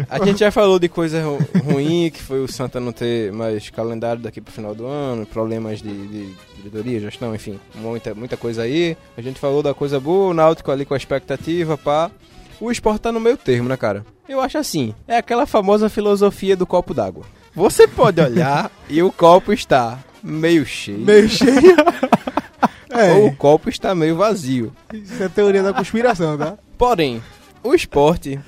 a 0.09 0.23
gente 0.25 0.39
já 0.39 0.51
falou 0.51 0.79
de 0.79 0.89
coisa 0.89 1.23
ru 1.23 1.39
ruim, 1.63 2.09
que 2.11 2.21
foi 2.21 2.43
o 2.43 2.47
Santa 2.47 2.79
não 2.79 2.91
ter 2.91 3.31
mais 3.31 3.69
calendário 3.69 4.21
daqui 4.21 4.41
pro 4.41 4.53
final 4.53 4.75
do 4.75 4.85
ano, 4.85 5.25
problemas 5.25 5.81
de, 5.81 6.07
de 6.07 6.35
diretoria, 6.57 6.99
gestão, 6.99 7.33
enfim, 7.33 7.59
muita, 7.75 8.13
muita 8.13 8.37
coisa 8.37 8.63
aí. 8.63 8.97
A 9.17 9.21
gente 9.21 9.39
falou 9.39 9.61
da 9.61 9.73
coisa 9.73 9.99
boa, 9.99 10.31
o 10.31 10.33
Náutico 10.33 10.71
ali 10.71 10.85
com 10.85 10.93
a 10.93 10.97
expectativa, 10.97 11.77
pá. 11.77 12.11
O 12.59 12.71
esporte 12.71 13.01
tá 13.01 13.11
no 13.11 13.19
meio 13.19 13.37
termo, 13.37 13.67
né, 13.67 13.75
cara? 13.75 14.05
Eu 14.27 14.39
acho 14.39 14.57
assim, 14.57 14.93
é 15.07 15.17
aquela 15.17 15.45
famosa 15.45 15.89
filosofia 15.89 16.55
do 16.55 16.65
copo 16.65 16.93
d'água. 16.93 17.25
Você 17.53 17.87
pode 17.87 18.21
olhar 18.21 18.71
e 18.89 19.03
o 19.03 19.11
copo 19.11 19.51
está 19.53 19.99
meio 20.23 20.65
cheio. 20.65 20.99
Meio 20.99 21.27
cheio? 21.27 21.75
é. 22.89 23.13
Ou 23.13 23.27
o 23.27 23.35
copo 23.35 23.69
está 23.69 23.93
meio 23.93 24.15
vazio. 24.15 24.71
Isso 24.93 25.21
é 25.21 25.27
teoria 25.27 25.61
da 25.61 25.73
conspiração, 25.73 26.37
tá? 26.37 26.57
Porém, 26.77 27.21
o 27.63 27.73
esporte, 27.73 28.39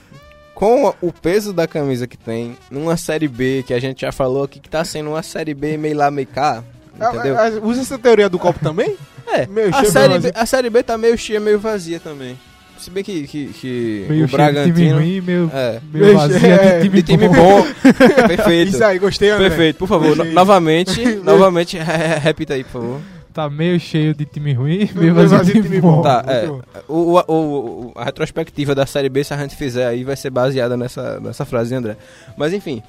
com 0.54 0.94
o 1.02 1.12
peso 1.12 1.54
da 1.54 1.68
camisa 1.68 2.08
que 2.08 2.18
tem, 2.18 2.58
numa 2.70 2.98
Série 2.98 3.28
B, 3.28 3.64
que 3.66 3.74
a 3.74 3.80
gente 3.80 4.02
já 4.02 4.12
falou 4.12 4.44
aqui 4.44 4.60
que 4.60 4.70
tá 4.70 4.84
sendo 4.84 5.12
uma 5.12 5.24
Série 5.24 5.54
B 5.54 5.78
meio 5.78 5.96
lá, 5.98 6.10
meio 6.12 6.28
cá, 6.28 6.64
entendeu? 6.96 7.36
usa 7.64 7.82
essa 7.82 7.98
teoria 7.98 8.30
do 8.30 8.40
copo 8.40 8.60
também? 8.60 8.96
É, 9.28 9.48
meio 9.48 9.76
a, 9.76 9.84
série 9.86 10.20
B, 10.20 10.32
a 10.36 10.46
Série 10.46 10.70
B 10.70 10.84
tá 10.84 11.00
meio 11.00 11.18
cheia, 11.18 11.40
meio 11.40 11.58
vazia 11.58 12.00
também. 12.00 12.38
Se 12.78 12.92
bem 12.92 13.04
que, 13.04 13.26
que, 13.26 13.48
que 13.48 14.06
Meio 14.08 14.26
o 14.26 14.28
cheio 14.28 14.54
de 14.54 14.54
time 14.54 14.72
Bragantino. 14.92 14.96
ruim, 15.00 15.20
meio, 15.22 15.52
É. 15.52 15.82
meio 15.92 16.06
Meio 16.06 16.40
cheio, 16.40 16.54
é, 16.54 16.78
de 16.78 16.84
time, 16.84 17.02
De 17.02 17.04
time 17.04 17.28
bom. 17.30 17.34
bom. 17.34 17.66
Perfeito. 18.28 18.70
Isso 18.76 18.84
aí, 18.84 19.00
gostei, 19.00 19.32
André. 19.32 19.50
Perfeito, 19.50 19.78
por 19.78 19.88
favor, 19.88 20.16
no- 20.16 20.26
novamente, 20.26 21.04
novamente, 21.26 21.76
repita 22.22 22.54
aí, 22.54 22.64
por 22.64 22.72
favor. 22.74 23.02
Tá 23.36 23.50
meio 23.50 23.78
cheio 23.80 24.15
de 24.15 24.24
time 24.26 24.54
ruim, 24.54 24.89
meio 24.95 25.13
vazio 25.13 25.43
de 25.43 25.62
time 25.62 25.82
bom. 25.82 26.02
Tá, 26.02 26.24
é. 26.26 26.48
O, 26.88 27.19
o- 27.19 27.24
o- 27.28 27.91
a 27.95 28.06
retrospectiva 28.06 28.74
da 28.74 28.86
Série 28.86 29.10
B, 29.10 29.24
se 29.26 29.34
a 29.34 29.38
gente 29.38 29.58
fizer 29.58 29.86
aí, 29.86 30.06
vai 30.06 30.15
ser 30.15 30.30
baseada 30.30 30.78
nessa, 30.78 31.19
nessa 31.19 31.43
frase 31.43 31.76
André. 31.76 31.98
Mas 32.38 32.54
enfim. 32.54 32.82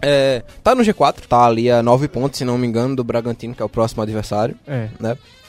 é, 0.00 0.44
tá 0.62 0.76
no 0.76 0.82
G4, 0.84 1.26
tá 1.28 1.44
ali 1.44 1.68
a 1.70 1.82
9 1.82 2.06
pontos, 2.06 2.38
se 2.38 2.44
não 2.44 2.56
me 2.56 2.66
engano, 2.68 2.94
do 2.94 3.02
Bragantino, 3.02 3.52
que 3.52 3.62
é 3.62 3.64
o 3.64 3.68
próximo 3.68 4.00
adversário. 4.00 4.54
É. 4.64 4.88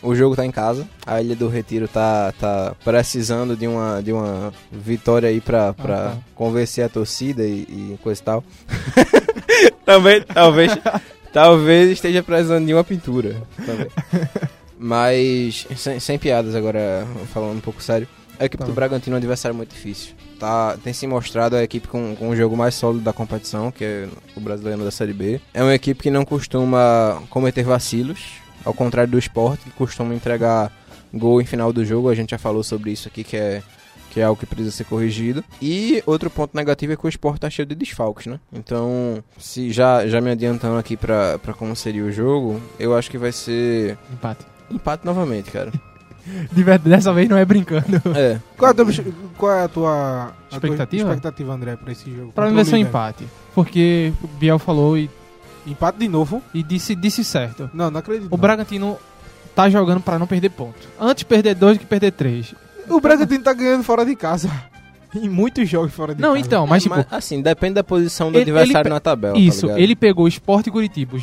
O 0.02 0.16
jogo 0.16 0.36
tá 0.36 0.44
em 0.46 0.52
casa. 0.52 0.88
A 1.06 1.22
Ilha 1.22 1.36
do 1.36 1.48
Retiro 1.48 1.88
tá, 1.88 2.34
tá 2.40 2.74
precisando 2.84 3.56
de 3.56 3.68
uma, 3.68 4.02
de 4.02 4.12
uma 4.12 4.52
vitória 4.72 5.30
aí 5.30 5.40
pra, 5.40 5.72
pra 5.74 5.98
tá. 5.98 6.18
convencer 6.34 6.84
a 6.84 6.90
torcida 6.90 7.44
e, 7.44 7.62
e 7.70 8.00
coisa 8.02 8.22
e 8.22 8.24
tal. 8.24 8.44
Também, 9.86 10.22
talvez, 10.34 10.72
talvez 11.36 11.92
esteja 11.92 12.24
precisando 12.24 12.66
de 12.66 12.74
uma 12.74 12.84
pintura. 12.84 13.36
Também. 13.66 13.88
Mas, 14.80 15.68
sem, 15.76 16.00
sem 16.00 16.18
piadas 16.18 16.56
agora, 16.56 17.06
falando 17.34 17.58
um 17.58 17.62
pouco 17.62 17.84
sério. 17.84 18.08
A 18.40 18.46
equipe 18.46 18.62
Tá. 18.64 18.68
do 18.68 18.74
Bragantino 18.74 19.16
é 19.16 19.18
um 19.18 19.18
adversário 19.18 19.56
muito 19.56 19.72
difícil. 19.74 20.14
Tá, 20.40 20.78
tem 20.82 20.94
se 20.94 21.06
mostrado 21.08 21.58
a 21.58 21.64
equipe 21.64 21.90
com, 21.90 22.16
com 22.16 22.30
o 22.30 22.36
jogo 22.36 22.56
mais 22.56 22.76
sólido 22.76 23.04
da 23.04 23.12
competição, 23.12 23.70
que 23.70 23.84
é 23.84 24.08
o 24.36 24.40
brasileiro 24.40 24.84
da 24.84 24.92
Série 24.92 25.14
B. 25.14 25.42
É 25.54 25.62
uma 25.62 25.76
equipe 25.76 26.04
que 26.04 26.10
não 26.10 26.24
costuma 26.24 27.22
cometer 27.30 27.64
vacilos, 27.64 28.20
ao 28.64 28.74
contrário 28.74 29.12
do 29.12 29.20
esporte, 29.20 29.64
que 29.66 29.72
costuma 29.72 30.14
entregar 30.16 30.72
gol 31.14 31.42
em 31.42 31.46
final 31.46 31.72
do 31.74 31.84
jogo. 31.86 32.10
A 32.10 32.16
gente 32.16 32.32
já 32.32 32.38
falou 32.38 32.64
sobre 32.64 32.92
isso 32.92 33.08
aqui, 33.10 33.24
que 33.26 33.36
é, 33.38 33.62
que 34.16 34.22
é 34.22 34.24
algo 34.24 34.40
que 34.40 34.46
precisa 34.46 34.72
ser 34.72 34.86
corrigido. 34.86 35.44
E 35.62 36.02
outro 36.06 36.30
ponto 36.30 36.56
negativo 36.56 36.94
é 36.94 36.96
que 36.96 37.06
o 37.06 37.10
esporte 37.10 37.42
tá 37.42 37.50
cheio 37.50 37.66
de 37.66 37.76
desfalques, 37.76 38.28
né? 38.28 38.40
Então, 38.54 39.22
se 39.38 39.74
já, 39.74 40.08
já 40.08 40.22
me 40.22 40.32
adiantando 40.32 40.78
aqui 40.78 40.96
pra, 40.96 41.38
pra 41.38 41.54
como 41.54 41.76
seria 41.76 42.02
o 42.06 42.10
jogo, 42.14 42.62
eu 42.80 42.96
acho 42.96 43.12
que 43.12 43.18
vai 43.18 43.34
ser 43.34 43.98
Empate. 44.14 44.46
empate 44.72 45.06
novamente, 45.06 45.52
cara. 45.52 45.70
De 46.52 46.64
verdade, 46.64 46.90
dessa 46.96 47.12
vez 47.14 47.28
não 47.30 47.38
é 47.38 47.44
brincando. 47.46 48.02
É, 48.16 48.40
Qual 48.58 48.70
é 48.70 48.72
a 48.72 48.76
tua, 48.76 48.94
qual 49.38 49.52
é 49.52 49.64
a 49.64 49.68
tua 49.68 50.24
a 50.24 50.28
tua 50.50 50.58
Expectativa? 50.58 51.10
expectativa, 51.10 51.54
André, 51.54 51.76
pra 51.76 51.92
esse 51.92 52.10
jogo? 52.10 52.32
Pra 52.32 52.48
mim 52.48 52.54
vai 52.56 52.64
o 52.64 52.66
ser 52.66 52.76
um 52.76 52.80
empate. 52.80 53.28
Porque 53.54 54.12
o 54.24 54.28
Biel 54.28 54.58
falou 54.58 54.98
e, 54.98 55.08
Empate 55.68 56.00
de 56.00 56.08
novo? 56.08 56.42
e 56.54 56.64
disse, 56.64 56.96
disse 56.96 57.22
certo. 57.24 57.70
Não, 57.74 57.92
não 57.92 58.00
acredito. 58.00 58.28
O 58.30 58.32
não. 58.32 58.38
Bragantino 58.40 58.98
tá 59.54 59.70
jogando 59.70 60.00
pra 60.02 60.18
não 60.18 60.26
perder 60.26 60.50
ponto. 60.52 60.88
Antes 61.00 61.24
perder 61.26 61.54
dois 61.54 61.78
do 61.78 61.82
que 61.82 61.86
perder 61.86 62.12
três. 62.14 62.56
O 62.90 63.00
Bragantino 63.00 63.44
tá 63.44 63.54
ganhando 63.54 63.84
fora 63.84 64.06
de 64.06 64.16
casa. 64.16 64.50
Em 65.16 65.30
muitos 65.30 65.70
jogos 65.70 65.94
fora 65.94 66.14
de 66.14 66.22
Não, 66.22 66.34
casa. 66.34 66.46
então, 66.46 66.68
mas 66.68 66.84
tipo, 66.84 66.96
Mas, 66.96 67.06
assim, 67.10 67.42
depende 67.42 67.76
da 67.76 67.84
posição 67.84 68.30
do 68.32 68.38
Ele- 68.38 68.52
adversário 68.52 68.88
ele 68.88 68.94
na 68.94 69.00
tabela. 69.00 69.38
isso, 69.38 69.68
tá 69.70 69.80
ele 69.80 69.96
pegou 69.96 70.26
o 70.26 70.28
Sport 70.28 70.68
e 70.68 70.72
Curitiba, 70.72 71.18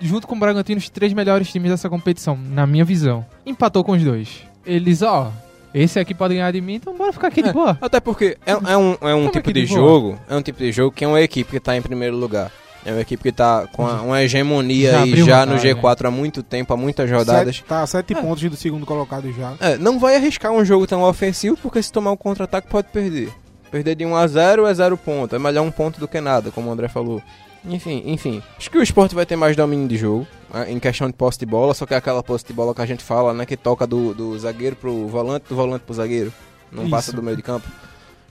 junto 0.00 0.26
com 0.26 0.36
o 0.36 0.38
Bragantino, 0.38 0.78
os 0.78 0.90
três 0.90 1.14
melhores 1.14 1.50
times 1.50 1.70
dessa 1.70 1.88
competição, 1.88 2.36
na 2.36 2.66
minha 2.66 2.84
visão. 2.84 3.24
Empatou 3.46 3.82
com 3.82 3.92
os 3.92 4.04
dois. 4.04 4.42
Eles, 4.66 5.00
ó, 5.00 5.32
esse 5.72 5.98
aqui 5.98 6.12
pode 6.14 6.34
ganhar 6.34 6.52
de 6.52 6.60
mim, 6.60 6.74
então 6.74 6.94
bora 6.94 7.10
ficar 7.10 7.28
aqui 7.28 7.42
de 7.42 7.48
É. 7.48 7.52
boa. 7.54 7.78
Até 7.80 8.00
porque 8.00 8.36
é, 8.44 8.50
é 8.52 8.76
um, 8.76 8.96
é 9.00 9.14
um 9.14 9.20
Como 9.20 9.30
tipo 9.32 9.50
de 9.50 9.60
de 9.62 9.66
jogo. 9.66 10.18
É 10.28 10.36
um 10.36 10.42
tipo 10.42 10.58
de 10.58 10.70
jogo 10.70 10.92
que 10.94 11.04
é 11.04 11.08
uma 11.08 11.20
equipe 11.22 11.50
que 11.50 11.58
tá 11.60 11.74
em 11.74 11.80
primeiro 11.80 12.18
lugar. 12.18 12.52
É 12.88 12.92
uma 12.92 13.00
equipe 13.02 13.22
que 13.22 13.32
tá 13.32 13.66
com 13.72 13.86
a- 13.86 14.00
uma 14.00 14.22
hegemonia 14.22 14.92
Já 14.92 15.02
aí 15.02 15.16
já 15.24 15.44
no 15.44 15.52
vantagem, 15.56 15.74
G4 15.74 16.06
há 16.06 16.10
muito 16.10 16.42
tempo, 16.42 16.72
há 16.72 16.76
muitas 16.76 17.10
rodadas. 17.10 17.56
Sete, 17.56 17.64
tá, 17.68 17.86
sete 17.86 18.14
É. 18.14 18.20
pontos 18.20 18.42
do 18.48 18.56
segundo 18.56 18.86
colocado 18.86 19.30
já. 19.32 19.54
É, 19.60 19.76
não 19.76 19.98
vai 19.98 20.16
arriscar 20.16 20.52
um 20.52 20.64
jogo 20.64 20.86
tão 20.86 21.02
ofensivo, 21.02 21.56
porque 21.60 21.82
se 21.82 21.92
tomar 21.92 22.12
um 22.12 22.16
contra-ataque 22.16 22.68
pode 22.68 22.88
perder. 22.88 23.30
Perder 23.70 23.94
de 23.94 24.06
1 24.06 24.16
a 24.16 24.26
0 24.26 24.66
é 24.66 24.72
0 24.72 24.96
ponto. 24.96 25.36
É 25.36 25.38
melhor 25.38 25.62
um 25.62 25.70
ponto 25.70 26.00
do 26.00 26.08
que 26.08 26.18
nada, 26.20 26.50
como 26.50 26.70
o 26.70 26.72
André 26.72 26.88
falou. 26.88 27.20
Enfim, 27.68 28.02
enfim. 28.06 28.42
Acho 28.56 28.70
que 28.70 28.78
o 28.78 28.82
esporte 28.82 29.14
vai 29.14 29.26
ter 29.26 29.36
mais 29.36 29.54
domínio 29.54 29.86
de 29.86 29.96
jogo. 29.98 30.26
né, 30.54 30.72
Em 30.72 30.78
questão 30.78 31.06
de 31.08 31.12
posse 31.12 31.38
de 31.38 31.44
bola, 31.44 31.74
só 31.74 31.84
que 31.84 31.92
é 31.92 31.96
aquela 31.98 32.22
posse 32.22 32.46
de 32.46 32.54
bola 32.54 32.74
que 32.74 32.80
a 32.80 32.86
gente 32.86 33.04
fala, 33.04 33.34
né? 33.34 33.44
Que 33.44 33.56
toca 33.58 33.86
do, 33.86 34.14
do 34.14 34.38
zagueiro 34.38 34.76
pro 34.76 35.06
volante, 35.08 35.44
do 35.50 35.54
volante 35.54 35.82
pro 35.84 35.94
zagueiro. 35.94 36.32
Não 36.72 36.84
Isso. 36.84 36.90
passa 36.90 37.12
do 37.12 37.22
meio 37.22 37.36
de 37.36 37.42
campo. 37.42 37.68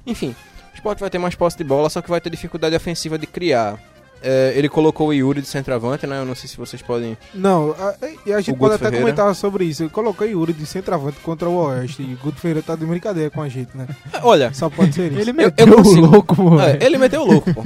Enfim, 0.07 0.35
o 0.73 0.75
esporte 0.75 0.99
vai 0.99 1.09
ter 1.11 1.19
mais 1.19 1.35
posse 1.35 1.55
de 1.57 1.63
bola, 1.63 1.89
só 1.91 2.01
que 2.01 2.09
vai 2.09 2.19
ter 2.19 2.31
dificuldade 2.31 2.75
ofensiva 2.75 3.19
de 3.19 3.27
criar. 3.27 3.77
É, 4.21 4.51
ele 4.55 4.67
colocou 4.67 5.09
o 5.09 5.13
Yuri 5.13 5.41
de 5.41 5.47
centroavante, 5.47 6.07
né? 6.07 6.19
Eu 6.19 6.25
não 6.25 6.33
sei 6.35 6.49
se 6.49 6.57
vocês 6.57 6.81
podem. 6.81 7.15
Não, 7.33 7.71
a, 7.71 7.93
e 8.25 8.33
a 8.33 8.39
gente 8.39 8.51
O 8.51 8.57
pode 8.57 8.71
Guto 8.71 8.75
até 8.75 8.85
Ferreira. 8.85 9.05
comentar 9.15 9.35
sobre 9.35 9.65
isso. 9.65 9.83
Eu 9.83 9.89
coloquei 9.89 10.31
Yuri 10.31 10.53
de 10.53 10.65
centroavante 10.65 11.17
contra 11.19 11.47
o 11.47 11.55
Oeste. 11.55 12.01
E 12.01 12.13
o 12.13 12.17
Guto 12.17 12.39
Ferreira 12.39 12.61
tá 12.63 12.75
de 12.75 12.85
brincadeira 12.85 13.29
com 13.29 13.41
a 13.41 13.47
gente, 13.49 13.69
né? 13.77 13.87
É, 14.11 14.19
Olha, 14.23 14.51
Só 14.53 14.69
pode 14.69 14.93
ser 14.95 15.11
isso. 15.11 15.21
Ele 15.21 15.29
eu 15.31 15.35
meteu 15.35 15.67
consigo- 15.75 16.07
o 16.07 16.09
louco, 16.11 16.43
mano. 16.43 16.61
é, 16.61 16.77
ele 16.81 16.97
meteu 16.97 17.21
o 17.21 17.25
louco, 17.25 17.53
pô. 17.53 17.63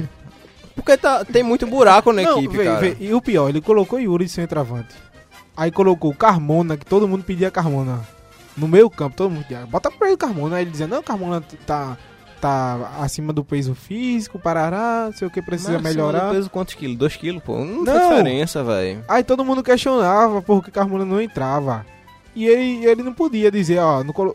Porque 0.74 0.96
tá, 0.96 1.24
tem 1.24 1.42
muito 1.42 1.66
buraco 1.66 2.12
na 2.12 2.22
Não, 2.22 2.38
equipe, 2.38 2.56
vê, 2.56 2.64
cara. 2.64 2.80
vê, 2.80 2.96
E 3.00 3.12
o 3.14 3.20
pior, 3.20 3.48
ele 3.48 3.60
colocou 3.60 3.98
Yuri 4.00 4.24
de 4.26 4.30
centroavante. 4.30 4.94
Aí 5.56 5.70
colocou 5.70 6.10
o 6.10 6.14
Carmona, 6.14 6.76
que 6.76 6.84
todo 6.86 7.06
mundo 7.08 7.24
pedia 7.24 7.50
Carmona. 7.50 8.00
No 8.56 8.66
meio 8.68 8.88
campo, 8.90 9.16
todo 9.16 9.30
mundo 9.30 9.42
pedia. 9.46 9.66
Bota 9.66 9.90
pra 9.90 10.08
ele 10.08 10.16
Carmona. 10.16 10.56
Aí 10.56 10.62
ele 10.64 10.70
dizia, 10.70 10.86
não, 10.86 11.02
Carmona 11.02 11.42
tá, 11.66 11.96
tá 12.42 12.90
acima 13.00 13.32
do 13.32 13.44
peso 13.44 13.72
físico, 13.74 14.36
parará, 14.38 15.04
não 15.06 15.12
sei 15.12 15.28
o 15.28 15.30
que, 15.30 15.40
precisa 15.40 15.78
Mas 15.78 15.94
melhorar. 15.94 16.32
peso 16.32 16.50
quantos 16.50 16.74
quilos? 16.74 16.98
2 16.98 17.16
quilos, 17.16 17.42
pô. 17.42 17.56
Não, 17.64 17.84
Não. 17.84 17.92
faz 17.94 18.08
diferença, 18.08 18.64
velho. 18.64 19.04
Aí 19.08 19.22
todo 19.22 19.44
mundo 19.44 19.62
questionava 19.62 20.42
porque 20.42 20.70
Carmona 20.72 21.04
não 21.04 21.22
entrava. 21.22 21.86
E 22.34 22.46
ele, 22.46 22.84
ele 22.86 23.02
não 23.02 23.12
podia 23.12 23.50
dizer, 23.50 23.78
ó, 23.78 24.02
não 24.02 24.12
colo- 24.12 24.34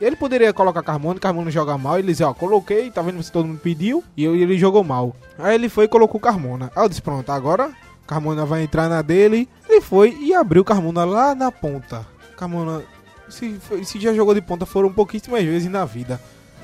ele 0.00 0.16
poderia 0.16 0.52
colocar 0.52 0.82
Carmona, 0.82 1.20
Carmona 1.20 1.50
joga 1.50 1.76
mal, 1.78 1.98
ele 1.98 2.08
dizia, 2.08 2.26
ó, 2.28 2.34
coloquei, 2.34 2.90
tá 2.90 3.02
vendo 3.02 3.22
se 3.22 3.30
todo 3.30 3.46
mundo 3.46 3.60
pediu, 3.60 4.02
e 4.16 4.24
eu- 4.24 4.34
ele 4.34 4.58
jogou 4.58 4.82
mal. 4.82 5.14
Aí 5.38 5.54
ele 5.54 5.68
foi 5.68 5.84
e 5.84 5.88
colocou 5.88 6.18
Carmona. 6.18 6.72
Aí 6.74 6.82
eu 6.84 6.88
disse, 6.88 7.02
pronto, 7.02 7.30
agora 7.30 7.70
Carmona 8.06 8.44
vai 8.46 8.62
entrar 8.62 8.88
na 8.88 9.00
dele. 9.02 9.48
Ele 9.68 9.80
foi 9.82 10.16
e 10.20 10.34
abriu 10.34 10.64
Carmona 10.64 11.04
lá 11.04 11.34
na 11.34 11.52
ponta. 11.52 12.04
Carmona, 12.36 12.82
se, 13.28 13.60
se 13.84 14.00
já 14.00 14.12
jogou 14.14 14.34
de 14.34 14.40
ponta, 14.40 14.64
foram 14.66 14.90
pouquíssimas 14.92 15.44
vezes 15.44 15.70
na 15.70 15.84
vida. 15.84 16.18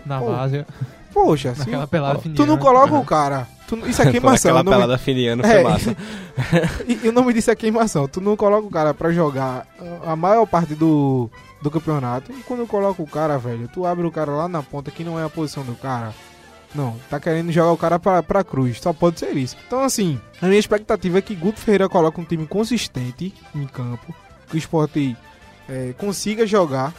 Na 0.05 0.19
Pô, 0.21 0.27
base, 0.33 0.64
Poxa, 1.12 1.53
se, 1.55 1.61
naquela 1.61 1.87
pelada 1.87 2.21
tu 2.35 2.45
não 2.47 2.59
coloca 2.59 2.95
o 2.95 3.05
cara. 3.05 3.47
tu 3.69 3.77
não- 3.77 3.87
isso 3.87 4.03
é 4.03 4.11
queimação. 4.11 4.51
Aquela 4.51 4.62
não 4.64 4.73
me- 4.73 4.79
pelada 4.79 4.99
filiano 4.99 5.45
É. 5.47 5.51
foi 5.51 5.62
massa. 5.62 5.97
E, 6.88 7.01
e 7.05 7.09
o 7.09 7.12
nome 7.12 7.33
disso 7.33 7.51
é 7.51 7.55
queimação. 7.55 8.09
Tu 8.09 8.21
não 8.21 8.37
coloca 8.37 8.67
o 8.67 8.71
cara 8.71 8.93
pra 8.93 9.12
jogar 9.12 9.67
a 10.05 10.12
a 10.12 10.17
maior 10.17 10.45
parte 10.47 10.75
do, 10.75 11.31
do 11.62 11.71
campeonato. 11.71 12.33
E 12.33 12.43
quando 12.43 12.67
coloca 12.67 13.01
o 13.01 13.07
cara, 13.07 13.38
velho, 13.38 13.69
tu 13.69 13.87
abre 13.87 14.05
o 14.07 14.11
cara 14.11 14.31
lá 14.33 14.49
na 14.49 14.62
ponta 14.62 14.90
que 14.90 15.05
não 15.05 15.19
é 15.19 15.25
a 15.25 15.31
posição 15.31 15.62
do 15.64 15.75
cara. 15.77 16.12
Não, 16.75 16.97
tá 17.09 17.21
querendo 17.21 17.53
jogar 17.53 17.71
o 17.71 17.77
cara 17.77 17.99
pra, 18.01 18.21
pra 18.23 18.43
cruz. 18.43 18.81
Só 18.81 18.93
pode 18.93 19.21
ser 19.21 19.37
isso. 19.37 19.57
Então, 19.67 19.81
assim, 19.85 20.21
a 20.43 20.47
minha 20.47 20.59
expectativa 20.59 21.19
é 21.19 21.23
que 21.23 21.35
Guto 21.37 21.61
Ferreira 21.61 21.88
coloque 21.88 22.21
um 22.21 22.25
time 22.25 22.47
consistente 22.49 23.33
em 23.55 23.64
campo. 23.67 24.12
Que 24.49 24.57
o 24.57 24.59
esporte 24.59 25.17
é, 25.69 25.95
consiga 25.97 26.45
jogar. 26.45 26.93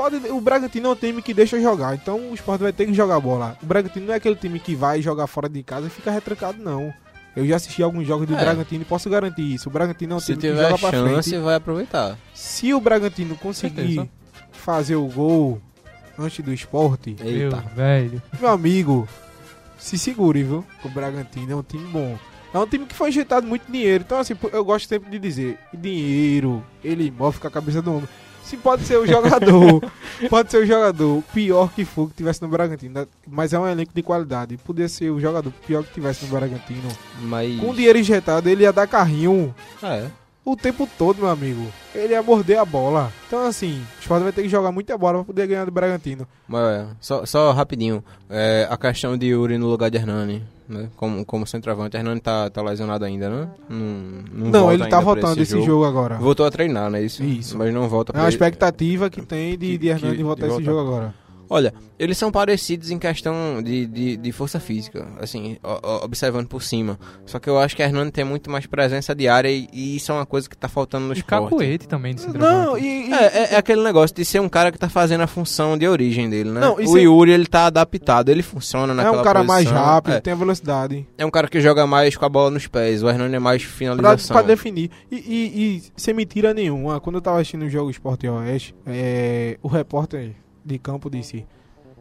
Pode, 0.00 0.16
o 0.30 0.40
Bragantino 0.40 0.88
é 0.88 0.92
um 0.92 0.96
time 0.96 1.20
que 1.20 1.34
deixa 1.34 1.60
jogar. 1.60 1.94
Então 1.94 2.30
o 2.30 2.34
esporte 2.34 2.62
vai 2.62 2.72
ter 2.72 2.86
que 2.86 2.94
jogar 2.94 3.20
bola. 3.20 3.58
O 3.62 3.66
Bragantino 3.66 4.06
não 4.06 4.14
é 4.14 4.16
aquele 4.16 4.34
time 4.34 4.58
que 4.58 4.74
vai 4.74 5.02
jogar 5.02 5.26
fora 5.26 5.46
de 5.46 5.62
casa 5.62 5.88
e 5.88 5.90
fica 5.90 6.10
retrancado, 6.10 6.56
não. 6.62 6.90
Eu 7.36 7.46
já 7.46 7.56
assisti 7.56 7.82
alguns 7.82 8.06
jogos 8.06 8.26
do 8.26 8.34
É. 8.34 8.40
Bragantino 8.40 8.80
e 8.80 8.84
posso 8.86 9.10
garantir 9.10 9.42
isso. 9.42 9.68
O 9.68 9.72
Bragantino 9.72 10.14
é 10.14 10.16
um 10.16 10.20
Se 10.20 10.26
time 10.32 10.38
que 10.38 10.48
tiver 10.48 10.70
joga 10.70 10.78
pra 10.78 10.90
chance, 10.90 11.28
frente. 11.30 11.44
vai 11.44 11.54
aproveitar. 11.56 12.16
Se 12.32 12.72
o 12.72 12.80
Bragantino 12.80 13.36
conseguir 13.36 13.76
Certeza. 13.96 14.08
fazer 14.52 14.96
o 14.96 15.04
gol 15.06 15.60
antes 16.18 16.42
do 16.42 16.50
esporte, 16.54 17.14
Meu, 17.20 17.28
Eita. 17.28 17.62
velho. 17.76 18.22
meu 18.40 18.48
amigo, 18.48 19.06
se 19.78 19.98
segure, 19.98 20.42
viu? 20.42 20.64
Que 20.80 20.88
O 20.88 20.90
Bragantino 20.90 21.52
é 21.52 21.56
um 21.56 21.62
time 21.62 21.84
bom. 21.92 22.18
É 22.54 22.58
um 22.58 22.66
time 22.66 22.86
que 22.86 22.94
foi 22.94 23.10
injetado 23.10 23.46
muito 23.46 23.70
dinheiro. 23.70 24.02
Então, 24.06 24.18
assim, 24.18 24.34
eu 24.50 24.64
gosto 24.64 24.88
sempre 24.88 25.10
de 25.10 25.18
dizer: 25.18 25.58
dinheiro, 25.74 26.64
ele 26.82 27.10
move 27.10 27.38
com 27.38 27.46
a 27.46 27.50
cabeça 27.50 27.82
do 27.82 27.92
homem. 27.96 28.08
Se 28.44 28.56
pode 28.56 28.82
ser 28.84 28.96
o 28.98 29.06
jogador, 29.06 29.80
pode 30.28 30.50
ser 30.50 30.58
o 30.62 30.66
jogador 30.66 31.22
pior 31.32 31.70
que 31.72 31.84
for 31.84 32.08
que 32.08 32.14
tivesse 32.16 32.42
no 32.42 32.48
Bragantino, 32.48 33.06
mas 33.28 33.52
é 33.52 33.58
um 33.58 33.68
elenco 33.68 33.92
de 33.94 34.02
qualidade. 34.02 34.56
Podia 34.56 34.88
ser 34.88 35.10
o 35.10 35.20
jogador 35.20 35.52
pior 35.66 35.84
que 35.84 35.92
tivesse 35.94 36.24
no 36.24 36.32
Bragantino. 36.32 36.88
Mas. 37.22 37.60
Com 37.60 37.72
dinheiro 37.74 37.98
injetado, 37.98 38.48
ele 38.48 38.64
ia 38.64 38.72
dar 38.72 38.88
carrinho 38.88 39.54
É. 39.82 40.06
o 40.44 40.56
tempo 40.56 40.88
todo, 40.98 41.18
meu 41.18 41.28
amigo. 41.28 41.64
Ele 41.94 42.12
ia 42.12 42.22
morder 42.22 42.58
a 42.58 42.64
bola. 42.64 43.12
Então, 43.28 43.46
assim, 43.46 43.80
o 43.98 44.00
Sport 44.00 44.22
vai 44.24 44.32
ter 44.32 44.42
que 44.42 44.48
jogar 44.48 44.72
muita 44.72 44.98
bola 44.98 45.18
pra 45.18 45.24
poder 45.24 45.46
ganhar 45.46 45.64
do 45.64 45.70
Bragantino. 45.70 46.26
Mas 46.48 46.88
só, 47.00 47.24
só 47.24 47.52
rapidinho. 47.52 48.02
É, 48.28 48.66
a 48.68 48.76
questão 48.76 49.16
de 49.16 49.26
Yuri 49.26 49.58
no 49.58 49.68
lugar 49.68 49.90
de 49.90 49.96
Hernani, 49.98 50.42
né? 50.70 50.88
Como, 50.96 51.24
como 51.24 51.46
centroavante. 51.46 51.96
Hernani 51.96 52.20
tá, 52.20 52.48
tá 52.48 52.62
lesionado 52.62 53.04
ainda, 53.04 53.28
né? 53.28 53.48
Não, 53.68 53.76
não, 54.32 54.50
Não, 54.50 54.72
ele 54.72 54.84
tá 54.84 54.88
pra 54.96 55.00
voltando 55.00 55.40
esse 55.40 55.60
jogo, 55.62 55.84
agora. 55.84 56.16
Voltou 56.16 56.46
a 56.46 56.50
treinar, 56.50 56.90
né? 56.90 57.02
Isso. 57.02 57.22
Isso. 57.22 57.58
Mas 57.58 57.72
não 57.74 57.88
volta 57.88 58.12
É 58.16 58.20
uma 58.20 58.28
expectativa 58.28 59.10
que 59.10 59.20
tem 59.22 59.58
de, 59.58 59.66
que- 59.66 59.78
de 59.78 59.88
Hernani 59.88 60.22
voltar 60.22 60.46
de 60.46 60.52
esse 60.54 60.62
voltar. 60.62 60.70
jogo 60.70 60.80
agora. 60.94 61.14
Olha, 61.50 61.74
eles 61.98 62.16
são 62.16 62.30
parecidos 62.30 62.90
em 62.92 62.98
questão 62.98 63.60
de, 63.60 63.84
de, 63.84 64.16
de 64.16 64.32
força 64.32 64.60
física, 64.60 65.04
assim, 65.20 65.58
o- 65.64 65.86
o- 65.88 66.04
observando 66.04 66.46
por 66.46 66.62
cima. 66.62 66.96
Só 67.26 67.40
que 67.40 67.50
eu 67.50 67.58
acho 67.58 67.74
que 67.74 67.82
a 67.82 67.86
Hernani 67.86 68.12
tem 68.12 68.24
muito 68.24 68.48
mais 68.48 68.66
presença 68.66 69.12
de 69.16 69.26
área 69.26 69.48
e, 69.50 69.68
e 69.72 69.96
isso 69.96 70.12
é 70.12 70.14
uma 70.14 70.24
coisa 70.24 70.48
que 70.48 70.56
tá 70.56 70.68
faltando 70.68 71.06
no 71.06 71.12
E 71.12 71.18
esporte. 71.18 71.50
cacoete 71.50 71.88
também 71.88 72.14
de. 72.14 72.24
Não, 72.38 72.78
e, 72.78 73.08
e- 73.08 73.12
É, 73.12 73.24
é, 73.24 73.54
é 73.54 73.56
aquele 73.56 73.82
negócio 73.82 74.14
de 74.14 74.24
ser 74.24 74.40
um 74.40 74.48
cara 74.48 74.70
que 74.70 74.78
tá 74.78 74.88
fazendo 74.88 75.22
a 75.22 75.26
função 75.26 75.76
de 75.76 75.88
origem 75.88 76.30
dele, 76.30 76.50
né? 76.50 76.60
Não, 76.60 76.76
o 76.76 76.98
é- 76.98 77.02
Yuri, 77.02 77.32
ele 77.32 77.46
tá 77.46 77.66
adaptado, 77.66 78.28
ele 78.28 78.42
funciona 78.44 78.92
é 78.92 78.96
naquela 78.96 79.20
um 79.20 79.24
cara 79.24 79.42
mais 79.42 79.64
posição. 79.64 79.84
rápido, 79.84 80.14
É, 80.14 80.20
tem 80.20 80.32
a 80.32 80.36
velocidade. 80.36 81.06
é 81.18 81.26
um 81.26 81.30
cara 81.30 81.48
que 81.48 81.60
joga 81.60 81.84
mais 81.84 82.16
com 82.16 82.24
a 82.24 82.28
bola 82.28 82.50
nos 82.50 82.68
pés, 82.68 83.02
o 83.02 83.08
Hernani 83.08 83.34
é 83.34 83.38
mais 83.40 83.64
Pra, 83.64 83.72
finalização. 83.72 84.36
pra 84.36 84.46
definir. 84.46 84.88
E, 85.10 85.16
e, 85.16 85.76
e 85.76 85.82
sem 85.96 86.14
mentira 86.14 86.54
nenhuma, 86.54 87.00
quando 87.00 87.16
eu 87.16 87.20
tava 87.22 87.38
assistindo 87.38 87.64
o 87.64 87.68
jogo 87.68 87.90
Esporte 87.90 88.28
Oeste, 88.28 88.72
é, 88.86 89.58
o 89.62 89.66
repórter 89.66 90.32
de 90.64 90.78
campo 90.78 91.10
disse: 91.10 91.46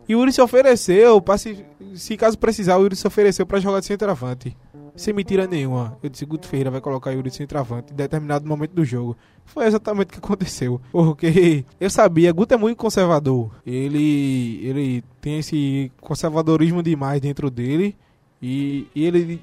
Yuri 0.09 0.33
se 0.33 0.41
ofereceu, 0.41 1.21
pra 1.21 1.37
se, 1.37 1.63
se 1.93 2.17
caso 2.17 2.37
precisar, 2.37 2.77
o 2.77 2.81
Yuri 2.81 2.95
se 2.95 3.05
ofereceu 3.05 3.45
pra 3.45 3.59
jogar 3.59 3.79
de 3.79 3.85
centroavante. 3.85 4.57
Sem 4.95 5.13
mentira 5.13 5.45
nenhuma. 5.45 5.97
Eu 6.01 6.09
disse: 6.09 6.25
Guto 6.25 6.47
Ferreira 6.47 6.71
vai 6.71 6.81
colocar 6.81 7.11
o 7.11 7.13
Yuri 7.13 7.29
de 7.29 7.35
centroavante 7.35 7.93
em 7.93 7.95
determinado 7.95 8.47
momento 8.47 8.71
do 8.71 8.83
jogo. 8.83 9.15
Foi 9.45 9.65
exatamente 9.65 10.07
o 10.07 10.11
que 10.13 10.17
aconteceu. 10.17 10.81
Porque 10.91 11.63
eu 11.79 11.89
sabia, 11.89 12.31
Guto 12.31 12.53
é 12.53 12.57
muito 12.57 12.77
conservador. 12.77 13.51
Ele, 13.65 14.59
ele 14.63 15.03
tem 15.21 15.39
esse 15.39 15.91
conservadorismo 16.01 16.81
demais 16.81 17.21
dentro 17.21 17.49
dele. 17.51 17.95
E, 18.41 18.87
e 18.95 19.05
ele 19.05 19.41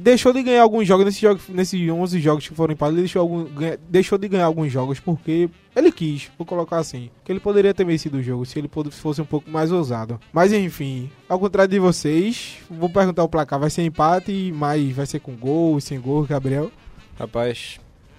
deixou 0.00 0.32
de 0.32 0.42
ganhar 0.42 0.62
alguns 0.62 0.86
jogos 0.88 1.04
nesses 1.04 1.20
jogos, 1.20 1.48
nesses 1.48 1.88
11 1.88 2.20
jogos 2.20 2.48
que 2.48 2.54
foram 2.54 2.72
empatados, 2.72 2.94
ele 2.98 3.02
deixou, 3.04 3.22
algum, 3.22 3.44
ganha- 3.44 3.78
deixou 3.88 4.18
de 4.18 4.26
ganhar 4.26 4.46
alguns 4.46 4.72
jogos 4.72 4.98
porque 4.98 5.48
ele 5.76 5.92
quis, 5.92 6.28
vou 6.36 6.44
colocar 6.44 6.78
assim. 6.78 7.08
Que 7.24 7.30
ele 7.30 7.38
poderia 7.38 7.72
ter 7.72 7.84
vencido 7.84 8.16
o 8.18 8.22
jogo 8.22 8.44
se 8.44 8.58
ele 8.58 8.68
fosse 8.90 9.22
um 9.22 9.24
pouco 9.24 9.48
mais 9.48 9.70
ousado. 9.70 10.18
Mas 10.32 10.52
enfim, 10.52 11.08
ao 11.28 11.38
contrário 11.38 11.70
de 11.70 11.78
vocês, 11.78 12.56
vou 12.68 12.90
perguntar 12.90 13.22
o 13.22 13.28
placar: 13.28 13.60
vai 13.60 13.70
ser 13.70 13.82
empate, 13.84 14.52
mas 14.52 14.90
vai 14.92 15.06
ser 15.06 15.20
com 15.20 15.36
gol, 15.36 15.80
sem 15.80 16.00
gol, 16.00 16.24
Gabriel? 16.24 16.70
Rapaz, 17.16 17.78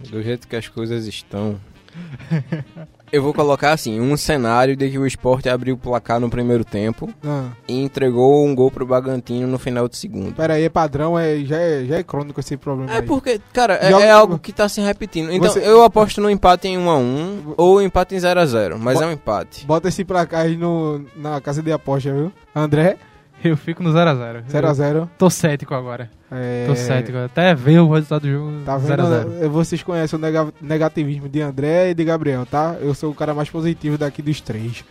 do 0.09 0.23
jeito 0.23 0.47
que 0.47 0.55
as 0.55 0.69
coisas 0.69 1.05
estão. 1.05 1.59
Eu 3.13 3.21
vou 3.21 3.31
colocar 3.31 3.73
assim, 3.73 4.01
um 4.01 4.17
cenário 4.17 4.75
de 4.75 4.89
que 4.89 4.97
o 4.97 5.05
esporte 5.05 5.47
abriu 5.47 5.75
o 5.75 5.77
placar 5.77 6.19
no 6.19 6.31
primeiro 6.31 6.65
tempo 6.65 7.07
Ah, 7.23 7.49
e 7.67 7.79
entregou 7.79 8.43
um 8.43 8.55
gol 8.55 8.71
pro 8.71 8.87
Bragantino 8.87 9.45
no 9.45 9.59
final 9.59 9.87
do 9.87 9.95
segundo. 9.95 10.33
pera 10.33 10.55
aí, 10.55 10.63
é 10.63 10.69
padrão, 10.69 11.17
é, 11.17 11.37
já, 11.45 11.57
é, 11.57 11.85
já 11.85 11.97
é 11.99 12.03
crônico 12.03 12.39
esse 12.39 12.57
problema 12.57 12.91
É 12.91 12.95
aí. 12.97 13.01
porque, 13.03 13.39
cara, 13.53 13.75
é, 13.75 13.91
Joga- 13.91 14.03
é 14.05 14.09
algo 14.09 14.39
que 14.39 14.51
tá 14.51 14.67
se 14.67 14.81
repetindo. 14.81 15.31
Então, 15.31 15.51
Você- 15.51 15.59
eu 15.59 15.83
aposto 15.83 16.19
no 16.21 16.27
empate 16.27 16.67
em 16.67 16.75
1 16.75 16.89
a 16.89 16.97
1 16.97 17.53
ou 17.55 17.79
empate 17.83 18.15
em 18.15 18.19
0 18.19 18.39
a 18.39 18.45
0 18.47 18.79
mas 18.79 18.97
Bo- 18.97 19.03
é 19.03 19.07
um 19.07 19.11
empate. 19.11 19.63
Bota 19.63 19.89
esse 19.89 20.03
placar 20.03 20.41
aí 20.45 20.57
no, 20.57 21.05
na 21.15 21.39
casa 21.39 21.61
de 21.61 21.71
aposta, 21.71 22.11
viu? 22.11 22.31
André, 22.55 22.97
Eu 23.49 23.57
fico 23.57 23.83
no 23.83 23.91
0x0. 23.91 24.43
0x0. 24.49 25.09
Tô 25.17 25.29
cético 25.29 25.73
agora. 25.73 26.09
É... 26.31 26.65
Tô 26.67 26.75
cético. 26.75 27.17
Até 27.17 27.53
ver 27.53 27.79
o 27.79 27.91
resultado 27.91 28.21
do 28.23 28.31
jogo 28.31 28.51
Tá 28.65 28.77
vendo? 28.77 29.03
0x0. 29.03 29.47
Vocês 29.49 29.83
conhecem 29.83 30.17
o 30.17 30.21
nega- 30.21 30.53
negativismo 30.61 31.27
de 31.29 31.41
André 31.41 31.91
e 31.91 31.93
de 31.93 32.03
Gabriel, 32.03 32.45
tá? 32.45 32.75
Eu 32.81 32.93
sou 32.93 33.11
o 33.11 33.15
cara 33.15 33.33
mais 33.33 33.49
positivo 33.49 33.97
daqui 33.97 34.21
dos 34.21 34.39
três. 34.41 34.83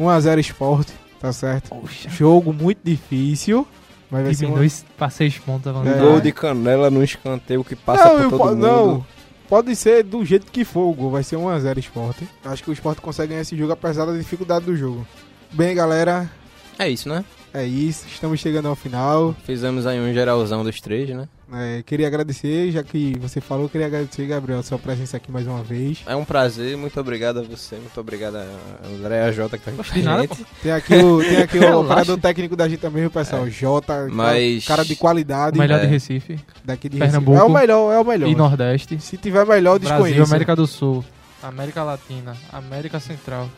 1x0 0.00 0.38
esporte, 0.38 0.92
tá 1.20 1.32
certo? 1.32 1.70
Poxa. 1.70 2.08
Jogo 2.10 2.52
muito 2.52 2.78
difícil, 2.84 3.66
mas 4.10 4.24
vai 4.24 4.34
ser 4.34 4.44
uma... 4.46 4.54
Diminui 4.60 4.72
pra 4.96 5.08
6 5.10 5.38
pontos 5.38 5.74
a 5.74 5.88
É. 5.88 5.98
Gol 5.98 6.20
de 6.20 6.32
canela 6.32 6.90
no 6.90 7.02
escanteio 7.02 7.64
que 7.64 7.74
passa 7.74 8.04
não, 8.12 8.28
por 8.28 8.30
todo 8.30 8.38
po- 8.38 8.46
mundo. 8.48 8.58
não, 8.66 9.06
pode 9.48 9.74
ser 9.74 10.02
do 10.04 10.22
jeito 10.24 10.52
que 10.52 10.64
for 10.64 10.82
o 10.90 10.92
gol, 10.92 11.10
vai 11.10 11.22
ser 11.22 11.36
1x0 11.36 11.78
esporte. 11.78 12.28
Acho 12.44 12.62
que 12.62 12.70
o 12.70 12.72
esporte 12.72 13.00
consegue 13.00 13.28
ganhar 13.30 13.40
esse 13.42 13.56
jogo 13.56 13.72
apesar 13.72 14.04
da 14.04 14.12
dificuldade 14.12 14.66
do 14.66 14.76
jogo. 14.76 15.06
Bem, 15.52 15.74
galera, 15.74 16.30
É 16.78 16.88
isso, 16.88 17.08
né? 17.08 17.24
É 17.62 17.64
isso. 17.66 18.06
Estamos 18.08 18.38
chegando 18.40 18.68
ao 18.68 18.76
final. 18.76 19.34
Fizemos 19.44 19.86
aí 19.86 19.98
um 20.00 20.12
geralzão 20.12 20.62
dos 20.64 20.80
três, 20.80 21.08
né? 21.10 21.28
É, 21.52 21.80
queria 21.86 22.08
agradecer, 22.08 22.72
já 22.72 22.82
que 22.82 23.16
você 23.20 23.40
falou, 23.40 23.68
queria 23.68 23.86
agradecer, 23.86 24.26
Gabriel, 24.26 24.58
a 24.58 24.62
sua 24.64 24.80
presença 24.80 25.16
aqui 25.16 25.30
mais 25.30 25.46
uma 25.46 25.62
vez. 25.62 26.02
É 26.04 26.16
um 26.16 26.24
prazer, 26.24 26.76
muito 26.76 26.98
obrigado 26.98 27.38
a 27.38 27.42
você, 27.42 27.76
muito 27.76 28.00
obrigado 28.00 28.34
a 28.36 28.44
André 28.92 29.22
a 29.22 29.30
Jota 29.30 29.56
que 29.56 29.64
tá 29.64 29.70
aqui 29.70 29.92
com 29.92 30.00
a 30.00 30.02
nada, 30.02 30.22
gente. 30.22 30.44
Tem 30.60 30.72
aqui 30.72 30.94
o, 30.96 31.22
tem 31.22 31.36
aqui 31.36 31.58
o 31.58 31.78
operador 31.86 32.18
técnico 32.18 32.56
da 32.56 32.68
gente 32.68 32.80
também, 32.80 33.06
o 33.06 33.10
pessoal. 33.12 33.48
Jota, 33.48 34.08
Mas- 34.10 34.64
cara 34.66 34.84
de 34.84 34.96
qualidade 34.96 35.56
O 35.56 35.60
melhor 35.60 35.78
É. 35.78 35.82
de 35.82 35.86
Recife. 35.86 36.36
daqui 36.64 36.88
de 36.88 36.98
Pernambuco. 36.98 37.30
Recife. 37.38 37.46
É 37.48 37.48
o 37.48 37.60
melhor, 37.60 37.92
é 37.92 37.98
o 38.00 38.04
melhor. 38.04 38.28
E 38.28 38.34
Nordeste. 38.34 38.98
Se 39.00 39.16
tiver 39.16 39.46
melhor, 39.46 39.78
Brasil, 39.78 39.96
desconheço. 40.04 40.30
América 40.32 40.56
do 40.56 40.66
Sul. 40.66 41.04
América 41.40 41.84
Latina. 41.84 42.36
América 42.52 42.98
Central. 42.98 43.48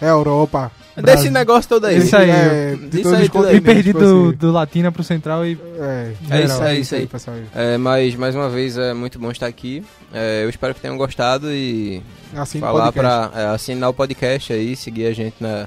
É 0.00 0.08
Europa. 0.08 0.70
Desse 0.96 1.02
Brasil. 1.14 1.30
negócio 1.32 1.68
todo 1.68 1.84
aí. 1.86 1.98
Isso 1.98 2.14
aí, 2.16 2.28
é, 2.30 2.78
isso 2.92 3.14
aí 3.14 3.28
tudo 3.28 3.46
aí. 3.46 3.54
Me 3.54 3.60
perdi 3.60 3.92
do, 3.92 3.98
possíveis. 3.98 4.38
do 4.38 4.52
Latina 4.52 4.92
pro 4.92 5.02
Central 5.04 5.46
e. 5.46 5.58
É, 5.78 6.12
É 6.30 6.42
isso, 6.44 6.62
é 6.62 6.74
isso 6.78 6.94
aí. 6.94 7.06
pessoal. 7.06 7.36
É, 7.54 7.78
mas 7.78 8.14
mais 8.16 8.34
uma 8.34 8.50
vez 8.50 8.76
é 8.76 8.92
muito 8.92 9.18
bom 9.18 9.30
estar 9.30 9.46
aqui. 9.46 9.82
É, 10.12 10.42
eu 10.44 10.50
espero 10.50 10.74
que 10.74 10.80
tenham 10.80 10.96
gostado 10.98 11.50
e 11.50 12.02
Assim, 12.36 12.60
falar 12.60 12.92
podcast. 12.92 13.30
pra 13.32 13.40
é, 13.40 13.46
assinar 13.54 13.88
o 13.88 13.94
podcast 13.94 14.52
aí, 14.52 14.74
seguir 14.76 15.06
a 15.06 15.12
gente 15.14 15.36
na, 15.40 15.66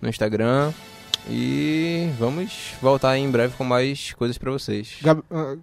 no 0.00 0.08
Instagram. 0.08 0.72
E 1.28 2.08
vamos 2.18 2.72
voltar 2.80 3.10
aí 3.10 3.20
em 3.20 3.30
breve 3.30 3.54
com 3.58 3.64
mais 3.64 4.12
coisas 4.14 4.38
pra 4.38 4.50
vocês. 4.50 4.94
Gab- 5.02 5.22
ah, 5.30 5.56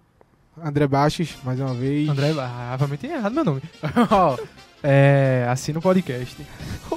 André 0.64 0.86
Baixos, 0.88 1.30
mais 1.44 1.60
uma 1.60 1.74
vez. 1.74 2.08
André, 2.10 2.34
ah, 2.38 2.76
realmente 2.78 3.00
tem 3.00 3.12
errado 3.12 3.34
meu 3.34 3.46
nome. 3.46 3.62
É, 4.84 5.48
assina 5.50 5.80
o 5.80 5.82
podcast. 5.82 6.38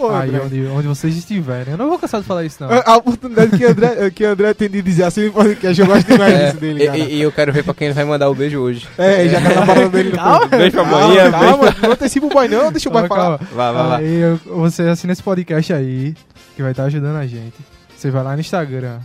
Aí 0.09 0.29
André. 0.31 0.41
onde, 0.45 0.67
onde 0.67 0.89
vocês 0.89 1.17
estiverem. 1.17 1.73
Eu 1.73 1.79
não 1.79 1.89
vou 1.89 1.99
cansar 1.99 2.21
de 2.21 2.27
falar 2.27 2.45
isso, 2.45 2.57
não. 2.63 2.71
A 2.71 2.83
a 2.93 2.97
oportunidade 2.97 3.57
que 3.57 3.65
André, 3.65 4.11
que 4.15 4.25
André 4.25 4.55
tem 4.55 4.69
de 4.71 4.81
dizer 4.81 5.05
assim 5.05 5.27
no 5.27 5.33
podcast, 5.33 5.81
eu 5.81 5.87
gosto 5.87 6.07
demais 6.07 6.33
É, 6.35 6.47
disso 6.47 6.57
dele, 6.61 6.83
e, 6.83 6.87
cara. 6.87 6.99
e- 6.99 7.15
e 7.17 7.21
eu 7.23 7.33
quero 7.33 7.53
ver 7.53 7.63
pra 7.65 7.75
quem 7.75 7.87
ele 7.89 7.95
vai 7.95 8.05
mandar 8.05 8.31
o 8.31 8.35
beijo 8.35 8.59
hoje. 8.59 8.87
É, 8.97 9.29
já 9.29 9.41
tá 9.41 9.49
na 9.55 9.67
parada 9.67 9.89
dele. 9.89 10.11
Calma, 10.17 10.47
Beijo 10.47 10.73
pra 10.73 10.85
Calma, 10.85 11.05
amanhã, 11.05 11.31
calma, 11.31 11.75
não 11.83 11.93
antecipa 11.93 12.27
o 12.27 12.31
boy 12.31 12.49
não, 12.49 12.71
deixa 12.73 12.89
o 12.89 12.93
boy 12.93 13.09
Calma, 13.09 13.23
falar. 13.23 13.39
calma. 13.39 13.55
Vai, 13.55 13.73
vai, 13.73 13.89
vai. 13.89 14.05
Aí 14.05 14.21
eu- 14.21 14.41
você 14.57 14.83
assina 14.85 15.13
esse 15.13 15.23
podcast 15.23 15.73
aí, 15.73 16.15
que 16.57 16.63
vai 16.63 16.71
estar 16.73 16.85
ajudando 16.85 17.17
a 17.17 17.27
gente. 17.27 17.55
Você 17.97 18.11
vai 18.11 18.23
lá 18.25 18.35
no 18.35 18.41
Instagram 18.41 18.99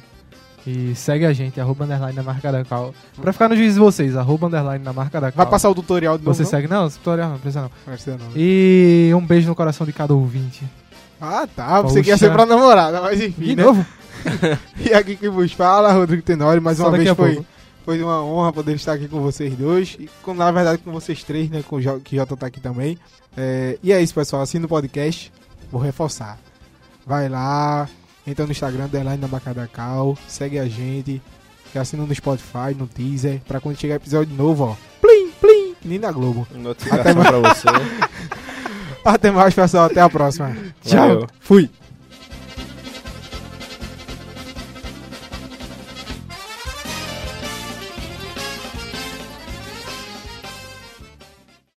e 0.68 0.96
segue 0.96 1.26
a 1.26 1.32
gente, 1.34 1.62
arroba 1.62 1.84
underline 1.86 2.16
na 2.16 2.24
marca 2.24 2.52
da 2.52 2.64
cal. 2.66 2.94
Pra 3.22 3.32
ficar 3.32 3.48
no 3.50 3.56
juízo 3.56 3.74
de 3.76 3.80
vocês, 3.80 4.16
arroba 4.18 4.48
underline 4.48 4.84
na 4.84 4.94
marca 4.94 5.22
da 5.22 5.32
cal. 5.32 5.38
Vai 5.38 5.46
passar 5.52 5.70
o 5.70 5.76
tutorial 5.76 6.14
novo, 6.18 6.34
Você 6.34 6.42
não? 6.44 6.50
segue, 6.50 6.68
não, 6.68 6.88
esse 6.88 6.98
tutorial 6.98 7.30
não, 7.30 7.38
precisa 7.38 7.62
não. 7.62 7.72
Não 7.86 7.94
precisa 7.94 8.18
não. 8.18 8.28
E 8.36 9.12
um 9.16 9.24
beijo 9.24 9.48
no 9.48 9.54
coração 9.56 9.86
de 9.86 9.94
cada 9.94 10.14
ouvinte. 10.16 10.64
Ah, 11.26 11.48
tá, 11.48 11.82
você 11.82 12.02
quer 12.04 12.18
ser 12.18 12.32
pra 12.32 12.46
namorada, 12.46 13.02
mas 13.02 13.20
enfim, 13.22 13.42
De 13.44 13.56
né? 13.56 13.64
novo? 13.64 13.86
E 14.80 14.94
aqui 14.94 15.16
que 15.16 15.30
vos 15.30 15.52
fala, 15.52 15.92
Rodrigo 15.92 16.22
Tenório, 16.24 16.62
mais 16.62 16.78
Só 16.78 16.88
uma 16.90 16.98
vez 16.98 17.10
foi, 17.12 17.34
pouco. 17.36 17.48
foi 17.86 18.02
uma 18.02 18.24
honra 18.24 18.52
poder 18.52 18.74
estar 18.76 18.94
aqui 18.94 19.08
com 19.08 19.22
vocês 19.22 19.54
dois. 19.56 19.96
E 20.00 20.10
com, 20.24 20.34
na 20.34 20.52
verdade 20.52 20.80
com 20.80 20.92
vocês 20.92 21.24
três, 21.24 21.50
né? 21.50 21.64
Com 21.68 21.76
o 21.76 21.82
Jo- 21.82 22.00
que 22.00 22.16
Jota 22.16 22.36
tá 22.36 22.48
aqui 22.48 22.60
também. 22.60 22.98
É, 23.38 23.78
e 23.84 23.94
é 23.94 24.02
isso, 24.02 24.16
pessoal. 24.16 24.42
Assina 24.42 24.66
o 24.66 24.70
podcast. 24.70 25.32
Vou 25.72 25.80
reforçar. 25.82 26.40
Vai 27.06 27.30
lá, 27.30 27.88
entra 28.26 28.46
no 28.46 28.52
Instagram, 28.52 28.86
underline 28.86 29.22
na 29.22 29.28
Bacada 29.28 29.70
Cal, 29.72 30.18
segue 30.28 30.58
a 30.58 30.68
gente. 30.68 31.22
Assina 31.76 32.06
no 32.06 32.16
Spotify, 32.16 32.74
no 32.76 32.88
teaser, 32.88 33.42
pra 33.46 33.60
quando 33.60 33.78
chegar 33.78 33.96
episódio 33.96 34.34
novo, 34.34 34.64
ó. 34.64 34.76
Plim, 35.02 35.30
plim, 35.42 35.76
nem 35.84 36.00
na 36.00 36.10
Globo. 36.10 36.48
Notificação 36.56 37.16
pra 37.22 37.40
você. 37.54 37.68
Até 39.06 39.30
mais, 39.30 39.54
pessoal. 39.54 39.86
Até 39.86 40.02
a 40.02 40.10
próxima. 40.10 40.56
Tchau. 40.84 41.28
Fui. 41.40 41.70